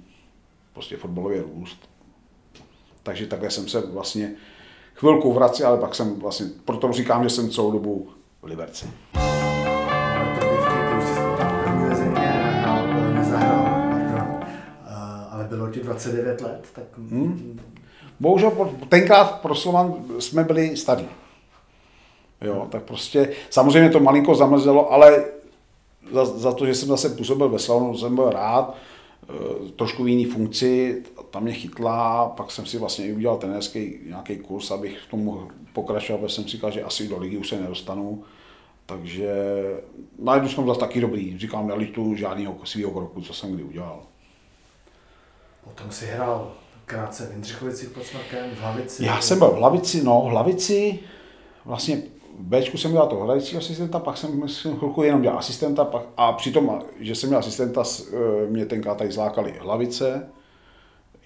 prostě 0.72 0.96
fotbalově 0.96 1.42
růst. 1.42 1.88
Takže 3.02 3.26
takhle 3.26 3.50
jsem 3.50 3.68
se 3.68 3.80
vlastně 3.80 4.32
chvilku 4.94 5.32
vracel, 5.32 5.68
ale 5.68 5.78
pak 5.78 5.94
jsem 5.94 6.20
vlastně, 6.20 6.46
proto 6.64 6.92
říkám, 6.92 7.22
že 7.24 7.30
jsem 7.30 7.50
celou 7.50 7.70
dobu 7.70 8.08
v 8.42 8.46
Liberci. 8.46 8.86
Ti 15.72 15.80
29 15.80 16.40
let, 16.40 16.68
tak... 16.72 16.84
Hmm. 16.98 17.60
Bohužel 18.20 18.70
tenkrát 18.88 19.40
pro 19.40 19.54
Slovan 19.54 19.94
jsme 20.18 20.44
byli 20.44 20.76
starí. 20.76 21.08
Jo, 22.40 22.66
tak 22.70 22.82
prostě 22.82 23.32
samozřejmě 23.50 23.90
to 23.90 24.00
malinko 24.00 24.34
zamrzelo, 24.34 24.92
ale 24.92 25.24
za, 26.12 26.24
za 26.24 26.52
to, 26.52 26.66
že 26.66 26.74
jsem 26.74 26.88
zase 26.88 27.08
působil 27.08 27.48
ve 27.48 27.58
Slavnu, 27.58 27.96
jsem 27.96 28.14
byl 28.14 28.30
rád, 28.30 28.76
e, 29.66 29.70
trošku 29.70 30.04
v 30.04 30.08
jiný 30.08 30.24
funkci, 30.24 31.02
tam 31.30 31.42
mě 31.42 31.52
chytla, 31.52 32.28
pak 32.28 32.50
jsem 32.50 32.66
si 32.66 32.78
vlastně 32.78 33.06
i 33.06 33.12
udělal 33.12 33.36
trenérský 33.36 33.98
nějaký 34.06 34.36
kurz, 34.36 34.70
abych 34.70 34.98
k 35.06 35.10
tomu 35.10 35.48
pokračoval, 35.72 36.20
protože 36.20 36.34
jsem 36.34 36.44
si 36.44 36.50
říkal, 36.50 36.70
že 36.70 36.82
asi 36.82 37.08
do 37.08 37.18
ligy 37.18 37.36
už 37.36 37.48
se 37.48 37.60
nedostanu. 37.60 38.24
Takže 38.86 39.34
na 40.18 40.34
jednu 40.34 40.48
jsem 40.48 40.66
zase 40.66 40.80
taky 40.80 41.00
dobrý, 41.00 41.38
říkám, 41.38 41.68
nelitu 41.68 42.14
žádného 42.14 42.56
svého 42.64 42.90
kroku, 42.90 43.20
co 43.20 43.34
jsem 43.34 43.54
kdy 43.54 43.62
udělal. 43.62 44.02
Potom 45.64 45.90
si 45.90 46.06
hrál 46.06 46.52
krátce 46.84 47.26
v 47.26 47.32
Jindřichovicích 47.32 47.88
pod 47.88 48.04
Smrkem, 48.04 48.50
v 48.50 48.60
Hlavici. 48.60 49.04
Já 49.04 49.20
jsem 49.20 49.38
byl 49.38 49.48
v 49.48 49.54
Hlavici, 49.54 50.04
no, 50.04 50.20
v 50.20 50.30
Hlavici, 50.30 50.98
vlastně 51.64 52.02
v 52.38 52.44
Bčku 52.44 52.78
jsem 52.78 52.92
dělal 52.92 53.08
toho 53.08 53.24
hrající 53.24 53.56
asistenta, 53.56 53.98
pak 53.98 54.16
jsem, 54.16 54.40
myslím, 54.40 54.76
chvilku 54.76 55.02
jenom 55.02 55.22
dělal 55.22 55.38
asistenta 55.38 55.84
pak, 55.84 56.02
a 56.16 56.32
přitom, 56.32 56.82
že 57.00 57.14
jsem 57.14 57.28
měl 57.28 57.38
asistenta, 57.38 57.82
e, 57.82 58.46
mě 58.46 58.66
tenkrát 58.66 58.98
tady 58.98 59.12
zlákali 59.12 59.54
hlavice, 59.60 60.28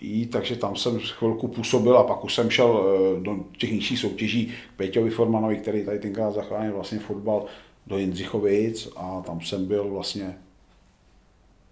jí, 0.01 0.27
takže 0.27 0.57
tam 0.57 0.77
jsem 0.77 0.99
chvilku 0.99 1.49
působil 1.49 1.99
a 1.99 2.05
pak 2.05 2.25
už 2.25 2.35
jsem 2.35 2.51
šel 2.51 2.85
e, 3.17 3.21
do 3.21 3.37
těch 3.59 3.73
nižších 3.73 3.99
soutěží 3.99 4.47
k 4.47 4.77
Peťovi 4.77 5.11
Formanovi, 5.11 5.57
který 5.57 5.85
tady 5.85 5.99
tenkrát 5.99 6.35
zachránil 6.35 6.73
vlastně 6.73 6.99
fotbal 6.99 7.45
do 7.87 7.99
Jindřichovic 7.99 8.89
a 8.97 9.23
tam 9.27 9.41
jsem 9.41 9.67
byl 9.67 9.91
vlastně, 9.91 10.39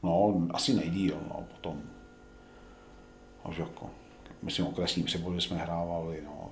no, 0.02 0.42
asi 0.50 0.74
nejdíl, 0.74 1.16
no, 1.28 1.44
potom. 1.54 1.93
Až 3.44 3.58
jako, 3.58 3.86
myslím, 4.42 4.66
okresní 4.66 5.02
přebody 5.02 5.40
jsme 5.40 5.56
hrávali, 5.56 6.22
no, 6.24 6.50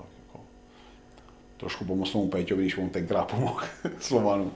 trošku 1.62 1.84
pomoct 1.84 2.12
tomu 2.12 2.28
Péťovi, 2.28 2.62
když 2.62 2.78
on 2.78 2.88
tenkrát 2.88 3.24
pomohl 3.24 3.60
Slovanu. 4.00 4.52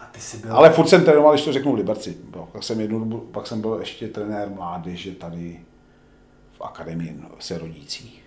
A 0.00 0.06
ty 0.12 0.20
jsi 0.20 0.36
byl... 0.36 0.56
Ale 0.56 0.70
furt 0.70 0.88
jsem 0.88 1.04
trénoval, 1.04 1.32
když 1.32 1.44
to 1.44 1.52
řeknu 1.52 1.72
v 1.72 1.74
Liberci. 1.74 2.16
Pak 2.52 2.62
jsem, 2.62 2.80
jednu, 2.80 3.18
pak 3.18 3.46
jsem 3.46 3.60
byl 3.60 3.76
ještě 3.80 4.08
trenér 4.08 4.50
mládeže 4.50 5.12
tady 5.12 5.60
v 6.52 6.62
akademii 6.62 7.20
se 7.38 7.58
rodící. 7.58 8.20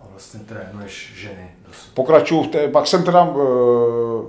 A 0.00 0.06
vlastně 0.10 0.40
trénuješ 0.40 1.12
ženy 1.16 1.50
dosud. 1.66 1.94
Pokračuju, 1.94 2.42
v 2.42 2.48
té, 2.48 2.68
pak 2.68 2.86
jsem 2.86 3.04
teda, 3.04 3.22
uh, 3.22 4.26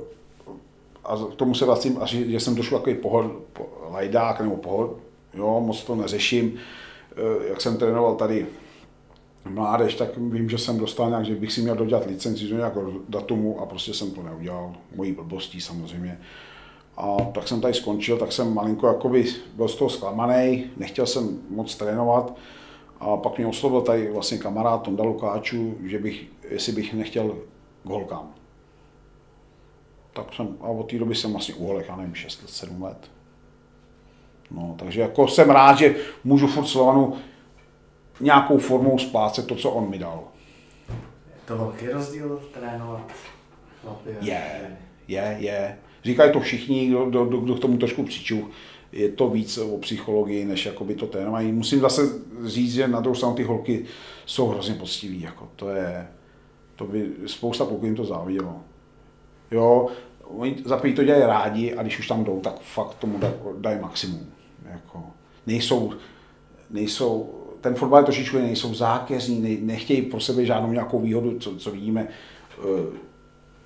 a 1.03 1.17
k 1.31 1.35
tomu 1.35 1.55
se 1.55 1.65
vracím, 1.65 1.97
až, 2.01 2.09
že 2.11 2.39
jsem 2.39 2.55
došel 2.55 2.79
takový 2.79 2.95
pohod, 2.95 3.31
po, 3.53 3.67
lajdák 3.91 4.41
nebo 4.41 4.55
pohod, 4.55 4.97
jo, 5.33 5.59
moc 5.59 5.83
to 5.83 5.95
neřeším, 5.95 6.57
jak 7.49 7.61
jsem 7.61 7.77
trénoval 7.77 8.15
tady 8.15 8.47
mládež, 9.49 9.95
tak 9.95 10.17
vím, 10.17 10.49
že 10.49 10.57
jsem 10.57 10.77
dostal 10.77 11.09
nějak, 11.09 11.25
že 11.25 11.35
bych 11.35 11.53
si 11.53 11.61
měl 11.61 11.75
dodělat 11.75 12.07
licenci 12.07 12.47
do 12.47 12.57
nějakého 12.57 12.91
datumu 13.09 13.59
a 13.61 13.65
prostě 13.65 13.93
jsem 13.93 14.11
to 14.11 14.23
neudělal, 14.23 14.73
mojí 14.95 15.11
blbostí 15.11 15.61
samozřejmě. 15.61 16.19
A 16.97 17.17
tak 17.33 17.47
jsem 17.47 17.61
tady 17.61 17.73
skončil, 17.73 18.17
tak 18.17 18.31
jsem 18.31 18.53
malinko 18.53 18.87
jakoby 18.87 19.25
byl 19.55 19.67
z 19.67 19.75
toho 19.75 19.89
zklamaný, 19.89 20.65
nechtěl 20.77 21.05
jsem 21.05 21.39
moc 21.49 21.75
trénovat. 21.75 22.37
A 22.99 23.17
pak 23.17 23.37
mě 23.37 23.47
oslovil 23.47 23.81
tady 23.81 24.11
vlastně 24.11 24.37
kamarád 24.37 24.81
Tonda 24.81 25.03
Lukáčů, 25.03 25.75
že 25.83 25.99
bych, 25.99 26.27
jestli 26.49 26.71
bych 26.71 26.93
nechtěl 26.93 27.37
k 27.83 27.89
holkám. 27.89 28.33
Tak 30.13 30.33
jsem, 30.33 30.57
a 30.61 30.67
od 30.67 30.89
té 30.89 30.97
doby 30.97 31.15
jsem 31.15 31.31
vlastně 31.31 31.55
u 31.55 31.67
holek, 31.67 31.85
já 31.87 31.95
nevím, 31.95 32.15
6 32.15 32.41
let, 32.41 32.49
7 32.49 32.83
let. 32.83 33.11
No, 34.55 34.75
takže 34.79 35.01
jako 35.01 35.27
jsem 35.27 35.49
rád, 35.49 35.77
že 35.77 35.95
můžu 36.23 36.47
furt 36.47 36.65
Slovanu 36.65 37.13
nějakou 38.19 38.57
formou 38.57 38.97
splácet 38.97 39.47
to, 39.47 39.55
co 39.55 39.71
on 39.71 39.89
mi 39.89 39.99
dal. 39.99 40.23
Je 41.27 41.41
to 41.45 41.57
velký 41.57 41.87
rozdíl 41.87 42.41
trénovat 42.53 43.11
Je, 44.21 44.77
je, 45.07 45.35
je. 45.39 45.77
Říkají 46.03 46.31
to 46.31 46.39
všichni, 46.39 46.87
kdo, 46.87 47.05
kdo, 47.05 47.25
kdo 47.25 47.55
k 47.55 47.59
tomu 47.59 47.77
trošku 47.77 48.03
přičuch. 48.03 48.49
Je 48.91 49.09
to 49.09 49.29
víc 49.29 49.57
o 49.57 49.77
psychologii, 49.77 50.45
než 50.45 50.65
jakoby 50.65 50.95
to 50.95 51.07
trénování. 51.07 51.51
Musím 51.51 51.79
zase 51.79 52.01
říct, 52.45 52.73
že 52.73 52.87
na 52.87 52.99
druhou 52.99 53.15
stranu 53.15 53.35
ty 53.35 53.43
holky 53.43 53.85
jsou 54.25 54.47
hrozně 54.47 54.75
poctiví. 54.75 55.21
Jako 55.21 55.47
to 55.55 55.69
je, 55.69 56.07
to 56.75 56.85
by 56.85 57.11
spousta 57.25 57.65
pokud 57.65 57.85
jim 57.85 57.95
to 57.95 58.05
závidělo. 58.05 58.61
Jo, 59.51 59.87
oni 60.23 60.55
za 60.65 60.77
to 60.77 61.03
dělají 61.03 61.23
rádi 61.23 61.75
a 61.75 61.81
když 61.81 61.99
už 61.99 62.07
tam 62.07 62.23
jdou, 62.23 62.39
tak 62.39 62.59
fakt 62.59 62.95
tomu 62.95 63.19
dají 63.59 63.79
maximum. 63.81 64.34
Jako, 64.75 65.03
nejsou, 65.47 65.93
nejsou 66.69 67.41
ten 67.65 67.75
fotbal 67.75 67.99
je 67.99 68.05
trošičku 68.05 68.37
nejsou 68.37 68.73
zákeřní, 68.73 69.39
ne, 69.41 69.73
nechtějí 69.73 70.01
pro 70.01 70.19
sebe 70.19 70.45
žádnou 70.45 70.71
nějakou 70.71 70.99
výhodu, 70.99 71.39
co, 71.39 71.55
co 71.55 71.71
vidíme 71.71 72.07
uh, 72.63 72.95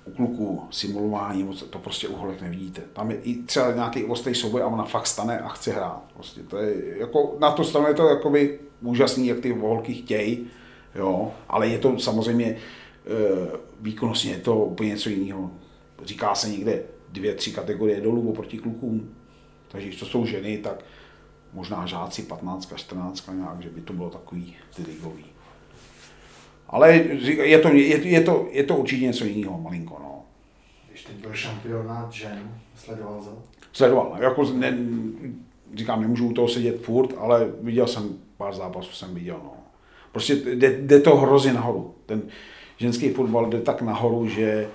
u 0.04 0.10
kluků 0.10 0.62
simulování, 0.70 1.48
to 1.70 1.78
prostě 1.78 2.08
u 2.08 2.16
holek 2.16 2.42
nevidíte. 2.42 2.82
Tam 2.92 3.10
je 3.10 3.16
i 3.16 3.34
třeba 3.34 3.72
nějaký 3.72 4.04
ostrý 4.04 4.34
souboj 4.34 4.62
a 4.62 4.66
ona 4.66 4.84
fakt 4.84 5.06
stane 5.06 5.38
a 5.38 5.48
chce 5.48 5.72
hrát. 5.72 6.02
Prostě 6.14 6.40
to 6.42 6.58
je, 6.58 6.98
jako, 6.98 7.36
na 7.40 7.52
to 7.52 7.64
stranu 7.64 7.86
je 7.86 7.94
to 7.94 8.08
jakoby 8.08 8.58
úžasný, 8.82 9.26
jak 9.26 9.40
ty 9.40 9.52
holky 9.52 9.94
chtějí, 9.94 10.46
jo, 10.94 11.32
ale 11.48 11.68
je 11.68 11.78
to 11.78 11.98
samozřejmě 11.98 12.56
uh, 12.56 13.48
výkonnostně 13.80 14.30
je 14.30 14.38
to 14.38 14.64
úplně 14.64 14.90
něco 14.90 15.08
jiného. 15.08 15.50
Říká 16.04 16.34
se 16.34 16.48
někde 16.48 16.82
dvě, 17.12 17.34
tři 17.34 17.52
kategorie 17.52 18.00
dolů 18.00 18.30
oproti 18.30 18.58
klukům. 18.58 19.10
Takže 19.68 19.86
když 19.86 20.00
to 20.00 20.06
jsou 20.06 20.26
ženy, 20.26 20.58
tak 20.58 20.84
možná 21.52 21.86
žáci 21.86 22.22
15, 22.22 22.72
14 22.76 23.28
nějak, 23.32 23.62
že 23.62 23.68
by 23.70 23.80
to 23.80 23.92
bylo 23.92 24.10
takový 24.10 24.56
ty 24.76 24.82
ligový. 24.82 25.24
Ale 26.68 26.92
je 26.94 27.58
to, 27.58 27.68
je, 27.68 28.08
je, 28.08 28.20
to, 28.20 28.46
je 28.50 28.64
to 28.64 28.76
určitě 28.76 29.04
něco 29.04 29.24
jiného, 29.24 29.60
malinko, 29.60 29.96
no. 30.02 30.24
Když 30.88 31.04
teď 31.04 31.16
byl 31.16 31.34
šampionát 31.34 32.12
žen, 32.12 32.60
sledoval 32.76 33.20
to? 33.24 33.42
Sledoval, 33.72 34.16
jako 34.20 34.44
ne, 34.52 34.78
říkám, 35.74 36.00
nemůžu 36.00 36.26
u 36.26 36.32
toho 36.32 36.48
sedět 36.48 36.82
furt, 36.82 37.14
ale 37.18 37.48
viděl 37.60 37.86
jsem 37.86 38.18
pár 38.36 38.54
zápasů, 38.54 38.92
jsem 38.92 39.14
viděl, 39.14 39.40
no. 39.44 39.52
Prostě 40.12 40.34
jde, 40.34 40.78
jde 40.80 41.00
to 41.00 41.16
hrozně 41.16 41.52
nahoru. 41.52 41.94
Ten 42.06 42.22
ženský 42.76 43.08
fotbal 43.08 43.50
jde 43.50 43.60
tak 43.60 43.82
nahoru, 43.82 44.28
že 44.28 44.68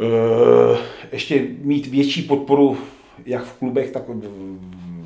uh, 0.00 0.78
ještě 1.12 1.46
mít 1.58 1.86
větší 1.86 2.22
podporu 2.22 2.78
jak 3.26 3.44
v 3.44 3.58
klubech, 3.58 3.90
tak 3.90 4.02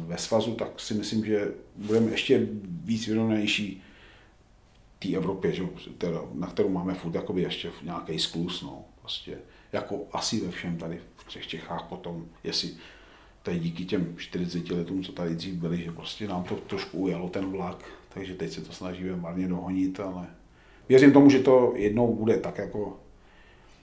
ve 0.09 0.18
svazu, 0.18 0.54
tak 0.54 0.80
si 0.80 0.94
myslím, 0.94 1.24
že 1.24 1.52
budeme 1.76 2.11
ještě 2.11 2.48
víc 2.84 3.06
vyrovnanější 3.06 3.82
té 4.98 5.09
Evropě, 5.09 5.52
že, 5.52 5.62
teda, 5.98 6.22
na 6.34 6.46
kterou 6.46 6.68
máme 6.68 6.94
furt 6.94 7.12
ještě 7.36 7.70
nějaký 7.82 8.18
sklus, 8.18 8.62
no, 8.62 8.84
prostě, 9.00 9.38
jako 9.72 10.06
asi 10.12 10.40
ve 10.40 10.50
všem 10.50 10.76
tady 10.76 11.00
v 11.16 11.28
těch 11.28 11.46
Čechách 11.46 11.86
potom, 11.88 12.26
jestli 12.44 12.70
je 13.50 13.59
díky 13.59 13.84
těm 13.84 14.14
40 14.16 14.70
letům, 14.70 15.04
co 15.04 15.12
tady 15.12 15.34
dřív 15.34 15.54
byli, 15.54 15.82
že 15.82 15.92
prostě 15.92 16.28
nám 16.28 16.44
to 16.44 16.56
trošku 16.56 16.98
ujalo 16.98 17.28
ten 17.28 17.50
vlak, 17.50 17.84
takže 18.09 18.34
teď 18.34 18.52
se 18.52 18.61
to 18.61 18.72
snažíme 18.72 19.16
marně 19.16 19.48
dohonit, 19.48 20.00
ale 20.00 20.26
věřím 20.88 21.12
tomu, 21.12 21.30
že 21.30 21.38
to 21.38 21.72
jednou 21.76 22.14
bude 22.14 22.36
tak 22.36 22.59
jako 22.59 23.00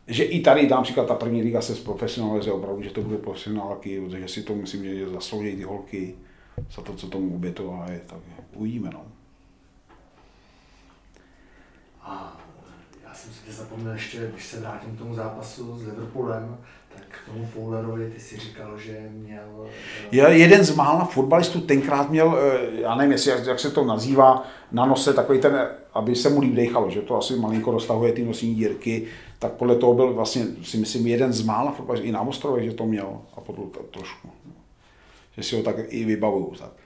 že 0.08 0.24
i 0.24 0.42
tady, 0.42 0.68
dám 0.68 0.84
příklad, 0.84 1.08
ta 1.08 1.16
první 1.16 1.42
liga 1.42 1.62
se 1.62 1.76
zprofesionalizuje 1.76 2.54
opravdu, 2.54 2.82
že 2.82 2.90
to 2.90 3.02
bude 3.02 3.18
profesionálky, 3.18 4.02
protože 4.02 4.28
si 4.28 4.44
to 4.44 4.56
myslím, 4.56 4.84
že 4.84 5.10
zaslouží 5.10 5.56
ty 5.56 5.64
holky 5.64 6.16
za 6.76 6.82
to, 6.82 6.94
co 6.94 7.08
tomu 7.08 7.36
obětová 7.36 7.88
tak 8.06 8.20
uvidíme. 8.54 8.90
No. 8.94 9.06
A 12.02 12.42
já 13.04 13.14
jsem 13.14 13.34
si 13.34 13.52
zapomněl 13.52 13.94
ještě, 13.94 14.30
když 14.34 14.46
se 14.46 14.60
vrátím 14.60 14.96
k 14.96 15.00
tomu 15.00 15.14
zápasu 15.14 15.78
s 15.78 15.86
Liverpoolem, 15.86 16.58
tomu 17.26 17.46
Fowlerovi 17.46 18.10
ty 18.10 18.20
si 18.20 18.38
říkal, 18.38 18.78
že 18.78 19.10
měl... 19.14 19.68
Eh, 19.68 20.16
je 20.16 20.38
jeden 20.38 20.64
z 20.64 20.76
mála 20.76 21.06
fotbalistů 21.06 21.62
tenkrát 21.62 22.10
měl, 22.10 22.38
eh, 22.38 22.82
já 22.82 22.96
nevím, 22.96 23.12
jestli, 23.12 23.32
jak, 23.32 23.60
se 23.60 23.72
to 23.72 23.86
nazývá, 23.86 24.48
na 24.72 24.86
nose 24.86 25.14
takový 25.14 25.40
ten, 25.40 25.68
aby 25.94 26.16
se 26.16 26.30
mu 26.30 26.40
líp 26.40 26.54
dechalo, 26.54 26.90
že 26.90 27.02
to 27.02 27.18
asi 27.18 27.36
malinko 27.36 27.72
roztahuje 27.72 28.14
ty 28.14 28.26
nosní 28.26 28.56
dírky, 28.56 29.08
tak 29.40 29.52
podle 29.52 29.76
toho 29.76 29.94
byl 29.94 30.14
vlastně, 30.14 30.46
si 30.64 30.78
myslím, 30.78 31.08
jeden 31.08 31.34
z 31.34 31.42
mála 31.42 31.72
fotbalistů, 31.72 32.08
i 32.08 32.12
na 32.12 32.22
ostrově, 32.22 32.66
že 32.66 32.74
to 32.74 32.86
měl 32.86 33.22
a 33.38 33.42
podle 33.42 33.66
to 33.66 33.80
trošku. 33.80 34.30
Že 35.38 35.44
si 35.44 35.56
ho 35.56 35.64
tak 35.64 35.76
i 35.88 36.06
vybavuju. 36.06 36.54
Tak. 36.60 36.85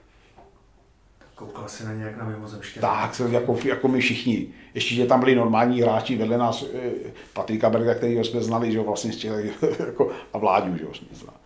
Koukal 1.40 1.68
jsi 1.68 1.84
na 1.84 1.92
nějak 1.92 2.16
na 2.16 2.24
mimozemště? 2.24 2.80
Tak, 2.80 3.20
jako, 3.30 3.58
jako 3.64 3.88
my 3.88 4.00
všichni. 4.00 4.48
Ještě, 4.74 4.94
že 4.94 5.06
tam 5.06 5.20
byli 5.20 5.34
normální 5.34 5.80
hráči 5.80 6.16
vedle 6.16 6.38
nás, 6.38 6.64
eh, 6.74 6.90
Patrika 7.32 7.70
Berga, 7.70 7.94
který 7.94 8.16
jsme 8.18 8.42
znali, 8.42 8.72
že 8.72 8.80
vlastně 8.80 9.12
těch, 9.12 9.62
jako, 9.86 10.10
a 10.32 10.38
Vláďu, 10.38 10.76
že 10.76 10.84
jsme 10.84 11.08
znali. 11.12 11.36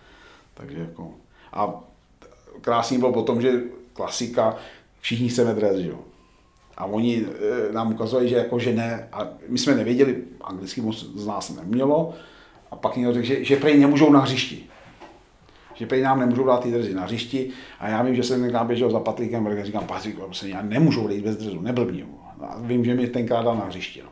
Takže 0.54 0.78
jako, 0.78 1.10
a 1.52 1.74
krásný 2.60 2.98
bylo 2.98 3.12
potom, 3.12 3.40
že 3.40 3.52
klasika, 3.92 4.56
všichni 5.00 5.28
chceme 5.28 5.54
dres, 5.54 5.76
že 5.76 5.88
jo. 5.88 5.98
A 6.76 6.84
oni 6.84 7.26
eh, 7.26 7.72
nám 7.72 7.92
ukazovali, 7.92 8.28
že 8.28 8.36
jako, 8.36 8.58
že 8.58 8.72
ne, 8.72 9.08
a 9.12 9.28
my 9.48 9.58
jsme 9.58 9.74
nevěděli, 9.74 10.22
anglicky 10.40 10.80
moc 10.80 11.04
z 11.04 11.26
nás 11.26 11.50
nemělo, 11.50 12.14
a 12.70 12.76
pak 12.76 12.96
někdo 12.96 13.12
řekl, 13.12 13.26
že, 13.26 13.44
že 13.44 13.56
prej 13.56 13.78
nemůžou 13.78 14.12
na 14.12 14.20
hřišti 14.20 14.66
že 15.74 15.86
prý 15.86 16.02
nám 16.02 16.20
nemůžou 16.20 16.46
dát 16.46 16.62
ty 16.62 16.70
drzy 16.70 16.94
na 16.94 17.02
hřišti 17.02 17.50
a 17.80 17.88
já 17.88 18.02
vím, 18.02 18.14
že 18.14 18.22
jsem 18.22 18.40
tenkrát 18.40 18.64
běžel 18.64 18.90
za 18.90 19.00
Patrikem 19.00 19.46
a 19.46 19.64
říkám, 19.64 19.86
Patrik, 19.86 20.16
se 20.32 20.48
já 20.48 20.62
nemůžu 20.62 21.04
odejít 21.04 21.24
bez 21.24 21.36
drzu, 21.36 21.60
neblbni. 21.60 22.06
A 22.40 22.56
vím, 22.58 22.84
že 22.84 22.94
mi 22.94 23.06
tenkrát 23.06 23.42
dal 23.42 23.56
na 23.56 23.64
hřišti. 23.64 24.02
No. 24.02 24.08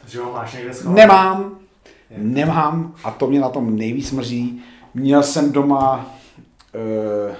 Takže 0.00 0.20
ho 0.20 0.32
máš 0.32 0.54
někde 0.54 0.74
schovat? 0.74 0.96
Nemám, 0.96 1.58
je. 2.10 2.18
nemám 2.18 2.94
a 3.04 3.10
to 3.10 3.26
mě 3.26 3.40
na 3.40 3.48
tom 3.48 3.76
nejvíc 3.76 4.12
mrzí. 4.12 4.62
Měl 4.94 5.22
jsem 5.22 5.52
doma 5.52 6.06
e, 6.74 7.36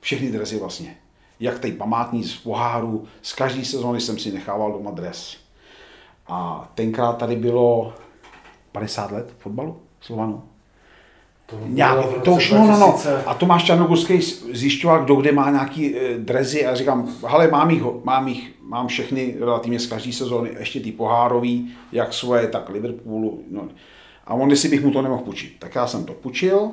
všechny 0.00 0.30
dresy 0.30 0.58
vlastně. 0.58 0.96
Jak 1.40 1.58
teď 1.58 1.76
památní 1.76 2.24
z 2.24 2.36
poháru, 2.36 3.04
z 3.22 3.32
každé 3.32 3.64
sezóny 3.64 4.00
jsem 4.00 4.18
si 4.18 4.32
nechával 4.32 4.72
doma 4.72 4.90
dres. 4.90 5.36
A 6.26 6.70
tenkrát 6.74 7.12
tady 7.12 7.36
bylo 7.36 7.94
50 8.72 9.10
let 9.10 9.34
fotbalu 9.38 9.80
Slovanu. 10.00 10.42
To, 11.50 11.56
nějak, 11.66 12.22
to 12.24 12.32
už, 12.32 12.50
no, 12.50 12.66
no, 12.66 12.78
no. 12.78 12.98
A 13.26 13.34
Tomáš 13.34 13.64
Čarnogorský 13.64 14.20
zjišťoval, 14.52 15.04
kdo 15.04 15.14
kde 15.14 15.32
má 15.32 15.50
nějaký 15.50 15.96
e, 15.96 16.18
drezy 16.18 16.66
a 16.66 16.74
říkám, 16.74 17.08
hele, 17.26 17.48
mám 17.48 17.70
jich, 17.70 17.82
mám 18.04 18.28
jich, 18.28 18.52
mám 18.62 18.86
všechny 18.86 19.36
relativně 19.40 19.80
z 19.80 19.86
každé 19.86 20.12
sezóny, 20.12 20.50
ještě 20.58 20.80
ty 20.80 20.92
pohárový, 20.92 21.72
jak 21.92 22.12
svoje, 22.12 22.46
tak 22.46 22.68
Liverpoolu. 22.68 23.44
No. 23.50 23.68
A 24.26 24.34
on, 24.34 24.50
jestli 24.50 24.68
bych 24.68 24.84
mu 24.84 24.90
to 24.90 25.02
nemohl 25.02 25.22
půjčit. 25.22 25.56
Tak 25.58 25.74
já 25.74 25.86
jsem 25.86 26.04
to 26.04 26.12
půjčil, 26.12 26.70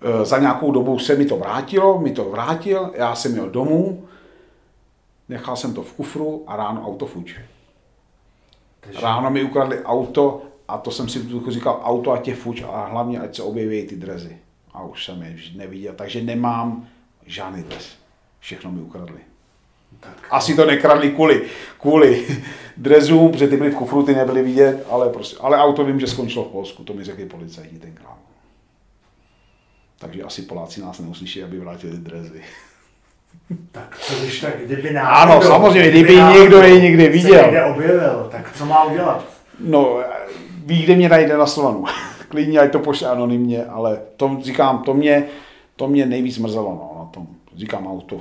e, 0.00 0.24
za 0.24 0.38
nějakou 0.38 0.70
dobu 0.70 0.98
se 0.98 1.14
mi 1.14 1.24
to 1.24 1.36
vrátilo, 1.36 2.00
mi 2.00 2.10
to 2.10 2.24
vrátil, 2.24 2.90
já 2.94 3.14
jsem 3.14 3.32
měl 3.32 3.50
domů, 3.50 4.04
nechal 5.28 5.56
jsem 5.56 5.74
to 5.74 5.82
v 5.82 5.92
kufru 5.92 6.44
a 6.46 6.56
ráno 6.56 6.86
auto 6.86 7.06
fuč. 7.06 7.34
Ráno 9.02 9.30
mi 9.30 9.42
ukradli 9.42 9.82
auto 9.84 10.42
a 10.68 10.78
to 10.78 10.90
jsem 10.90 11.08
si 11.08 11.18
v 11.18 11.28
duchu 11.28 11.50
říkal, 11.50 11.80
auto 11.84 12.12
ať 12.12 12.28
je 12.28 12.34
fuč 12.34 12.62
a 12.62 12.86
hlavně 12.86 13.20
ať 13.20 13.36
se 13.36 13.42
objeví 13.42 13.86
ty 13.86 13.96
drezy. 13.96 14.38
A 14.72 14.84
už 14.84 15.04
jsem 15.04 15.22
je 15.22 15.36
neviděl, 15.56 15.94
takže 15.94 16.22
nemám 16.22 16.88
žádný 17.26 17.62
dres. 17.62 17.96
Všechno 18.40 18.72
mi 18.72 18.80
ukradli. 18.80 19.18
Tak. 20.00 20.26
Asi 20.30 20.54
to 20.56 20.66
nekradli 20.66 21.10
kvůli, 21.10 21.42
kvůli 21.80 22.26
drezům, 22.76 23.32
protože 23.32 23.48
ty 23.48 23.56
byly 23.56 23.70
v 23.70 23.74
kufru, 23.74 24.02
ty 24.02 24.14
nebyly 24.14 24.42
vidět, 24.42 24.86
ale, 24.90 25.08
prostě, 25.08 25.36
ale 25.40 25.58
auto 25.58 25.84
vím, 25.84 26.00
že 26.00 26.06
skončilo 26.06 26.44
v 26.44 26.48
Polsku, 26.48 26.84
to 26.84 26.94
mi 26.94 27.04
řekli 27.04 27.26
policajti 27.26 27.78
tenkrát. 27.78 28.18
Takže 29.98 30.22
asi 30.22 30.42
Poláci 30.42 30.80
nás 30.80 30.98
neuslyší, 30.98 31.42
aby 31.42 31.58
vrátili 31.58 31.96
drezy. 31.96 32.42
Tak 33.72 33.98
co 33.98 34.20
když 34.20 34.40
tak, 34.40 34.60
kdyby 34.64 34.92
náhodou... 34.92 35.32
Ano, 35.32 35.42
samozřejmě, 35.42 35.90
kdyby, 35.90 36.04
kdyby 36.04 36.38
někdo 36.40 36.58
je 36.58 36.80
někdy 36.80 37.08
viděl. 37.08 37.38
Se 37.38 37.42
někde 37.42 37.64
objevil, 37.64 38.28
tak 38.32 38.52
co 38.56 38.66
má 38.66 38.84
udělat? 38.84 39.24
No, 39.60 40.00
ví, 40.66 40.82
kde 40.82 40.96
mě 40.96 41.08
najde 41.08 41.36
na 41.36 41.46
Slovanu. 41.46 41.84
Klidně, 42.28 42.58
ať 42.58 42.72
to 42.72 42.78
pošle 42.78 43.08
anonymně, 43.08 43.64
ale 43.64 44.00
to 44.16 44.38
říkám, 44.42 44.82
to 44.82 44.94
mě, 44.94 45.24
to 45.76 45.88
mě 45.88 46.06
nejvíc 46.06 46.38
mrzelo 46.38 46.70
no, 46.70 46.98
na 46.98 47.04
tom. 47.04 47.26
Říkám 47.56 47.86
auto. 47.86 48.20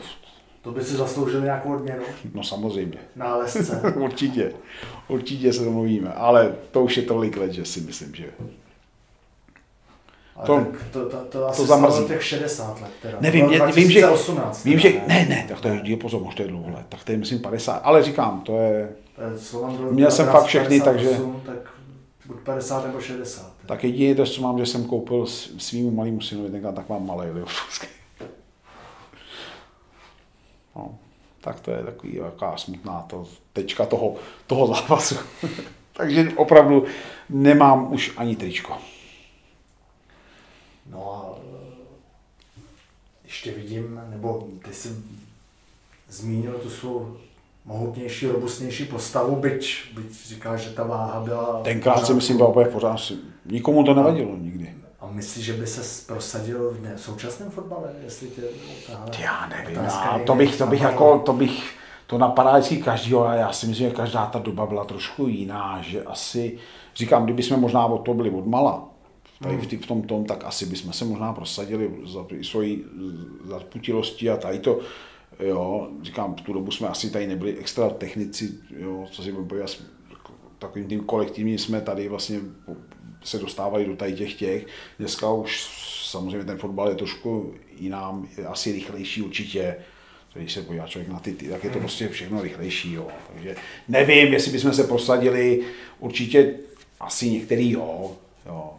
To 0.61 0.71
by 0.71 0.83
si 0.83 0.93
zasloužil 0.93 1.41
nějakou 1.41 1.73
odměnu? 1.73 2.03
No 2.33 2.43
samozřejmě. 2.43 2.97
Nálezce. 3.15 3.81
určitě. 3.95 4.51
Určitě 5.07 5.53
se 5.53 5.65
domluvíme, 5.65 6.13
ale 6.13 6.55
to 6.71 6.83
už 6.83 6.97
je 6.97 7.03
tolik 7.03 7.37
let, 7.37 7.51
že 7.51 7.65
si 7.65 7.81
myslím, 7.81 8.15
že 8.15 8.25
ale 10.35 10.47
to, 10.47 10.65
to, 10.91 11.09
to, 11.09 11.17
to, 11.25 11.47
asi 11.47 11.61
to 11.61 11.67
zamrzí. 11.67 12.05
těch 12.05 12.23
60 12.23 12.81
let. 12.81 12.91
Teda. 13.01 13.17
Nevím, 13.21 13.45
mě, 13.45 13.59
vím, 13.75 13.91
že, 13.91 14.07
vím, 14.65 14.79
že, 14.79 15.01
ne, 15.07 15.25
ne, 15.29 15.45
tak 15.47 15.61
to 15.61 15.67
je, 15.67 15.97
pozor, 15.97 16.21
možná 16.23 16.41
je 16.43 16.51
dlouho 16.51 16.69
let, 16.69 16.85
tak 16.89 17.03
to 17.03 17.11
je 17.11 17.17
myslím 17.17 17.39
50, 17.39 17.77
ale 17.77 18.03
říkám, 18.03 18.41
to 18.41 18.57
je, 18.57 18.89
to 19.15 19.21
je 19.21 19.91
měl 19.91 20.11
jsem 20.11 20.27
fakt 20.27 20.45
všechny, 20.45 20.81
58, 20.81 20.83
takže, 20.83 21.23
tak 21.45 21.74
buď 22.25 22.37
50 22.39 22.85
nebo 22.85 23.01
60. 23.01 23.53
Tak 23.65 23.83
jediný 23.83 24.15
to, 24.15 24.25
co 24.25 24.41
mám, 24.41 24.59
že 24.59 24.65
jsem 24.65 24.85
koupil 24.85 25.25
svým 25.57 25.95
malým 25.95 26.21
synovi, 26.21 26.49
tenkrát 26.49 26.75
tak 26.75 26.89
mám 26.89 27.07
malý 27.07 27.27
Liverpoolský. 27.27 27.87
No, 30.75 30.97
tak 31.41 31.59
to 31.59 31.71
je 31.71 31.83
takový 31.83 32.15
jaká 32.15 32.57
smutná 32.57 33.01
to, 33.01 33.27
tečka 33.53 33.85
toho, 33.85 34.15
toho 34.47 34.67
zápasu. 34.67 35.15
Takže 35.93 36.31
opravdu 36.35 36.85
nemám 37.29 37.93
už 37.93 38.13
ani 38.17 38.35
tričko. 38.35 38.77
No 40.89 41.13
a 41.13 41.39
ještě 43.23 43.51
vidím, 43.51 44.01
nebo 44.09 44.47
ty 44.65 44.73
jsi 44.73 44.89
zmínil 46.09 46.53
tu 46.53 46.69
svou 46.69 47.17
mohutnější, 47.65 48.27
robustnější 48.27 48.85
postavu, 48.85 49.35
byť, 49.35 49.75
byť 49.95 50.27
říká, 50.27 50.55
že 50.55 50.69
ta 50.69 50.83
váha 50.83 51.19
byla... 51.19 51.61
Tenkrát 51.63 52.05
si 52.05 52.13
myslím, 52.13 52.37
byla 52.37 52.49
úplně 52.49 52.65
pořád. 52.65 53.11
Nikomu 53.45 53.83
to 53.83 53.93
nevadilo 53.93 54.37
nikdy. 54.37 54.73
A 54.99 55.07
myslíš, 55.11 55.45
že 55.45 55.53
by 55.53 55.67
se 55.67 56.05
prosadil 56.07 56.71
v, 56.71 56.81
ne, 56.81 56.95
v 56.95 57.01
současném 57.01 57.51
fotbale, 57.51 57.93
jestli 58.03 58.27
tě 58.27 58.41
tahle 58.87 59.11
Já 59.19 59.47
nevím, 59.47 59.75
já, 59.83 60.19
to 60.25 60.35
bych, 60.35 60.57
to 60.57 60.67
bych 60.67 60.81
jako, 60.81 61.19
to 61.19 61.33
bych, 61.33 61.75
to 62.07 62.17
napadá 62.17 62.57
vždycky 62.57 62.77
každýho 62.77 63.27
a 63.27 63.35
já 63.35 63.51
si 63.53 63.67
myslím, 63.67 63.89
že 63.89 63.95
každá 63.95 64.25
ta 64.25 64.39
doba 64.39 64.65
byla 64.65 64.85
trošku 64.85 65.27
jiná, 65.27 65.81
že 65.81 66.03
asi, 66.03 66.57
říkám, 66.95 67.23
kdyby 67.23 67.43
jsme 67.43 67.57
možná 67.57 67.85
od 67.85 67.97
toho 67.97 68.15
byli 68.15 68.29
od 68.29 68.47
mala, 68.47 68.89
tady 69.43 69.57
v, 69.57 69.83
v 69.83 69.87
tom 69.87 70.01
tom, 70.01 70.25
tak 70.25 70.43
asi 70.43 70.65
bychom 70.65 70.93
se 70.93 71.05
možná 71.05 71.33
prosadili 71.33 71.91
za 72.05 72.25
svoji 72.41 72.85
zaputilosti 73.45 74.29
a 74.29 74.37
tady 74.37 74.59
to, 74.59 74.79
jo, 75.39 75.89
říkám, 76.01 76.35
v 76.35 76.41
tu 76.41 76.53
dobu 76.53 76.71
jsme 76.71 76.87
asi 76.87 77.09
tady 77.09 77.27
nebyli 77.27 77.57
extra 77.57 77.89
technici, 77.89 78.51
jo, 78.77 79.07
co 79.11 79.23
si 79.23 79.31
budeme 79.31 79.49
povědět, 79.49 79.83
takovým 80.59 80.87
tím 80.87 81.03
kolektivním 81.03 81.57
jsme 81.57 81.81
tady 81.81 82.09
vlastně 82.09 82.39
se 83.23 83.39
dostávali 83.39 83.85
do 83.85 83.95
tady 83.95 84.13
těch 84.13 84.33
těch. 84.33 84.65
Dneska 84.99 85.31
už 85.31 85.67
samozřejmě 86.03 86.45
ten 86.45 86.57
fotbal 86.57 86.89
je 86.89 86.95
trošku 86.95 87.53
jinám, 87.79 88.27
je 88.37 88.45
asi 88.45 88.71
rychlejší 88.71 89.21
určitě. 89.21 89.75
Když 90.33 90.53
se 90.53 90.61
podívá 90.61 90.87
člověk 90.87 91.11
na 91.11 91.19
ty, 91.19 91.33
ty, 91.33 91.47
tak 91.47 91.63
je 91.63 91.69
to 91.69 91.79
prostě 91.79 92.07
všechno 92.07 92.41
rychlejší. 92.41 92.93
Jo. 92.93 93.07
Takže 93.33 93.55
nevím, 93.87 94.33
jestli 94.33 94.51
bychom 94.51 94.73
se 94.73 94.83
prosadili, 94.83 95.63
určitě 95.99 96.53
asi 96.99 97.29
některý 97.29 97.71
jo. 97.71 98.17
jo. 98.45 98.73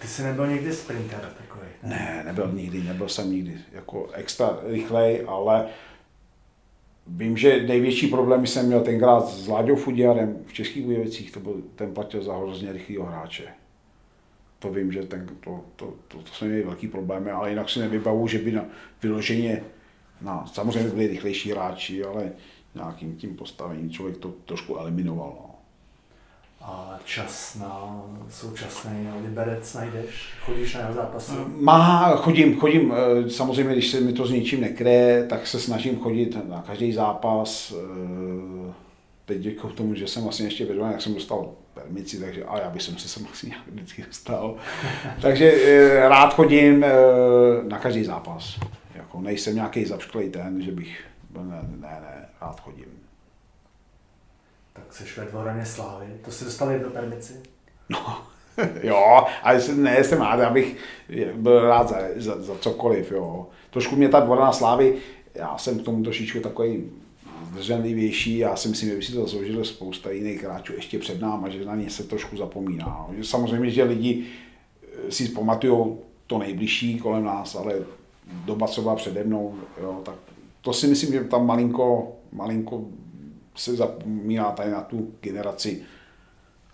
Ty 0.00 0.06
jsi 0.06 0.22
nebyl 0.22 0.46
někdy 0.46 0.72
sprinter 0.72 1.34
takový? 1.38 1.66
Ne? 1.82 1.88
ne, 1.88 2.22
nebyl 2.24 2.52
nikdy, 2.52 2.82
nebyl 2.82 3.08
jsem 3.08 3.30
nikdy 3.32 3.58
jako 3.72 4.08
extra 4.12 4.58
rychlej, 4.66 5.24
ale 5.28 5.66
Vím, 7.06 7.36
že 7.36 7.62
největší 7.62 8.06
problém 8.06 8.46
jsem 8.46 8.66
měl 8.66 8.80
tenkrát 8.80 9.28
s 9.28 9.48
Láďou 9.48 9.76
Fudiarem 9.76 10.36
v 10.46 10.52
Českých 10.52 10.84
Budějovicích, 10.84 11.32
to 11.32 11.40
byl, 11.40 11.62
ten 11.74 11.94
platil 11.94 12.22
za 12.22 12.36
hrozně 12.36 12.72
rychlého 12.72 13.04
hráče. 13.04 13.44
To 14.58 14.72
vím, 14.72 14.92
že 14.92 15.02
ten, 15.02 15.26
to, 15.40 15.64
to, 15.76 15.94
to, 16.08 16.18
to 16.18 16.32
jsme 16.32 16.48
měli 16.48 16.62
velký 16.62 16.88
problémy, 16.88 17.30
ale 17.30 17.50
jinak 17.50 17.70
si 17.70 17.80
nevybavu, 17.80 18.28
že 18.28 18.38
by 18.38 18.52
na 18.52 18.64
vyloženě, 19.02 19.62
na, 20.20 20.46
samozřejmě 20.46 20.90
byli 20.90 21.06
rychlejší 21.06 21.50
hráči, 21.50 22.04
ale 22.04 22.32
nějakým 22.74 23.16
tím 23.16 23.36
postavením 23.36 23.90
člověk 23.90 24.18
to 24.18 24.28
trošku 24.28 24.76
eliminoval. 24.76 25.36
No. 25.40 25.49
A 26.62 26.98
čas 27.04 27.56
na 27.60 28.02
současný 28.30 29.08
Liberec 29.22 29.74
najdeš? 29.74 30.28
Chodíš 30.44 30.74
na 30.74 30.80
jeho 30.80 30.92
zápasy? 30.92 31.32
Má, 31.60 32.16
chodím, 32.16 32.60
chodím. 32.60 32.94
Eh, 32.94 33.30
samozřejmě, 33.30 33.72
když 33.72 33.90
se 33.90 34.00
mi 34.00 34.12
to 34.12 34.26
s 34.26 34.30
ničím 34.30 34.60
nekryje, 34.60 35.26
tak 35.28 35.46
se 35.46 35.60
snažím 35.60 36.00
chodit 36.00 36.48
na 36.48 36.62
každý 36.66 36.92
zápas. 36.92 37.74
Eh, 37.76 38.72
teď 39.24 39.56
k 39.56 39.72
tomu, 39.74 39.94
že 39.94 40.06
jsem 40.06 40.22
vlastně 40.22 40.46
ještě 40.46 40.66
vedl, 40.66 40.80
jak 40.80 41.02
jsem 41.02 41.14
dostal 41.14 41.50
permici, 41.74 42.20
takže 42.20 42.44
a 42.44 42.58
já 42.58 42.70
bych 42.70 42.82
se 42.82 43.08
sem 43.08 43.26
asi 43.32 43.46
nějak 43.48 43.62
vždycky 43.68 44.04
dostal. 44.06 44.56
takže 45.20 45.52
eh, 45.52 46.08
rád 46.08 46.34
chodím 46.34 46.84
na 47.68 47.78
každý 47.78 48.04
zápas. 48.04 48.60
Jako 48.94 49.20
nejsem 49.20 49.54
nějaký 49.54 49.84
zapšklej 49.84 50.30
ten, 50.30 50.62
že 50.62 50.72
bych, 50.72 51.04
ne, 51.34 51.62
ne, 51.80 51.98
ne, 52.00 52.28
rád 52.40 52.60
chodím 52.60 53.09
tak 54.72 54.92
jsi 54.92 55.04
ve 55.20 55.26
dvoraně 55.26 55.66
Slávy. 55.66 56.06
To 56.24 56.30
jsi 56.30 56.44
dostal 56.44 56.70
jednu 56.70 56.90
permici? 56.90 57.32
No, 57.88 58.22
jo, 58.82 59.26
ale 59.42 59.60
ne, 59.74 60.04
jsem 60.04 60.20
rád, 60.20 60.40
abych 60.40 60.76
byl 61.34 61.60
rád 61.60 61.88
za, 61.88 61.96
za, 62.16 62.42
za 62.42 62.58
cokoliv, 62.58 63.12
jo. 63.12 63.46
Trošku 63.70 63.96
mě 63.96 64.08
ta 64.08 64.20
dvorana 64.20 64.52
Slávy, 64.52 64.98
já 65.34 65.58
jsem 65.58 65.78
k 65.78 65.82
tomu 65.82 66.02
trošičku 66.02 66.40
takový 66.40 66.90
zdrženlivější, 67.52 68.38
já 68.38 68.56
si 68.56 68.68
myslím, 68.68 68.88
že 68.88 68.96
by 68.96 69.02
si 69.02 69.12
to 69.12 69.20
zasloužilo 69.20 69.64
spousta 69.64 70.10
jiných 70.10 70.44
hráčů 70.44 70.72
ještě 70.72 70.98
před 70.98 71.20
náma, 71.20 71.48
že 71.48 71.64
na 71.64 71.76
ně 71.76 71.90
se 71.90 72.04
trošku 72.04 72.36
zapomíná. 72.36 73.06
Samozřejmě, 73.22 73.70
že 73.70 73.84
lidi 73.84 74.26
eh, 74.82 75.12
si 75.12 75.28
pamatují 75.28 75.96
to 76.26 76.38
nejbližší 76.38 76.98
kolem 76.98 77.24
nás, 77.24 77.54
ale 77.54 77.74
doba, 78.44 78.66
co 78.66 78.82
byla 78.82 78.96
přede 78.96 79.24
mnou, 79.24 79.54
jo, 79.82 80.00
tak 80.04 80.14
to 80.60 80.72
si 80.72 80.86
myslím, 80.86 81.12
že 81.12 81.24
tam 81.24 81.46
malinko, 81.46 82.12
malinko 82.32 82.84
se 83.60 83.76
zapomíná 83.76 84.52
tady 84.52 84.70
na 84.70 84.80
tu 84.80 85.14
generaci 85.20 85.82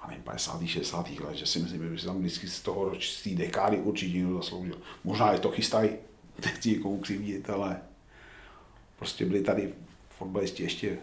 a 0.01 0.09
nevím, 0.09 0.23
50. 0.23 0.67
60. 0.67 1.11
let, 1.21 1.37
že 1.37 1.47
si 1.47 1.59
myslím, 1.59 1.93
že 1.93 2.01
si 2.01 2.07
tam 2.07 2.19
vždycky 2.19 2.49
z 2.49 2.61
toho 2.61 2.93
z 3.01 3.23
té 3.23 3.31
dekády 3.31 3.77
určitě 3.77 4.19
někdo 4.19 4.37
zasloužil. 4.37 4.79
Možná 5.05 5.33
je 5.33 5.39
to 5.39 5.51
chystají, 5.51 5.91
nechci 6.45 6.71
někomu 6.71 6.99
křivdit, 6.99 7.51
ale 7.51 7.81
prostě 8.99 9.25
byli 9.25 9.43
tady 9.43 9.75
fotbalisti 10.19 10.63
ještě, 10.63 10.99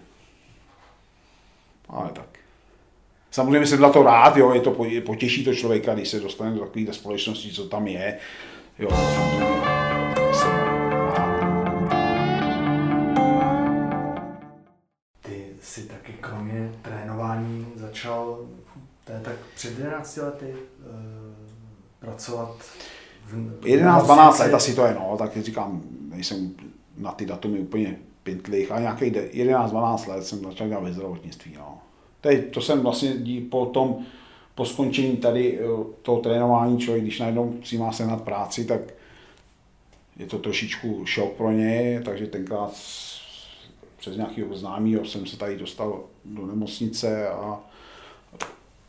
ale 1.89 2.11
tak. 2.11 2.39
Samozřejmě 3.31 3.67
jsem 3.67 3.79
za 3.79 3.89
to 3.89 4.03
rád, 4.03 4.37
jo, 4.37 4.53
je 4.53 4.61
to, 4.61 4.71
potěší 5.05 5.43
to 5.43 5.55
člověka, 5.55 5.93
když 5.93 6.09
se 6.09 6.19
dostane 6.19 6.51
do 6.51 6.59
takové 6.59 6.93
společnosti, 6.93 7.51
co 7.51 7.67
tam 7.67 7.87
je. 7.87 8.17
Jo, 8.79 8.89
samozřejmě 8.89 9.82
kromě 16.53 16.71
trénování 16.81 17.67
začal 17.75 18.39
to 19.05 19.11
je 19.11 19.19
tak 19.19 19.35
před 19.55 19.79
11 19.79 20.17
lety 20.17 20.45
e, 20.45 20.55
pracovat 21.99 22.55
v 23.25 23.61
11-12 23.61 24.39
let 24.39 24.53
asi 24.53 24.75
to 24.75 24.85
je, 24.85 24.93
no, 24.93 25.15
tak 25.17 25.37
říkám, 25.37 25.81
nejsem 26.09 26.51
na 26.97 27.11
ty 27.11 27.25
datumy 27.25 27.59
úplně 27.59 27.95
pintlich, 28.23 28.71
ale 28.71 28.81
nějaký 28.81 29.05
11-12 29.05 30.09
let 30.09 30.23
jsem 30.23 30.39
začal 30.43 30.67
dělat 30.67 30.83
ve 30.83 30.93
zdravotnictví, 30.93 31.53
no. 31.57 31.77
Teď, 32.21 32.53
to 32.53 32.61
jsem 32.61 32.79
vlastně 32.79 33.13
po 33.49 33.65
tom, 33.65 34.05
po 34.55 34.65
skončení 34.65 35.17
tady 35.17 35.59
eh, 35.59 35.63
toho 36.01 36.19
trénování, 36.19 36.79
člověk, 36.79 37.03
když 37.03 37.19
najednou 37.19 37.53
si 37.63 37.77
má 37.77 37.91
se 37.91 38.05
nad 38.05 38.21
práci, 38.21 38.65
tak 38.65 38.81
je 40.17 40.25
to 40.25 40.39
trošičku 40.39 41.05
šok 41.05 41.33
pro 41.33 41.51
ně, 41.51 42.01
takže 42.05 42.27
tenkrát 42.27 42.71
přes 44.03 44.17
nějakého 44.17 44.55
známého 44.55 45.05
jsem 45.05 45.25
se 45.25 45.37
tady 45.37 45.57
dostal 45.57 46.03
do 46.25 46.45
nemocnice 46.45 47.27
a 47.29 47.59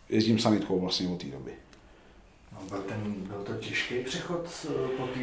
jezdím 0.09 0.39
sanitkou 0.39 0.81
vlastně 0.81 1.09
od 1.09 1.21
té 1.21 1.27
doby. 1.27 1.51
No, 2.53 2.59
byl, 2.69 2.79
ten, 2.79 3.15
byl 3.29 3.43
to 3.45 3.53
těžký 3.53 3.95
přechod 3.95 4.49
eh, 4.65 4.89
po 4.97 5.07
té 5.07 5.21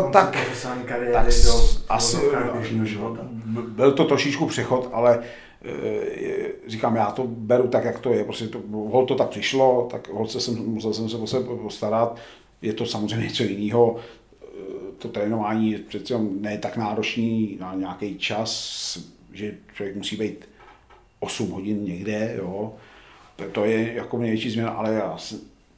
uh, 0.00 0.10
tak, 0.10 0.32
profesionální 0.32 0.84
kariéry 0.84 1.12
tak 1.12 1.24
do, 1.24 1.68
asi, 1.88 2.16
běžného 2.58 2.86
života? 2.86 3.20
Byl 3.68 3.92
to 3.92 4.04
trošičku 4.04 4.46
přechod, 4.46 4.88
ale 4.92 5.24
říkám, 6.66 6.96
já 6.96 7.10
to 7.10 7.26
beru 7.26 7.68
tak, 7.68 7.84
jak 7.84 7.98
to 7.98 8.12
je. 8.12 8.24
Prostě 8.24 8.48
to, 8.48 8.60
hol 8.70 9.06
to 9.06 9.14
tak 9.14 9.28
přišlo, 9.28 9.88
tak 9.90 10.08
hol 10.08 10.26
se 10.26 10.40
jsem, 10.40 10.54
musel 10.54 10.94
jsem 10.94 11.08
se 11.08 11.16
o 11.16 11.26
sebe 11.26 11.56
postarat. 11.62 12.16
Je 12.62 12.72
to 12.72 12.86
samozřejmě 12.86 13.26
něco 13.26 13.42
jiného 13.42 13.96
to 15.04 15.10
trénování 15.10 15.72
je 15.72 15.78
přece 15.78 16.14
ne 16.18 16.58
tak 16.58 16.76
náročný 16.76 17.56
na 17.60 17.74
nějaký 17.74 18.18
čas, 18.18 18.98
že 19.32 19.54
člověk 19.74 19.96
musí 19.96 20.16
být 20.16 20.48
8 21.20 21.50
hodin 21.50 21.84
někde, 21.84 22.34
jo. 22.38 22.74
To, 23.52 23.64
je 23.64 23.92
jako 23.92 24.18
největší 24.18 24.50
změna, 24.50 24.70
ale 24.70 24.94
já 24.94 25.18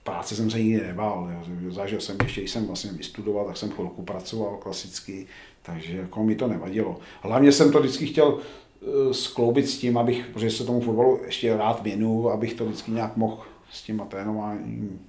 práce 0.02 0.36
jsem 0.36 0.50
se 0.50 0.58
nikdy 0.58 0.86
nebál. 0.86 1.30
Jo. 1.32 1.70
Zažil 1.70 2.00
jsem 2.00 2.16
ještě, 2.22 2.40
když 2.40 2.50
jsem 2.50 2.66
vlastně 2.66 2.92
vystudoval, 2.92 3.46
tak 3.46 3.56
jsem 3.56 3.70
chvilku 3.70 4.02
pracoval 4.02 4.56
klasicky, 4.56 5.26
takže 5.62 5.96
jako 5.96 6.24
mi 6.24 6.34
to 6.34 6.48
nevadilo. 6.48 6.98
Hlavně 7.20 7.52
jsem 7.52 7.72
to 7.72 7.80
vždycky 7.80 8.06
chtěl 8.06 8.38
eh, 8.38 9.14
skloubit 9.14 9.68
s 9.68 9.78
tím, 9.78 9.98
abych, 9.98 10.26
protože 10.32 10.50
se 10.50 10.64
tomu 10.64 10.80
fotbalu 10.80 11.20
ještě 11.24 11.56
rád 11.56 11.82
věnu, 11.82 12.30
abych 12.30 12.54
to 12.54 12.64
vždycky 12.64 12.90
nějak 12.90 13.16
mohl 13.16 13.42
s 13.72 13.82
tím 13.82 14.02
trénováním 14.08 15.00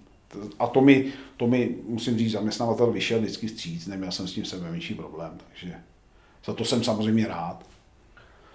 a 0.60 0.68
to 0.68 0.82
mi, 0.82 1.14
to 1.38 1.48
mi, 1.48 1.76
musím 1.88 2.18
říct, 2.18 2.32
zaměstnavatel 2.32 2.92
vyšel 2.92 3.20
vždycky 3.20 3.48
vstříc, 3.48 3.88
neměl 3.88 4.12
jsem 4.12 4.28
s 4.28 4.34
tím 4.34 4.46
sebe 4.46 4.72
menší 4.72 4.96
problém, 4.96 5.38
takže 5.48 5.76
za 6.46 6.54
to 6.54 6.66
jsem 6.66 6.84
samozřejmě 6.84 7.28
rád. 7.28 7.64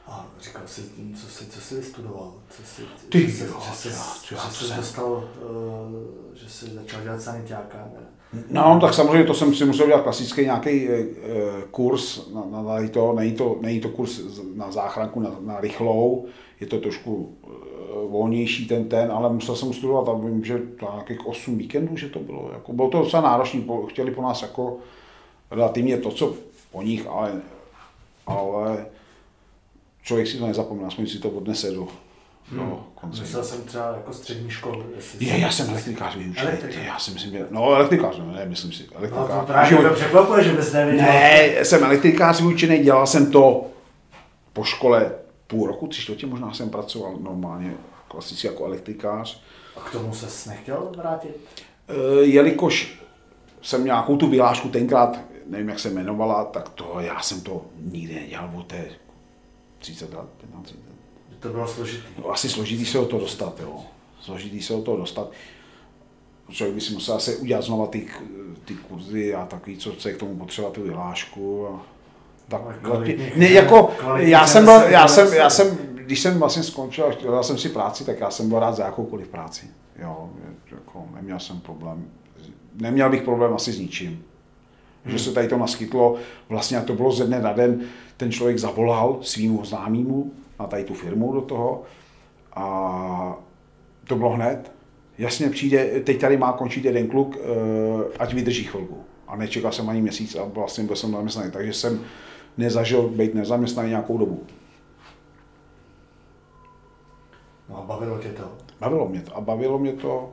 A 0.07 0.27
říkal 0.41 0.63
jsi, 0.67 0.83
co 1.17 1.27
jsi, 1.27 1.47
co 1.47 1.61
jsi 1.61 1.75
vystudoval? 1.75 2.35
Co 2.51 2.63
jsi, 2.63 2.83
Ty, 3.09 3.31
že, 3.31 3.45
jo, 3.45 3.61
že, 3.71 3.77
jsi, 3.77 3.89
já, 3.89 4.15
že, 4.29 4.35
já, 4.35 4.51
jsi 4.51 4.77
dostal, 4.77 5.13
uh, 5.13 6.35
že 6.35 6.49
jsi 6.49 6.67
začal 6.67 7.03
dělat 7.03 7.23
sanitáka? 7.23 7.89
No, 8.51 8.79
tak 8.81 8.95
samozřejmě 8.95 9.25
to 9.25 9.35
jsem 9.35 9.55
si 9.55 9.65
musel 9.65 9.87
dělat 9.87 10.03
klasický 10.03 10.41
nějaký 10.41 10.89
uh, 10.89 10.95
kurz 11.71 12.33
na, 12.35 12.45
na, 12.51 12.63
na 12.63 12.89
to, 12.89 13.13
není 13.13 13.33
to, 13.33 13.59
není 13.61 13.81
to 13.81 13.89
kurz 13.89 14.21
na 14.55 14.73
záchranku, 14.73 15.21
na, 15.21 15.37
na 15.41 15.61
rychlou, 15.61 16.27
je 16.61 16.67
to 16.67 16.81
trošku 16.81 17.39
volnější 18.09 18.67
ten 18.67 18.89
ten, 18.89 19.13
ale 19.13 19.33
musel 19.33 19.57
jsem 19.57 19.73
studovat 19.73 20.09
a 20.09 20.13
vím, 20.13 20.45
že 20.45 20.59
to 20.59 20.89
nějakých 20.93 21.27
8 21.27 21.59
víkendů, 21.59 21.97
že 21.97 22.09
to 22.09 22.19
bylo. 22.19 22.51
Jako, 22.53 22.73
bylo 22.73 22.89
to 22.89 22.99
docela 22.99 23.23
náročné, 23.23 23.61
chtěli 23.89 24.11
po 24.11 24.23
nás 24.23 24.43
jako 24.43 24.77
relativně 25.51 25.97
to, 25.97 26.11
co 26.11 26.35
po 26.73 26.83
nich, 26.83 27.07
ale, 27.07 27.33
ale 28.27 28.87
člověk 30.03 30.29
si 30.29 30.39
to 30.39 30.47
nezapomíná, 30.47 30.89
aspoň 30.89 31.07
si 31.07 31.19
to 31.19 31.31
odnese 31.31 31.71
do, 31.71 31.89
Hmm. 32.51 32.75
konce. 32.95 33.21
Myslel 33.21 33.45
jsem 33.45 33.63
třeba 33.63 33.87
jako 33.87 34.13
střední 34.13 34.51
školu. 34.51 34.85
Je, 35.21 35.39
já 35.39 35.51
jsem 35.51 35.71
elektrikář 35.71 36.17
vyučený. 36.17 36.51
Já 36.85 36.99
si 36.99 37.11
myslím, 37.11 37.33
že, 37.33 37.47
no 37.51 37.75
elektrikář, 37.75 38.19
no, 38.19 38.33
ne, 38.33 38.47
myslím 38.47 38.73
si. 38.73 38.85
Elektrikář. 38.95 39.29
No, 39.31 39.41
to 39.41 39.47
právě 39.47 39.79
to 39.89 39.95
překvapuje, 39.95 40.45
že 40.45 40.53
bys 40.53 40.73
nevěděl. 40.73 41.05
Ne, 41.07 41.65
jsem 41.65 41.85
elektrikář 41.85 42.41
vyučený, 42.41 42.79
dělal 42.79 43.07
jsem 43.07 43.33
to 43.33 43.67
po 44.53 44.65
škole 44.65 45.13
půl 45.53 45.67
roku, 45.67 45.87
tři 45.87 46.03
čtvrtě 46.03 46.27
možná 46.27 46.55
jsem 46.55 46.71
pracoval 46.71 47.17
normálně 47.17 47.75
klasicky 48.09 48.47
jako 48.47 48.65
elektrikář. 48.65 49.43
A 49.77 49.81
k 49.81 49.93
tomu 49.93 50.15
se 50.15 50.51
nechtěl 50.51 50.93
vrátit? 50.97 51.37
E, 51.89 52.25
jelikož 52.25 53.03
jsem 53.63 53.85
nějakou 53.85 54.17
tu 54.17 54.27
vyhlášku 54.27 54.69
tenkrát, 54.69 55.21
nevím, 55.47 55.69
jak 55.69 55.79
se 55.79 55.89
jmenovala, 55.89 56.45
tak 56.45 56.69
to 56.69 56.97
já 57.01 57.21
jsem 57.21 57.41
to 57.41 57.67
nikdy 57.81 58.15
nedělal 58.15 58.51
od 58.57 58.67
té 58.67 58.85
30 59.79 60.15
let, 60.15 60.27
15 60.41 60.71
let. 60.71 60.81
To 61.41 61.49
bylo 61.49 61.69
složitý. 61.69 62.07
No, 62.19 62.31
asi 62.31 62.49
složitý 62.49 62.87
se 62.87 62.99
o 62.99 63.05
to 63.05 63.19
dostat, 63.19 63.61
jo. 63.61 63.81
Složitý 64.21 64.63
se 64.63 64.75
o 64.75 64.83
to 64.83 64.97
dostat. 64.97 65.31
Člověk 66.51 66.75
by 66.75 66.81
si 66.81 66.93
musel 66.93 67.15
asi 67.15 67.37
udělat 67.37 67.65
znova 67.65 67.87
ty, 67.87 68.09
ty 68.65 68.75
kurzy 68.75 69.35
a 69.35 69.47
takový, 69.47 69.77
co 69.77 69.93
se 69.93 70.13
k 70.13 70.19
tomu 70.19 70.37
potřeba 70.37 70.71
tu 70.71 70.83
vyhlášku. 70.83 71.67
A 71.67 71.87
ne, 73.37 73.51
jako, 73.51 73.91
já 74.17 74.47
jsem, 74.47 74.65
byl, 74.65 74.75
já, 74.75 75.09
jsem, 75.09 75.33
já 75.33 75.51
jsem, 75.51 75.79
když 75.95 76.21
jsem 76.21 76.39
vlastně 76.39 76.63
skončil 76.63 77.05
a 77.05 77.11
chtěl 77.11 77.43
jsem 77.43 77.59
si 77.59 77.69
práci, 77.69 78.05
tak 78.05 78.21
já 78.21 78.31
jsem 78.31 78.49
byl 78.49 78.59
rád 78.59 78.77
za 78.77 78.85
jakoukoliv 78.85 79.29
práci. 79.29 79.67
Jo, 80.03 80.31
jako, 80.71 81.05
neměl 81.15 81.39
jsem 81.39 81.61
problém 81.61 82.05
neměl 82.81 83.11
bych 83.11 83.23
problém 83.23 83.55
asi 83.55 83.73
s 83.73 83.79
ničím. 83.79 84.25
Hmm. 85.05 85.13
Že 85.13 85.25
se 85.25 85.33
tady 85.33 85.49
to 85.49 85.59
naskytlo, 85.59 86.17
vlastně 86.49 86.79
a 86.79 86.83
to 86.83 86.95
bylo 86.95 87.13
ze 87.13 87.25
dne 87.25 87.41
na 87.41 87.53
den, 87.53 87.81
ten 88.17 88.33
člověk 88.33 88.59
zavolal 88.59 89.19
svýmu 89.23 89.65
známému 89.65 90.33
na 90.61 90.67
tady 90.67 90.85
tu 90.85 90.95
firmu 90.95 91.33
do 91.33 91.41
toho 91.41 91.83
a 92.53 93.39
to 94.07 94.17
bylo 94.17 94.31
hned. 94.31 94.73
Jasně 95.19 95.51
přijde, 95.51 96.01
teď 96.05 96.21
tady 96.21 96.37
má 96.37 96.53
končit 96.53 96.85
jeden 96.85 97.09
kluk, 97.09 97.37
eh, 97.37 98.19
ať 98.19 98.35
vydrží 98.35 98.65
chvilku. 98.65 98.97
A 99.29 99.37
nečekal 99.37 99.73
jsem 99.73 99.89
ani 99.89 100.03
měsíc 100.03 100.35
a 100.35 100.45
vlastně 100.45 100.85
byl 100.85 100.97
jsem 100.97 101.13
zaměstnaný, 101.13 101.51
takže 101.51 101.73
jsem 101.73 102.01
nezažil 102.57 103.09
být 103.09 103.35
nezaměstnaný 103.35 103.89
nějakou 103.89 104.19
dobu. 104.19 104.43
No 107.69 107.79
a 107.79 107.81
bavilo 107.83 108.19
tě 108.19 108.29
to? 108.29 108.53
Bavilo 108.81 109.09
mě 109.09 109.21
to 109.21 109.37
a 109.37 109.41
bavilo 109.41 109.79
mě 109.79 109.93
to, 109.93 110.31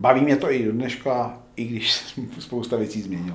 baví 0.00 0.20
mě 0.20 0.36
to 0.36 0.52
i 0.52 0.64
do 0.64 0.72
dneška, 0.72 1.38
i 1.56 1.64
když 1.64 2.18
spousta 2.38 2.76
věcí 2.76 3.02
změnil. 3.02 3.34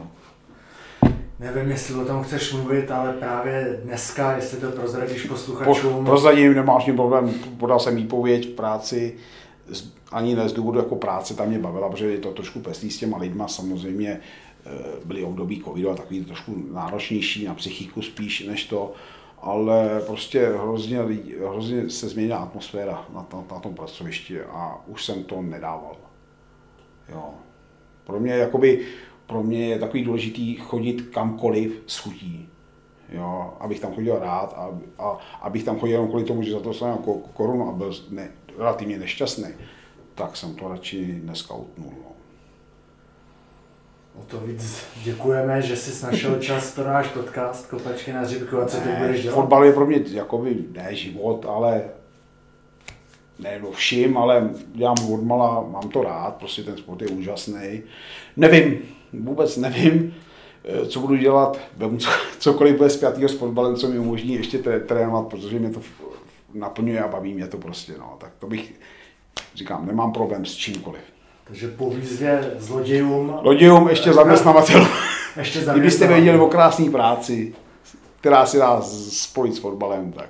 Nevím, 1.39 1.71
jestli 1.71 1.95
o 1.95 2.05
tom 2.05 2.23
chceš 2.23 2.53
mluvit, 2.53 2.91
ale 2.91 3.13
právě 3.13 3.79
dneska, 3.83 4.35
jestli 4.35 4.57
to 4.57 4.71
prozradíš 4.71 5.23
posluchačům. 5.23 5.93
Po, 5.93 6.03
prozradím, 6.03 6.53
nemáš 6.53 6.85
mi 6.85 6.93
problém, 6.93 7.33
podal 7.59 7.79
jsem 7.79 7.95
výpověď 7.95 8.49
v 8.49 8.55
práci, 8.55 9.15
ani 10.11 10.35
ne 10.35 10.49
z 10.49 10.53
důvodu 10.53 10.79
jako 10.79 10.95
práce, 10.95 11.33
tam 11.33 11.47
mě 11.47 11.59
bavila, 11.59 11.89
protože 11.89 12.11
je 12.11 12.17
to 12.17 12.31
trošku 12.31 12.59
peslý 12.59 12.91
s 12.91 12.97
těma 12.97 13.17
lidma, 13.17 13.47
samozřejmě 13.47 14.19
byly 15.05 15.23
období 15.23 15.61
covidu 15.63 15.91
a 15.91 15.95
takový 15.95 16.25
trošku 16.25 16.55
náročnější 16.71 17.45
na 17.45 17.53
psychiku 17.53 18.01
spíš 18.01 18.43
než 18.43 18.65
to, 18.65 18.93
ale 19.41 20.01
prostě 20.05 20.47
hrozně, 20.47 20.99
hrozně 21.49 21.89
se 21.89 22.09
změnila 22.09 22.37
atmosféra 22.37 23.05
na, 23.13 23.27
na, 23.33 23.43
na 23.51 23.59
tom 23.59 23.75
pracovišti 23.75 24.41
a 24.41 24.79
už 24.87 25.05
jsem 25.05 25.23
to 25.23 25.41
nedával. 25.41 25.97
Jo. 27.09 27.33
Pro 28.03 28.19
mě, 28.19 28.33
jakoby, 28.33 28.85
pro 29.27 29.43
mě 29.43 29.67
je 29.67 29.79
takový 29.79 30.03
důležitý 30.03 30.55
chodit 30.55 31.01
kamkoliv 31.01 31.83
s 31.87 31.97
chutí. 31.97 32.49
Jo, 33.09 33.53
abych 33.59 33.79
tam 33.79 33.93
chodil 33.93 34.19
rád 34.19 34.53
a, 34.57 34.79
a 35.03 35.19
abych 35.41 35.63
tam 35.63 35.79
chodil 35.79 35.95
jenom 35.95 36.07
kvůli 36.07 36.23
tomu, 36.23 36.43
že 36.43 36.51
za 36.51 36.59
to 36.59 36.73
jsem 36.73 36.89
jako 36.89 37.13
korunu 37.13 37.69
a 37.69 37.71
byl 37.71 37.93
ne, 38.09 38.31
relativně 38.57 38.99
nešťastný, 38.99 39.49
tak 40.15 40.37
jsem 40.37 40.55
to 40.55 40.67
radši 40.67 41.05
dneska 41.05 41.53
utnul. 41.53 41.93
No. 42.03 42.14
O 44.19 44.23
to 44.27 44.39
víc 44.39 44.77
děkujeme, 45.03 45.61
že 45.61 45.75
jsi 45.75 46.05
našel 46.05 46.35
čas 46.39 46.75
pro 46.75 46.83
náš 46.83 47.07
podcast 47.07 47.67
Kopačky 47.67 48.13
na 48.13 48.25
řibku 48.25 48.57
a 48.57 48.65
co 48.65 48.77
ty 48.77 48.89
budeš 48.89 49.21
dělat? 49.21 49.35
Fotbal 49.35 49.65
je 49.65 49.73
pro 49.73 49.85
mě 49.85 49.99
jakoby, 50.11 50.57
ne 50.71 50.95
život, 50.95 51.45
ale 51.49 51.83
ne 53.39 53.59
no 53.63 53.71
vším, 53.71 54.17
ale 54.17 54.49
dělám 54.73 54.95
odmala, 55.13 55.67
mám 55.69 55.89
to 55.89 56.03
rád, 56.03 56.35
prostě 56.35 56.63
ten 56.63 56.77
sport 56.77 57.01
je 57.01 57.07
úžasný. 57.07 57.83
Nevím, 58.37 58.77
vůbec 59.13 59.57
nevím, 59.57 60.15
eh, 60.63 60.85
co 60.85 60.99
budu 60.99 61.15
dělat, 61.15 61.59
vemu 61.77 61.97
cokoliv 62.39 62.77
bude 62.77 62.89
zpětýho 62.89 63.29
s 63.29 63.37
fotbalem, 63.37 63.75
co 63.75 63.87
mi 63.87 63.99
umožní 63.99 64.33
ještě 64.33 64.57
trénovat, 64.59 65.27
protože 65.27 65.59
mě 65.59 65.69
to 65.69 65.81
naplňuje 66.53 66.99
a 66.99 67.07
baví 67.07 67.33
mě 67.33 67.47
to 67.47 67.57
prostě, 67.57 67.93
no. 67.99 68.17
Tak 68.19 68.31
to 68.39 68.47
bych, 68.47 68.73
říkám, 69.55 69.85
nemám 69.85 70.13
problém 70.13 70.45
s 70.45 70.53
čímkoliv. 70.53 71.14
Takže 71.47 71.67
po 71.67 71.89
výzvě 71.89 72.51
zlodějům... 72.57 73.37
Zlodějům 73.41 73.87
ještě 73.89 74.13
zaměstnavatel. 74.13 74.87
ještě 75.37 75.59
Kdybyste 75.71 76.07
věděli 76.07 76.39
o 76.39 76.47
krásné 76.47 76.91
práci, 76.91 77.53
která 78.19 78.45
si 78.45 78.57
dá 78.57 78.81
spojit 79.09 79.55
s 79.55 79.59
fotbalem, 79.59 80.11
tak... 80.11 80.29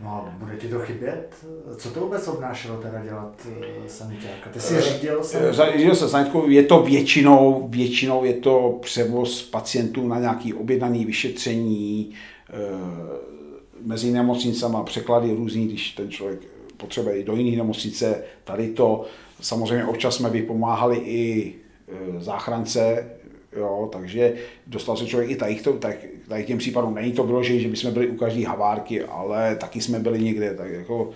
No 0.00 0.10
a 0.10 0.34
bude 0.38 0.56
ti 0.56 0.68
to 0.68 0.78
chybět? 0.78 1.34
Co 1.76 1.90
to 1.90 2.00
vůbec 2.00 2.28
obnášelo 2.28 2.76
teda 2.76 3.04
dělat 3.04 3.46
uh, 3.46 3.86
sanitáka? 3.86 4.50
Ty 4.52 4.60
jsi 4.60 4.80
řídil 4.80 5.24
sanitku? 5.24 5.62
Řídil 5.76 5.94
jsem 5.94 6.08
sanitku, 6.08 6.44
je 6.48 6.62
to 6.62 6.82
většinou, 6.82 7.68
většinou 7.68 8.24
je 8.24 8.32
to 8.32 8.78
převoz 8.82 9.42
pacientů 9.42 10.08
na 10.08 10.18
nějaký 10.18 10.54
objednaný 10.54 11.04
vyšetření, 11.04 12.10
uh, 12.52 13.86
mezi 13.86 14.10
nemocnicama, 14.10 14.82
překlady 14.82 15.34
různý, 15.34 15.66
když 15.66 15.90
ten 15.90 16.10
člověk 16.10 16.40
potřebuje 16.76 17.16
i 17.16 17.24
do 17.24 17.36
jiných 17.36 17.56
nemocnice, 17.56 18.24
tady 18.44 18.68
to. 18.68 19.04
Samozřejmě 19.40 19.84
občas 19.84 20.16
jsme 20.16 20.30
vypomáhali 20.30 20.96
i 20.96 21.54
e, 21.88 22.20
záchrance, 22.20 23.10
jo, 23.56 23.88
takže 23.92 24.34
dostal 24.66 24.96
se 24.96 25.06
člověk 25.06 25.30
i 25.30 25.36
tady, 25.36 25.54
to, 25.54 25.72
tak, 25.72 25.96
tady 26.28 26.44
těm 26.44 26.58
případům. 26.58 26.94
Není 26.94 27.12
to 27.12 27.24
vyložené, 27.24 27.60
že 27.60 27.68
bychom 27.68 27.92
byli 27.92 28.08
u 28.08 28.16
každé 28.16 28.46
havárky, 28.46 29.02
ale 29.02 29.56
taky 29.56 29.80
jsme 29.80 29.98
byli 29.98 30.22
někde, 30.22 30.54
tak 30.54 30.70
jako 30.70 31.10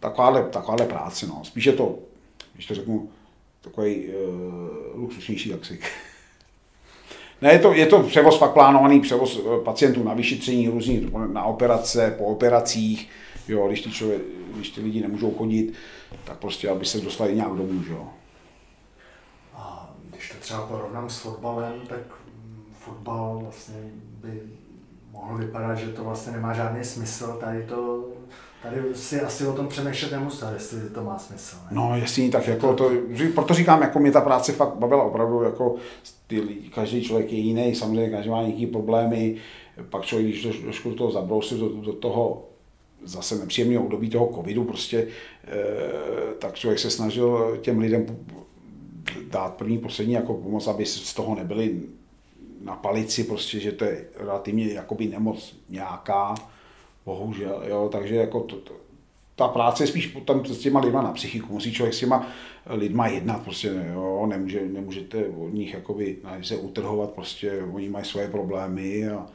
takováhle, 0.00 0.42
takováhle 0.42 0.86
práce, 0.86 1.26
no. 1.26 1.44
Spíš 1.44 1.66
je 1.66 1.72
to, 1.72 1.98
když 2.54 2.66
to 2.66 2.74
řeknu, 2.74 3.08
takový 3.60 4.08
uh, 4.08 5.00
luxusnější 5.00 5.50
taxik. 5.50 5.80
Ne, 7.42 7.52
je 7.52 7.58
to, 7.58 7.72
je 7.72 7.86
to 7.86 8.02
převoz 8.02 8.38
fakt 8.38 8.52
plánovaný, 8.52 9.00
převoz 9.00 9.40
eh, 9.40 9.64
pacientů 9.64 10.04
na 10.04 10.14
vyšetření, 10.14 10.68
různý, 10.68 11.10
na 11.32 11.44
operace, 11.44 12.14
po 12.18 12.24
operacích, 12.24 13.08
jo, 13.48 13.68
když 13.68 13.80
ty, 13.80 13.90
člověk, 13.90 14.22
když 14.54 14.70
ty 14.70 14.80
lidi 14.80 15.00
nemůžou 15.00 15.34
chodit, 15.34 15.72
tak 16.24 16.38
prostě, 16.38 16.70
aby 16.70 16.84
se 16.84 17.00
dostali 17.00 17.34
nějak 17.34 17.52
domů, 17.52 17.82
jo. 17.90 18.08
A 19.54 19.94
když 20.10 20.28
to 20.28 20.34
třeba 20.40 20.66
porovnám 20.66 21.10
s 21.10 21.18
fotbalem, 21.18 21.74
tak 21.88 22.00
fotbal 22.72 23.38
vlastně 23.42 23.76
by 23.94 24.42
mohl 25.12 25.38
vypadat, 25.38 25.74
že 25.74 25.88
to 25.88 26.04
vlastně 26.04 26.32
nemá 26.32 26.54
žádný 26.54 26.84
smysl, 26.84 27.38
tady 27.40 27.66
to 27.66 28.04
Tady 28.62 28.76
si 28.94 29.20
asi 29.20 29.46
o 29.46 29.52
tom 29.52 29.68
přemýšlet 29.68 30.12
nemusel, 30.12 30.48
jestli 30.54 30.90
to 30.90 31.04
má 31.04 31.18
smysl. 31.18 31.56
Ne? 31.56 31.68
No, 31.70 31.96
jestli 31.96 32.30
tak 32.30 32.48
jako 32.48 32.74
to, 32.74 32.90
proto 33.34 33.54
říkám, 33.54 33.82
jako 33.82 33.98
mě 33.98 34.12
ta 34.12 34.20
práce 34.20 34.52
fakt 34.52 34.74
bavila 34.74 35.04
opravdu, 35.04 35.42
jako 35.42 35.74
ty, 36.26 36.42
každý 36.74 37.04
člověk 37.04 37.32
je 37.32 37.38
jiný, 37.38 37.74
samozřejmě 37.74 38.10
každý 38.10 38.30
má 38.30 38.42
nějaké 38.42 38.66
problémy, 38.66 39.36
pak 39.90 40.02
člověk, 40.04 40.28
když 40.28 40.62
trošku 40.62 40.90
do 40.90 40.94
toho 40.94 41.10
zabrousil, 41.10 41.58
do, 41.58 41.68
do 41.68 41.92
toho 41.92 42.47
zase 43.04 43.38
nepříjemného 43.38 43.84
období 43.84 44.10
toho 44.10 44.32
covidu 44.34 44.64
prostě, 44.64 44.98
e, 44.98 45.08
tak 46.38 46.54
člověk 46.54 46.78
se 46.78 46.90
snažil 46.90 47.58
těm 47.62 47.78
lidem 47.78 48.06
dát 49.30 49.54
první, 49.54 49.78
poslední 49.78 50.14
jako 50.14 50.34
pomoc, 50.34 50.66
aby 50.66 50.86
z 50.86 51.14
toho 51.14 51.34
nebyli 51.34 51.80
na 52.60 52.76
palici, 52.76 53.24
prostě, 53.24 53.60
že 53.60 53.72
to 53.72 53.84
je 53.84 54.04
relativně 54.16 54.72
jakoby 54.72 55.06
nemoc 55.06 55.56
nějaká, 55.68 56.34
bohužel, 57.06 57.62
jo, 57.68 57.88
takže 57.92 58.14
jako 58.14 58.40
to, 58.40 58.56
to, 58.56 58.72
ta 59.34 59.48
práce 59.48 59.82
je 59.82 59.86
spíš 59.86 60.16
tam 60.24 60.44
s 60.44 60.58
těma 60.58 60.80
lidma 60.80 61.02
na 61.02 61.12
psychiku, 61.12 61.52
musí 61.52 61.72
člověk 61.72 61.94
s 61.94 61.98
těma 61.98 62.26
lidma 62.66 63.06
jednat, 63.06 63.42
prostě 63.42 63.86
jo, 63.92 64.26
nemůže, 64.26 64.60
nemůžete 64.68 65.26
od 65.26 65.48
nich 65.48 65.74
jakoby 65.74 66.16
se 66.42 66.56
utrhovat, 66.56 67.10
prostě 67.10 67.62
oni 67.72 67.88
mají 67.88 68.04
svoje 68.04 68.28
problémy 68.28 69.08
a 69.08 69.26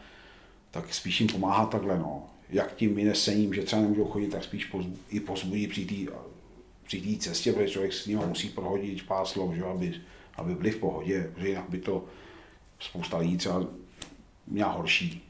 tak 0.71 0.93
spíš 0.93 1.19
jim 1.19 1.29
pomáhat 1.29 1.69
takhle, 1.69 1.97
no. 1.97 2.23
Jak 2.53 2.75
tím 2.75 2.95
vynesením, 2.95 3.53
že 3.53 3.63
třeba 3.63 3.81
nemůžou 3.81 4.05
chodit, 4.05 4.27
tak 4.27 4.43
spíš 4.43 4.65
pozbu, 4.65 4.97
i 5.09 5.19
pozbudí 5.19 5.67
při 5.67 5.85
té 5.85 6.11
při 6.85 7.01
té 7.01 7.23
cestě, 7.23 7.53
protože 7.53 7.69
člověk 7.69 7.93
s 7.93 8.05
nimi 8.05 8.25
musí 8.25 8.49
prohodit 8.49 9.07
pár 9.07 9.25
slov, 9.25 9.53
že, 9.53 9.63
aby, 9.63 9.93
aby 10.35 10.55
byli 10.55 10.71
v 10.71 10.77
pohodě, 10.77 11.29
protože 11.33 11.47
jinak 11.47 11.69
by 11.69 11.77
to 11.77 12.05
spousta 12.79 13.17
lidí 13.17 13.37
třeba 13.37 13.65
měla 14.47 14.71
horší. 14.71 15.23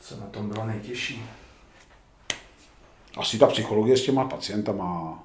Co 0.00 0.16
na 0.16 0.26
tom 0.26 0.48
bylo 0.48 0.66
nejtěžší? 0.66 1.22
Asi 3.16 3.38
ta 3.38 3.46
psychologie 3.46 3.96
s 3.96 4.04
těma 4.04 4.24
pacientama. 4.24 5.24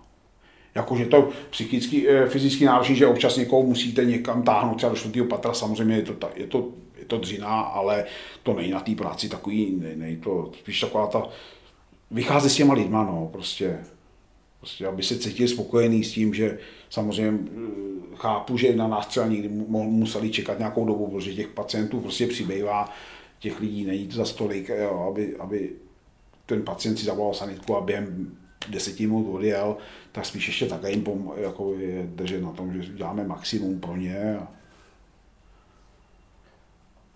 Jakože 0.75 1.05
to 1.05 1.29
psychicky, 1.49 2.09
eh, 2.09 2.29
fyzicky 2.29 2.65
náročný, 2.65 2.95
že 2.95 3.07
občas 3.07 3.35
někoho 3.35 3.63
musíte 3.63 4.05
někam 4.05 4.43
táhnout, 4.43 4.77
třeba 4.77 4.89
do 4.89 4.95
čtvrtého 4.95 5.25
patra, 5.25 5.53
samozřejmě 5.53 5.95
je 5.95 6.01
to, 6.01 6.29
je 6.35 6.47
to, 6.47 6.71
to 7.07 7.17
dřina, 7.17 7.61
ale 7.61 8.05
to 8.43 8.53
není 8.53 8.71
na 8.71 8.79
té 8.79 8.95
práci 8.95 9.29
takový, 9.29 9.75
ne, 9.79 9.95
ne, 9.95 10.15
to 10.15 10.51
spíš 10.59 10.81
taková 10.81 11.07
ta, 11.07 11.29
vychází 12.11 12.49
s 12.49 12.55
těma 12.55 12.73
lidma, 12.73 13.03
no, 13.03 13.29
prostě, 13.31 13.79
prostě, 14.59 14.87
aby 14.87 15.03
se 15.03 15.19
cítili 15.19 15.47
spokojený 15.47 16.03
s 16.03 16.11
tím, 16.11 16.33
že 16.33 16.59
samozřejmě 16.89 17.39
eh, 17.47 18.15
chápu, 18.15 18.57
že 18.57 18.75
na 18.75 18.87
nás 18.87 19.07
třeba 19.07 19.27
někdy 19.27 19.49
museli 19.49 20.29
čekat 20.29 20.59
nějakou 20.59 20.85
dobu, 20.85 21.07
protože 21.07 21.33
těch 21.33 21.47
pacientů 21.47 21.99
prostě 21.99 22.27
přibývá, 22.27 22.89
těch 23.39 23.59
lidí 23.59 23.85
není 23.85 24.09
za 24.11 24.25
stolik, 24.25 24.69
jo, 24.69 25.07
aby, 25.11 25.35
aby 25.35 25.71
ten 26.45 26.61
pacient 26.61 26.97
si 26.97 27.05
zavolal 27.05 27.33
sanitku 27.33 27.75
a 27.75 27.81
během 27.81 28.37
deseti 28.69 29.07
minut 29.07 29.35
odjel, 29.35 29.77
tak 30.11 30.25
spíš 30.25 30.47
ještě 30.47 30.65
také 30.65 30.91
jim 30.91 31.03
pom, 31.03 31.33
jako 31.37 31.73
je 31.73 32.03
držet 32.03 32.41
na 32.41 32.51
tom, 32.51 32.73
že 32.73 32.93
děláme 32.93 33.23
maximum 33.23 33.79
pro 33.79 33.95
ně. 33.95 34.37
A... 34.37 34.56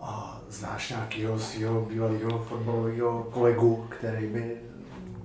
a 0.02 0.40
znáš 0.48 0.90
nějakého 0.90 1.38
svého 1.38 1.80
bývalého 1.80 2.38
fotbalového 2.38 3.22
kolegu, 3.22 3.86
který 3.88 4.26
by 4.26 4.60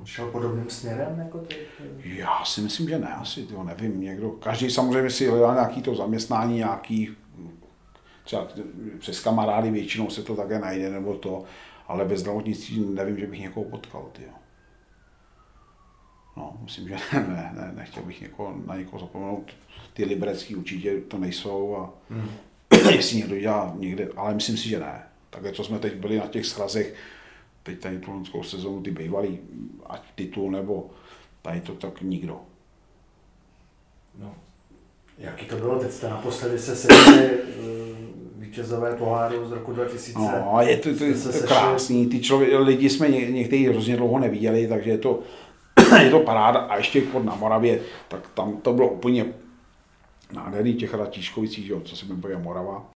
šel 0.06 0.28
podobným 0.28 0.70
směrem? 0.70 1.20
Jako 1.20 1.40
ty? 1.40 1.56
Já 2.04 2.46
si 2.46 2.62
myslím, 2.62 2.90
že 2.90 3.00
ne, 3.00 3.08
asi 3.08 3.44
to 3.44 3.64
nevím. 3.64 4.02
Někdo, 4.02 4.30
každý 4.30 4.70
samozřejmě 4.70 5.10
si 5.10 5.28
hledá 5.28 5.54
nějaký 5.54 5.82
to 5.82 5.96
zaměstnání, 5.96 6.56
nějaký 6.56 7.18
třeba 8.24 8.48
přes 9.00 9.20
kamarády 9.20 9.72
většinou 9.72 10.10
se 10.10 10.24
to 10.24 10.36
také 10.36 10.60
najde, 10.60 10.90
nebo 10.90 11.14
to, 11.14 11.44
ale 11.88 12.06
ve 12.06 12.18
zdravotnictví 12.18 12.86
nevím, 12.94 13.18
že 13.18 13.28
bych 13.28 13.40
někoho 13.40 13.70
potkal. 13.70 14.10
Tyjo. 14.12 14.30
No, 16.38 16.58
myslím, 16.64 16.88
že 16.88 16.96
ne, 17.14 17.20
ne, 17.28 17.52
ne 17.56 17.72
nechtěl 17.76 18.04
bych 18.04 18.22
někoho, 18.22 18.56
na 18.66 18.78
někoho 18.78 19.00
zapomenout. 19.00 19.52
Ty 19.94 20.06
liberecký 20.06 20.56
určitě 20.56 21.02
to 21.02 21.18
nejsou 21.18 21.76
a 21.76 21.94
hmm. 22.10 22.30
Jestli 22.92 23.18
někdo 23.18 23.40
dělá 23.40 23.74
někde, 23.78 24.10
ale 24.16 24.34
myslím 24.34 24.58
si, 24.58 24.70
že 24.70 24.80
ne. 24.80 25.04
Takže 25.30 25.52
co 25.52 25.64
jsme 25.64 25.80
teď 25.80 25.96
byli 25.96 26.18
na 26.18 26.28
těch 26.28 26.46
srazech, 26.46 26.94
teď 27.64 27.80
tady 27.80 28.00
tu 28.00 28.12
loňskou 28.12 28.44
sezonu, 28.44 28.82
ty 28.82 28.92
bývalý, 28.92 29.40
ať 29.86 30.02
titul 30.16 30.52
nebo 30.52 30.90
tady 31.42 31.62
to 31.62 31.74
tak 31.74 32.02
nikdo. 32.02 32.42
No. 34.20 34.36
Jaký 35.18 35.46
to 35.46 35.56
bylo? 35.56 35.80
Teď 35.80 35.92
jste 35.92 36.10
naposledy 36.10 36.60
se 36.60 36.76
sešli 36.76 37.24
eh, 37.24 37.38
vítězové 38.36 38.96
poháru 38.96 39.50
z 39.50 39.52
roku 39.52 39.74
2000. 39.74 40.20
No, 40.20 40.58
je 40.62 40.78
to, 40.78 40.90
to, 40.90 41.06
to, 41.24 41.40
to 41.40 41.48
krásný. 41.48 42.08
Ty 42.08 42.20
člověk, 42.20 42.52
lidi 42.60 42.90
jsme 42.90 43.10
ně, 43.10 43.32
někteří 43.32 43.68
hrozně 43.68 43.98
dlouho 43.98 44.20
neviděli, 44.20 44.68
takže 44.68 44.90
je 44.90 44.98
to, 44.98 45.20
je 46.04 46.10
to 46.10 46.20
paráda. 46.20 46.60
A 46.60 46.78
ještě 46.78 47.02
pod 47.02 47.26
na 47.26 47.36
Moravě, 47.36 47.80
tak 48.08 48.30
tam 48.34 48.58
to 48.58 48.74
bylo 48.74 48.90
úplně 48.90 49.26
nádherný 50.32 50.74
těch 50.74 50.94
Ratíškovicích, 50.94 51.72
co 51.84 51.96
si 51.96 52.06
budeme 52.06 52.44
Morava. 52.44 52.90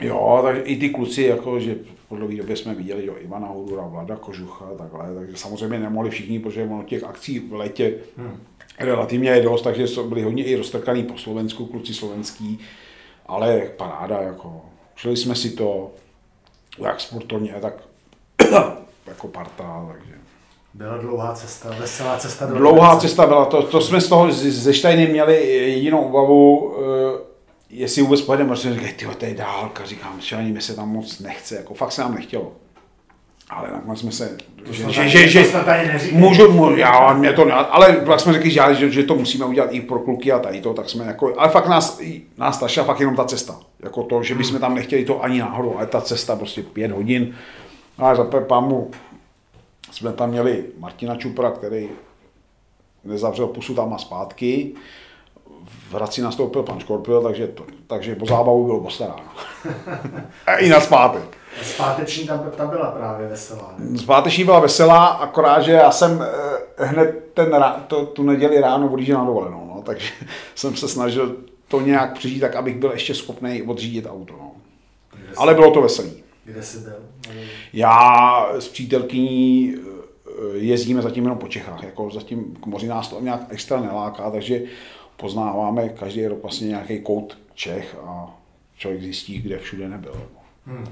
Jo, 0.00 0.40
takže 0.44 0.62
i 0.62 0.76
ty 0.76 0.90
kluci, 0.90 1.22
jako, 1.22 1.60
že 1.60 1.76
dlouhé 2.16 2.36
době 2.36 2.56
jsme 2.56 2.74
viděli, 2.74 3.06
jo, 3.06 3.14
Ivana 3.18 3.46
Houdura, 3.46 3.86
Vlada 3.86 4.16
Kožucha 4.16 4.64
a 4.64 4.74
takhle, 4.74 5.14
takže 5.14 5.36
samozřejmě 5.36 5.78
nemohli 5.78 6.10
všichni, 6.10 6.38
protože 6.38 6.64
ono 6.64 6.82
těch 6.82 7.04
akcí 7.04 7.38
v 7.38 7.52
létě 7.52 7.98
hmm. 8.16 8.40
relativně 8.78 9.30
je 9.30 9.42
dost, 9.42 9.62
takže 9.62 9.86
byli 10.08 10.22
hodně 10.22 10.44
i 10.44 10.56
roztrkaný 10.56 11.02
po 11.02 11.18
Slovensku, 11.18 11.66
kluci 11.66 11.94
slovenský, 11.94 12.58
ale 13.26 13.70
paráda, 13.76 14.22
jako, 14.22 14.62
šli 14.94 15.16
jsme 15.16 15.34
si 15.34 15.50
to, 15.50 15.92
jak 16.78 17.00
sportovně, 17.00 17.54
tak 17.60 17.74
jako 19.06 19.28
parta, 19.28 19.92
takže. 19.92 20.23
Byla 20.74 20.96
dlouhá 20.96 21.34
cesta, 21.34 21.68
veselá 21.78 22.16
cesta. 22.16 22.46
Do 22.46 22.54
dlouhá 22.54 22.96
cesta 22.96 23.26
byla, 23.26 23.44
to, 23.44 23.62
to 23.62 23.80
jsme 23.80 24.00
z 24.00 24.08
toho 24.08 24.32
ze 24.32 24.74
Štajny 24.74 25.06
měli 25.06 25.46
jedinou 25.46 26.00
obavu, 26.00 26.74
eh, 26.78 27.18
jestli 27.70 28.02
vůbec 28.02 28.20
pojedeme, 28.20 28.50
protože 28.50 28.74
říkají, 28.74 28.92
ty 28.92 29.06
to 29.18 29.24
je 29.24 29.34
dálka, 29.34 29.84
říkám, 29.84 30.20
že 30.20 30.36
ani 30.36 30.52
mi 30.52 30.60
se 30.60 30.76
tam 30.76 30.88
moc 30.88 31.20
nechce, 31.20 31.56
jako 31.56 31.74
fakt 31.74 31.92
se 31.92 32.02
nám 32.02 32.14
nechtělo. 32.14 32.52
Ale 33.50 33.70
nakonec 33.72 34.00
jsme 34.00 34.12
se, 34.12 34.36
že, 34.70 34.92
že, 34.92 35.08
že, 35.08 35.28
že 35.28 35.46
můžu, 36.12 36.52
můžu, 36.52 36.76
já, 36.76 37.12
mě 37.12 37.32
to, 37.32 37.46
ale 37.70 37.92
pak 37.92 38.20
jsme 38.20 38.32
řekli, 38.32 38.50
že, 38.50 38.62
že, 38.70 38.90
že, 38.90 39.02
to 39.02 39.14
musíme 39.14 39.44
udělat 39.44 39.72
i 39.72 39.80
pro 39.80 39.98
kluky 39.98 40.32
a 40.32 40.38
tady 40.38 40.60
to, 40.60 40.74
tak 40.74 40.90
jsme 40.90 41.04
jako, 41.04 41.34
ale 41.36 41.48
fakt 41.48 41.66
nás, 41.66 42.00
nás 42.38 42.58
tašila 42.58 42.86
fakt 42.86 43.00
jenom 43.00 43.16
ta 43.16 43.24
cesta. 43.24 43.56
Jako 43.82 44.02
to, 44.02 44.22
že 44.22 44.34
bychom 44.34 44.58
tam 44.58 44.74
nechtěli 44.74 45.04
to 45.04 45.24
ani 45.24 45.38
náhodou, 45.38 45.76
ale 45.76 45.86
ta 45.86 46.00
cesta 46.00 46.36
prostě 46.36 46.62
pět 46.62 46.90
hodin. 46.90 47.34
Ale 47.98 48.16
za 48.16 48.24
pámu 48.24 48.90
jsme 49.90 50.12
tam 50.12 50.30
měli 50.30 50.64
Martina 50.78 51.16
Čupra, 51.16 51.50
který 51.50 51.88
nezavřel 53.04 53.46
pusu 53.46 53.74
tam 53.74 53.94
a 53.94 53.98
zpátky 53.98 54.74
v 55.90 55.94
Hradci 55.94 56.22
nastoupil 56.22 56.62
pan 56.62 56.80
Škorpil, 56.80 57.22
takže, 57.22 57.46
to, 57.46 57.64
takže 57.86 58.14
po 58.14 58.26
zábavu 58.26 58.64
bylo 58.64 58.80
postaráno. 58.80 59.24
I 60.58 60.68
na 60.68 60.80
zpátek. 60.80 61.36
Zpáteční 61.62 62.26
tam, 62.26 62.50
tam 62.56 62.68
byla 62.68 62.90
právě 62.90 63.28
veselá. 63.28 63.74
Ne? 63.78 63.98
Zpáteční 63.98 64.44
byla 64.44 64.60
veselá, 64.60 65.06
akorát, 65.06 65.60
že 65.60 65.72
já 65.72 65.90
jsem 65.90 66.22
eh, 66.78 66.84
hned 66.84 67.30
ten, 67.34 67.64
to, 67.86 68.06
tu 68.06 68.22
neděli 68.22 68.60
ráno 68.60 68.92
odjížděl 68.92 69.18
na 69.18 69.24
dovolenou, 69.24 69.72
no, 69.74 69.82
takže 69.82 70.12
jsem 70.54 70.76
se 70.76 70.88
snažil 70.88 71.36
to 71.68 71.80
nějak 71.80 72.14
přežít 72.14 72.40
tak, 72.40 72.56
abych 72.56 72.76
byl 72.76 72.90
ještě 72.90 73.14
schopný 73.14 73.62
odřídit 73.62 74.06
auto. 74.10 74.34
No. 74.38 74.50
Ale 75.36 75.54
bylo 75.54 75.70
to 75.70 75.82
veselý. 75.82 76.23
Kde 76.44 76.62
jsi 76.62 76.78
byl? 76.78 76.96
Já 77.72 78.46
s 78.58 78.68
přítelkyní 78.68 79.74
eh, 79.76 80.58
jezdíme 80.58 81.02
zatím 81.02 81.24
jenom 81.24 81.38
po 81.38 81.48
Čechách, 81.48 81.82
jako 81.82 82.10
zatím 82.10 82.56
k 82.62 82.66
moři 82.66 82.86
nás 82.86 83.08
to 83.08 83.20
nějak 83.20 83.40
extra 83.48 83.80
neláká, 83.80 84.30
takže 84.30 84.62
poznáváme 85.16 85.88
každý 85.88 86.26
rok 86.26 86.42
vlastně 86.42 86.68
nějaký 86.68 87.00
kout 87.00 87.38
Čech 87.54 87.96
a 88.06 88.38
člověk 88.76 89.02
zjistí, 89.02 89.38
kde 89.38 89.58
všude 89.58 89.88
nebyl. 89.88 90.14
Hmm. 90.66 90.88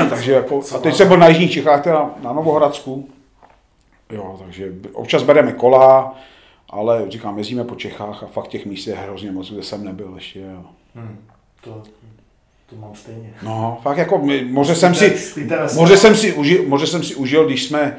takže 0.10 0.32
jako, 0.32 0.62
a 0.74 0.78
teď 0.78 0.94
jsem 0.94 1.08
byl 1.08 1.16
na 1.16 1.28
Jižních 1.28 1.52
Čechách, 1.52 1.84
teda 1.84 2.10
na 2.22 2.32
Novohradsku, 2.32 3.08
jo, 4.10 4.36
takže 4.44 4.72
občas 4.92 5.22
bereme 5.22 5.52
kola, 5.52 6.18
ale 6.68 7.10
říkám, 7.10 7.38
jezdíme 7.38 7.64
po 7.64 7.74
Čechách 7.74 8.22
a 8.22 8.26
fakt 8.26 8.48
těch 8.48 8.66
míst 8.66 8.86
je 8.86 8.94
hrozně 8.94 9.32
moc, 9.32 9.52
kde 9.52 9.62
jsem 9.62 9.84
nebyl 9.84 10.12
ještě. 10.14 10.40
Jo. 10.40 10.64
Hmm. 10.94 11.18
To, 11.60 11.82
to 12.70 12.76
mám 12.76 12.94
stejně. 12.94 13.34
No, 13.42 13.78
fakt 13.82 13.98
jako, 13.98 14.22
moře 14.50 14.74
jsem 14.74 14.94
si, 14.94 15.14
moře 15.74 15.96
jsem 15.96 16.16
si, 16.16 16.32
užil, 16.32 16.64
moře 16.66 16.86
jsem 16.86 17.02
si 17.02 17.14
užil, 17.14 17.46
když 17.46 17.64
jsme 17.64 17.98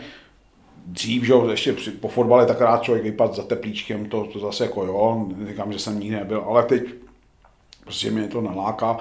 dřív, 0.86 1.24
že 1.24 1.34
ještě 1.52 1.74
po 2.00 2.08
fotbale 2.08 2.46
tak 2.46 2.62
rád 2.62 2.84
člověk 2.84 3.04
vypadl 3.04 3.34
za 3.34 3.44
teplíčkem, 3.44 4.06
to, 4.06 4.24
to 4.24 4.40
zase 4.40 4.64
jako 4.64 4.86
jo, 4.86 5.28
říkám, 5.48 5.74
že 5.74 5.80
jsem 5.80 6.00
nikdy 6.00 6.16
nebyl, 6.16 6.44
ale 6.48 6.64
teď 6.64 6.84
prostě 7.84 8.12
mě 8.12 8.28
to 8.28 8.42
naláká. 8.42 8.98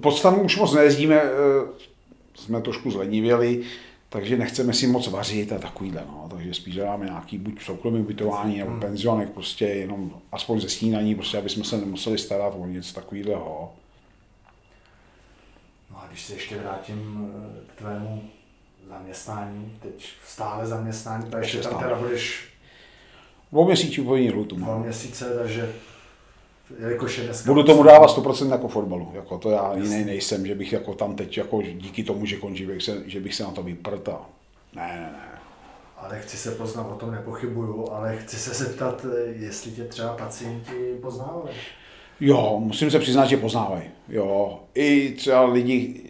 Podstanu 0.00 0.42
už 0.42 0.56
moc 0.56 0.74
nejezdíme, 0.74 1.14
eh, 1.14 1.88
jsme 2.34 2.60
trošku 2.60 2.90
zlenivěli, 2.90 3.62
takže 4.08 4.36
nechceme 4.36 4.72
si 4.72 4.86
moc 4.86 5.08
vařit 5.08 5.52
a 5.52 5.58
takovýhle, 5.58 6.02
no. 6.06 6.28
takže 6.30 6.54
spíš 6.54 6.74
dáme 6.74 7.04
nějaký 7.04 7.38
buď 7.38 7.62
soukromý 7.62 8.00
ubytování 8.00 8.58
nebo 8.58 8.70
hmm. 8.70 8.80
penzionek, 8.80 9.30
prostě 9.30 9.64
jenom 9.64 10.10
aspoň 10.32 10.60
ze 10.60 10.68
snídaní, 10.68 11.14
prostě 11.14 11.38
aby 11.38 11.48
jsme 11.48 11.64
se 11.64 11.78
nemuseli 11.78 12.18
starat 12.18 12.54
o 12.58 12.66
něco 12.66 12.94
takového. 12.94 13.72
No 16.08 16.12
když 16.12 16.26
se 16.26 16.32
ještě 16.32 16.56
vrátím 16.56 17.30
eh, 17.34 17.72
k 17.72 17.78
tvému 17.78 18.30
zaměstnání, 18.88 19.78
teď 19.82 20.08
stále 20.26 20.66
zaměstnání, 20.66 21.34
a 21.34 21.38
ještě 21.38 21.58
tam 21.58 21.78
teda 21.78 21.94
budeš 21.94 22.48
Dvou 23.52 23.66
měsíců 23.66 24.04
povinný 24.04 24.30
lhutu. 24.30 24.56
Dvou 24.56 24.78
měsíce, 24.78 25.34
takže 25.38 25.72
jelikož 26.78 27.18
je 27.18 27.24
dneska... 27.24 27.46
Budu 27.46 27.62
tomu 27.62 27.82
dávat 27.82 28.10
100% 28.10 28.52
jako 28.52 28.68
fotbalu. 28.68 29.12
Jako 29.14 29.38
to 29.38 29.50
já 29.50 29.74
jiný 29.74 30.04
nejsem, 30.04 30.46
že 30.46 30.54
bych 30.54 30.72
jako 30.72 30.94
tam 30.94 31.16
teď 31.16 31.38
jako 31.38 31.62
díky 31.62 32.04
tomu, 32.04 32.26
že 32.26 32.36
končí, 32.36 32.66
bych 32.66 32.82
se, 32.82 33.02
že 33.06 33.20
bych 33.20 33.34
se 33.34 33.42
na 33.42 33.50
to 33.50 33.62
vyprt 33.62 34.08
a... 34.08 34.20
Ne, 34.74 34.86
ne, 34.86 35.12
ne. 35.12 35.38
Ale 35.96 36.20
chci 36.20 36.36
se 36.36 36.50
poznat, 36.50 36.86
o 36.86 36.94
tom 36.94 37.10
nepochybuju, 37.10 37.92
ale 37.92 38.16
chci 38.16 38.36
se 38.36 38.64
zeptat, 38.64 39.06
jestli 39.32 39.70
tě 39.70 39.84
třeba 39.84 40.12
pacienti 40.12 40.98
poznávali. 41.02 41.50
Jo, 42.20 42.60
musím 42.64 42.90
se 42.90 42.98
přiznat, 42.98 43.26
že 43.26 43.36
poznávají. 43.36 43.84
Jo, 44.08 44.60
i 44.74 45.10
třeba 45.10 45.44
lidi, 45.44 46.00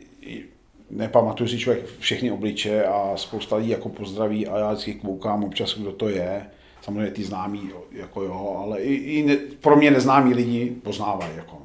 nepamatuju 0.90 1.48
si 1.48 1.58
člověk 1.58 1.86
všechny 1.98 2.30
obliče 2.30 2.84
a 2.84 3.16
spousta 3.16 3.56
lidí 3.56 3.70
jako 3.70 3.88
pozdraví 3.88 4.46
a 4.46 4.58
já 4.58 4.72
vždycky 4.72 4.94
koukám 4.94 5.44
občas, 5.44 5.78
kdo 5.78 5.92
to 5.92 6.08
je. 6.08 6.46
Samozřejmě 6.82 7.10
ty 7.10 7.24
známí, 7.24 7.70
jako 7.92 8.22
jo, 8.22 8.56
ale 8.62 8.80
i, 8.80 8.94
i 8.94 9.22
ne, 9.22 9.36
pro 9.36 9.76
mě 9.76 9.90
neznámí 9.90 10.34
lidi 10.34 10.76
poznávají. 10.82 11.36
Jako. 11.36 11.58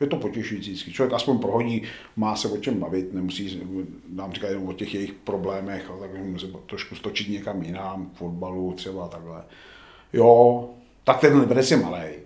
Je 0.00 0.06
to 0.06 0.16
potěšující 0.16 0.70
vždycky. 0.70 0.92
Člověk 0.92 1.14
aspoň 1.14 1.38
prohodí, 1.38 1.82
má 2.16 2.36
se 2.36 2.48
o 2.48 2.56
čem 2.56 2.80
bavit, 2.80 3.14
nemusí 3.14 3.62
nám 4.12 4.32
říkat 4.32 4.48
jenom 4.48 4.68
o 4.68 4.72
těch 4.72 4.94
jejich 4.94 5.12
problémech, 5.12 5.90
ale 5.90 6.00
tak 6.00 6.24
může 6.24 6.46
trošku 6.66 6.94
stočit 6.94 7.28
někam 7.28 7.62
jinam, 7.62 8.06
k 8.06 8.16
fotbalu 8.16 8.72
třeba 8.72 9.08
takhle. 9.08 9.44
Jo, 10.12 10.68
tak 11.04 11.20
ten 11.20 11.40
Liberec 11.40 11.70
je 11.70 11.76
malý. 11.76 12.23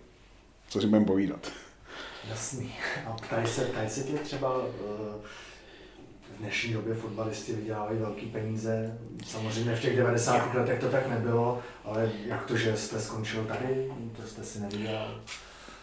Co 0.69 0.81
si 0.81 0.87
budeme 0.87 1.07
povídat. 1.07 1.53
Jasný. 2.31 2.75
A 3.07 3.13
ptají 3.13 3.47
se, 3.47 3.65
ptají 3.65 3.89
se 3.89 4.03
tě 4.03 4.13
třeba 4.13 4.57
uh 4.59 4.65
v 6.39 6.41
dnešní 6.41 6.73
době 6.73 6.95
fotbalisti 6.95 7.53
vydělávají 7.53 7.99
velké 7.99 8.27
peníze. 8.27 8.99
Samozřejmě 9.27 9.75
v 9.75 9.81
těch 9.81 9.97
90. 9.97 10.55
letech 10.55 10.81
to 10.81 10.89
tak 10.89 11.11
nebylo, 11.11 11.59
ale 11.85 12.11
jak 12.27 12.47
to, 12.47 12.57
že 12.57 12.77
jste 12.77 13.01
skončil 13.01 13.45
tady, 13.45 13.93
to 14.17 14.29
jste 14.29 14.45
si 14.45 14.61
nevydělal? 14.61 15.09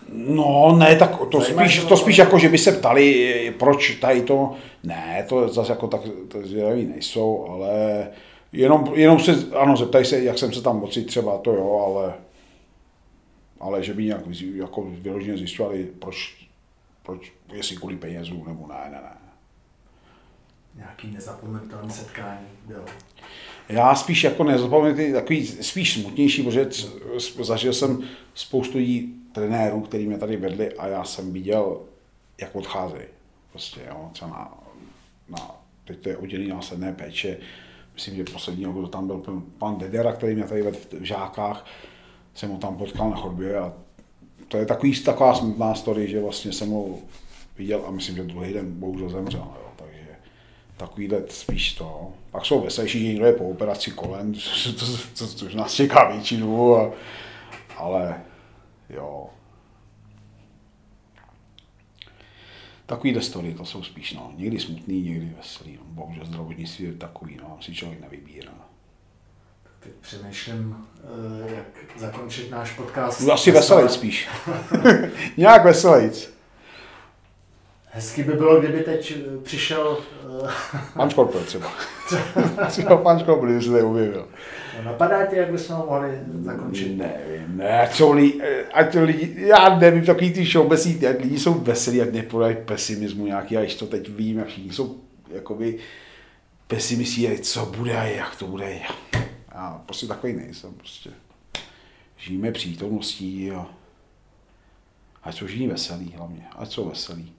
No 0.10 0.76
ne, 0.80 0.96
tak 0.96 1.18
to 1.32 1.42
spíš, 1.42 1.84
to 1.84 1.98
spíš 1.98 2.18
jako, 2.18 2.40
že 2.40 2.50
by 2.50 2.58
se 2.58 2.72
ptali, 2.72 3.54
proč 3.60 3.96
tady 3.96 4.22
to, 4.22 4.54
ne, 4.84 5.26
to 5.30 5.48
zase 5.48 5.72
jako 5.72 5.88
tak 5.88 6.02
zvědaví 6.44 6.86
nejsou, 6.86 7.48
ale 7.50 8.08
jenom, 8.52 8.92
jenom 8.94 9.20
se, 9.20 9.32
ano, 9.56 9.78
zeptají 9.78 10.06
se, 10.06 10.24
jak 10.24 10.38
jsem 10.38 10.54
se 10.54 10.62
tam 10.62 10.80
moci 10.80 11.04
třeba, 11.04 11.38
to 11.38 11.54
jo, 11.54 11.84
ale, 11.88 12.14
ale 13.66 13.84
že 13.84 13.94
by 13.94 14.06
nějak 14.06 14.22
jako 14.56 14.82
vyloženě 14.82 15.38
zjišťovali, 15.38 15.88
proč, 16.00 16.48
proč, 17.04 17.34
jestli 17.54 17.76
kvůli 17.76 17.96
penězů, 17.96 18.44
nebo 18.48 18.68
ne, 18.68 18.90
ne, 18.92 19.02
ne 19.02 19.26
nějaký 20.76 21.12
nezapomenutelný 21.12 21.92
setkání 21.92 22.48
bylo? 22.66 22.86
Já 23.70 23.96
spíš 23.96 24.24
jako 24.24 24.44
nezapomenutelný, 24.44 25.14
takový 25.14 25.48
spíš 25.48 25.94
smutnější, 25.94 26.44
protože 26.44 26.70
zažil 27.42 27.74
jsem 27.74 28.04
spoustu 28.34 28.80
jí 28.80 29.14
trenérů, 29.32 29.82
který 29.82 30.08
mě 30.08 30.18
tady 30.18 30.38
vedli 30.38 30.74
a 30.74 30.88
já 30.88 31.04
jsem 31.04 31.34
viděl, 31.34 31.82
jak 32.42 32.56
odcházejí. 32.56 33.06
Prostě, 33.52 33.82
jo, 33.88 34.10
třeba 34.14 34.32
na, 34.32 34.58
na, 35.30 35.52
teď 35.86 36.00
to 36.00 36.10
je 36.10 36.18
oddělení 36.18 36.50
následné 36.50 36.94
péče, 36.94 37.38
myslím, 37.94 38.16
že 38.16 38.24
poslední, 38.24 38.66
kdo 38.66 38.88
tam 38.88 39.08
byl 39.08 39.44
pan 39.58 39.78
Dedera, 39.78 40.14
který 40.14 40.36
mě 40.36 40.44
tady 40.44 40.62
vedl 40.62 40.78
v 41.00 41.04
žákách, 41.04 41.66
jsem 42.36 42.50
ho 42.50 42.58
tam 42.58 42.78
potkal 42.78 43.10
na 43.10 43.16
chodbě 43.16 43.58
a 43.58 43.74
to 44.48 44.58
je 44.58 44.66
takový, 44.66 45.04
taková 45.04 45.36
smutná 45.36 45.76
story, 45.76 46.08
že 46.08 46.22
vlastně 46.22 46.54
jsem 46.54 46.70
ho 46.70 46.86
viděl 47.58 47.84
a 47.88 47.92
myslím, 47.92 48.16
že 48.16 48.24
druhý 48.24 48.54
den 48.54 48.80
bohužel 48.80 49.10
zemřel. 49.10 49.48
Jo 49.60 49.66
takovýhle 50.78 51.24
spíš 51.30 51.74
to. 51.74 52.14
Pak 52.32 52.46
jsou 52.46 52.62
veselější, 52.62 53.00
že 53.00 53.08
někdo 53.08 53.26
je 53.26 53.34
po 53.34 53.50
operaci 53.50 53.92
kolem, 53.92 54.34
což, 54.34 55.54
nás 55.56 55.74
čeká 55.74 56.12
většinu, 56.12 56.76
a, 56.76 56.92
ale 57.78 58.22
jo. 58.90 59.30
Takový 62.86 63.22
story, 63.22 63.54
to 63.54 63.66
jsou 63.66 63.84
spíš, 63.84 64.14
no, 64.14 64.34
někdy 64.36 64.60
smutný, 64.60 65.02
někdy 65.02 65.34
veselý, 65.38 65.78
no. 65.78 65.84
bohužel 65.86 66.26
zdravotnictví 66.26 66.86
je 66.86 66.94
takový, 66.94 67.38
no, 67.42 67.58
si 67.62 67.74
člověk 67.74 68.02
nevybírá. 68.02 68.54
Teď 69.86 69.94
přemýšlím, 70.02 70.76
eh, 71.04 71.56
jak 71.56 71.66
zakončit 71.98 72.52
náš 72.52 72.72
podcast. 72.72 73.22
Byl 73.22 73.34
asi 73.34 73.52
veselý 73.52 73.90
spíš. 73.90 74.28
Nějak 75.38 75.64
veselý. 75.64 76.12
Hezky 77.86 78.24
by 78.24 78.34
bylo, 78.34 78.60
kdyby 78.60 78.80
teď 78.80 79.14
eh, 79.18 79.38
přišel... 79.44 79.98
Eh, 80.46 80.80
pan 80.94 81.10
Škorpil 81.10 81.42
třeba. 81.42 81.72
třeba 82.68 82.98
pan 82.98 83.20
Škorpil, 83.20 83.62
se 83.62 83.72
tady 83.72 83.84
objevil. 83.84 84.28
No, 84.78 84.84
napadá 84.84 85.26
tě, 85.26 85.36
jak 85.36 85.52
bychom 85.52 85.76
ho 85.76 85.86
mohli 85.86 86.20
zakončit? 86.42 86.98
Nevím, 86.98 87.58
ne, 87.58 87.90
co 87.94 88.12
lidi, 88.12 88.42
ať 88.74 88.96
lidi, 88.96 89.34
já 89.36 89.80
nevím, 89.80 90.06
takový 90.06 90.34
ty 90.34 90.46
showbesí, 90.46 91.02
jak 91.02 91.20
lidi 91.20 91.40
jsou 91.40 91.54
veselí, 91.54 91.98
jak 91.98 92.14
nepodají 92.14 92.56
pesimismu 92.66 93.26
nějaký, 93.26 93.58
a 93.58 93.62
když 93.62 93.76
to 93.76 93.88
teď 93.88 94.10
vím, 94.10 94.38
jak 94.38 94.48
všichni 94.48 94.74
jsou 94.74 94.96
jakoby 95.32 95.78
pesimistí, 96.68 97.30
co 97.42 97.66
bude 97.66 97.98
a 97.98 98.04
jak 98.04 98.36
to 98.36 98.48
bude. 98.48 98.80
Já 99.56 99.82
prostě 99.86 100.08
takový 100.08 100.34
nejsem, 100.34 100.74
prostě. 100.74 101.10
Žijeme 102.18 102.52
přítomností 102.52 103.52
a 103.52 103.68
ať 105.24 105.36
jsou 105.38 105.46
všichni 105.46 105.68
veselí 105.68 106.14
hlavně, 106.18 106.48
ať 106.56 106.72
jsou 106.72 106.90
veselí. 106.90 107.34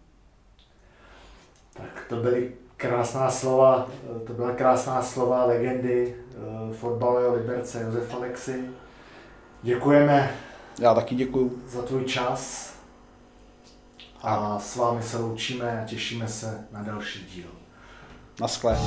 Tak 1.73 2.07
to 2.09 2.17
byly 2.17 2.53
krásná 2.77 3.31
slova, 3.31 3.89
to 4.27 4.33
byla 4.33 4.55
krásná 4.55 5.03
slova 5.03 5.45
legendy 5.45 6.17
uh, 6.69 6.75
fotbalového 6.75 7.35
Liberce 7.35 7.81
Josef 7.81 8.15
Alexi. 8.15 8.71
Děkujeme. 9.63 10.37
Já 10.79 10.95
taky 10.95 11.15
děkuju. 11.15 11.63
Za 11.69 11.83
tvůj 11.83 12.05
čas. 12.05 12.73
A 14.23 14.59
s 14.59 14.77
vámi 14.77 15.03
se 15.03 15.19
loučíme 15.19 15.83
a 15.83 15.85
těšíme 15.85 16.29
se 16.29 16.67
na 16.73 16.83
další 16.83 17.27
díl. 17.35 17.49
Naschle. 18.41 18.79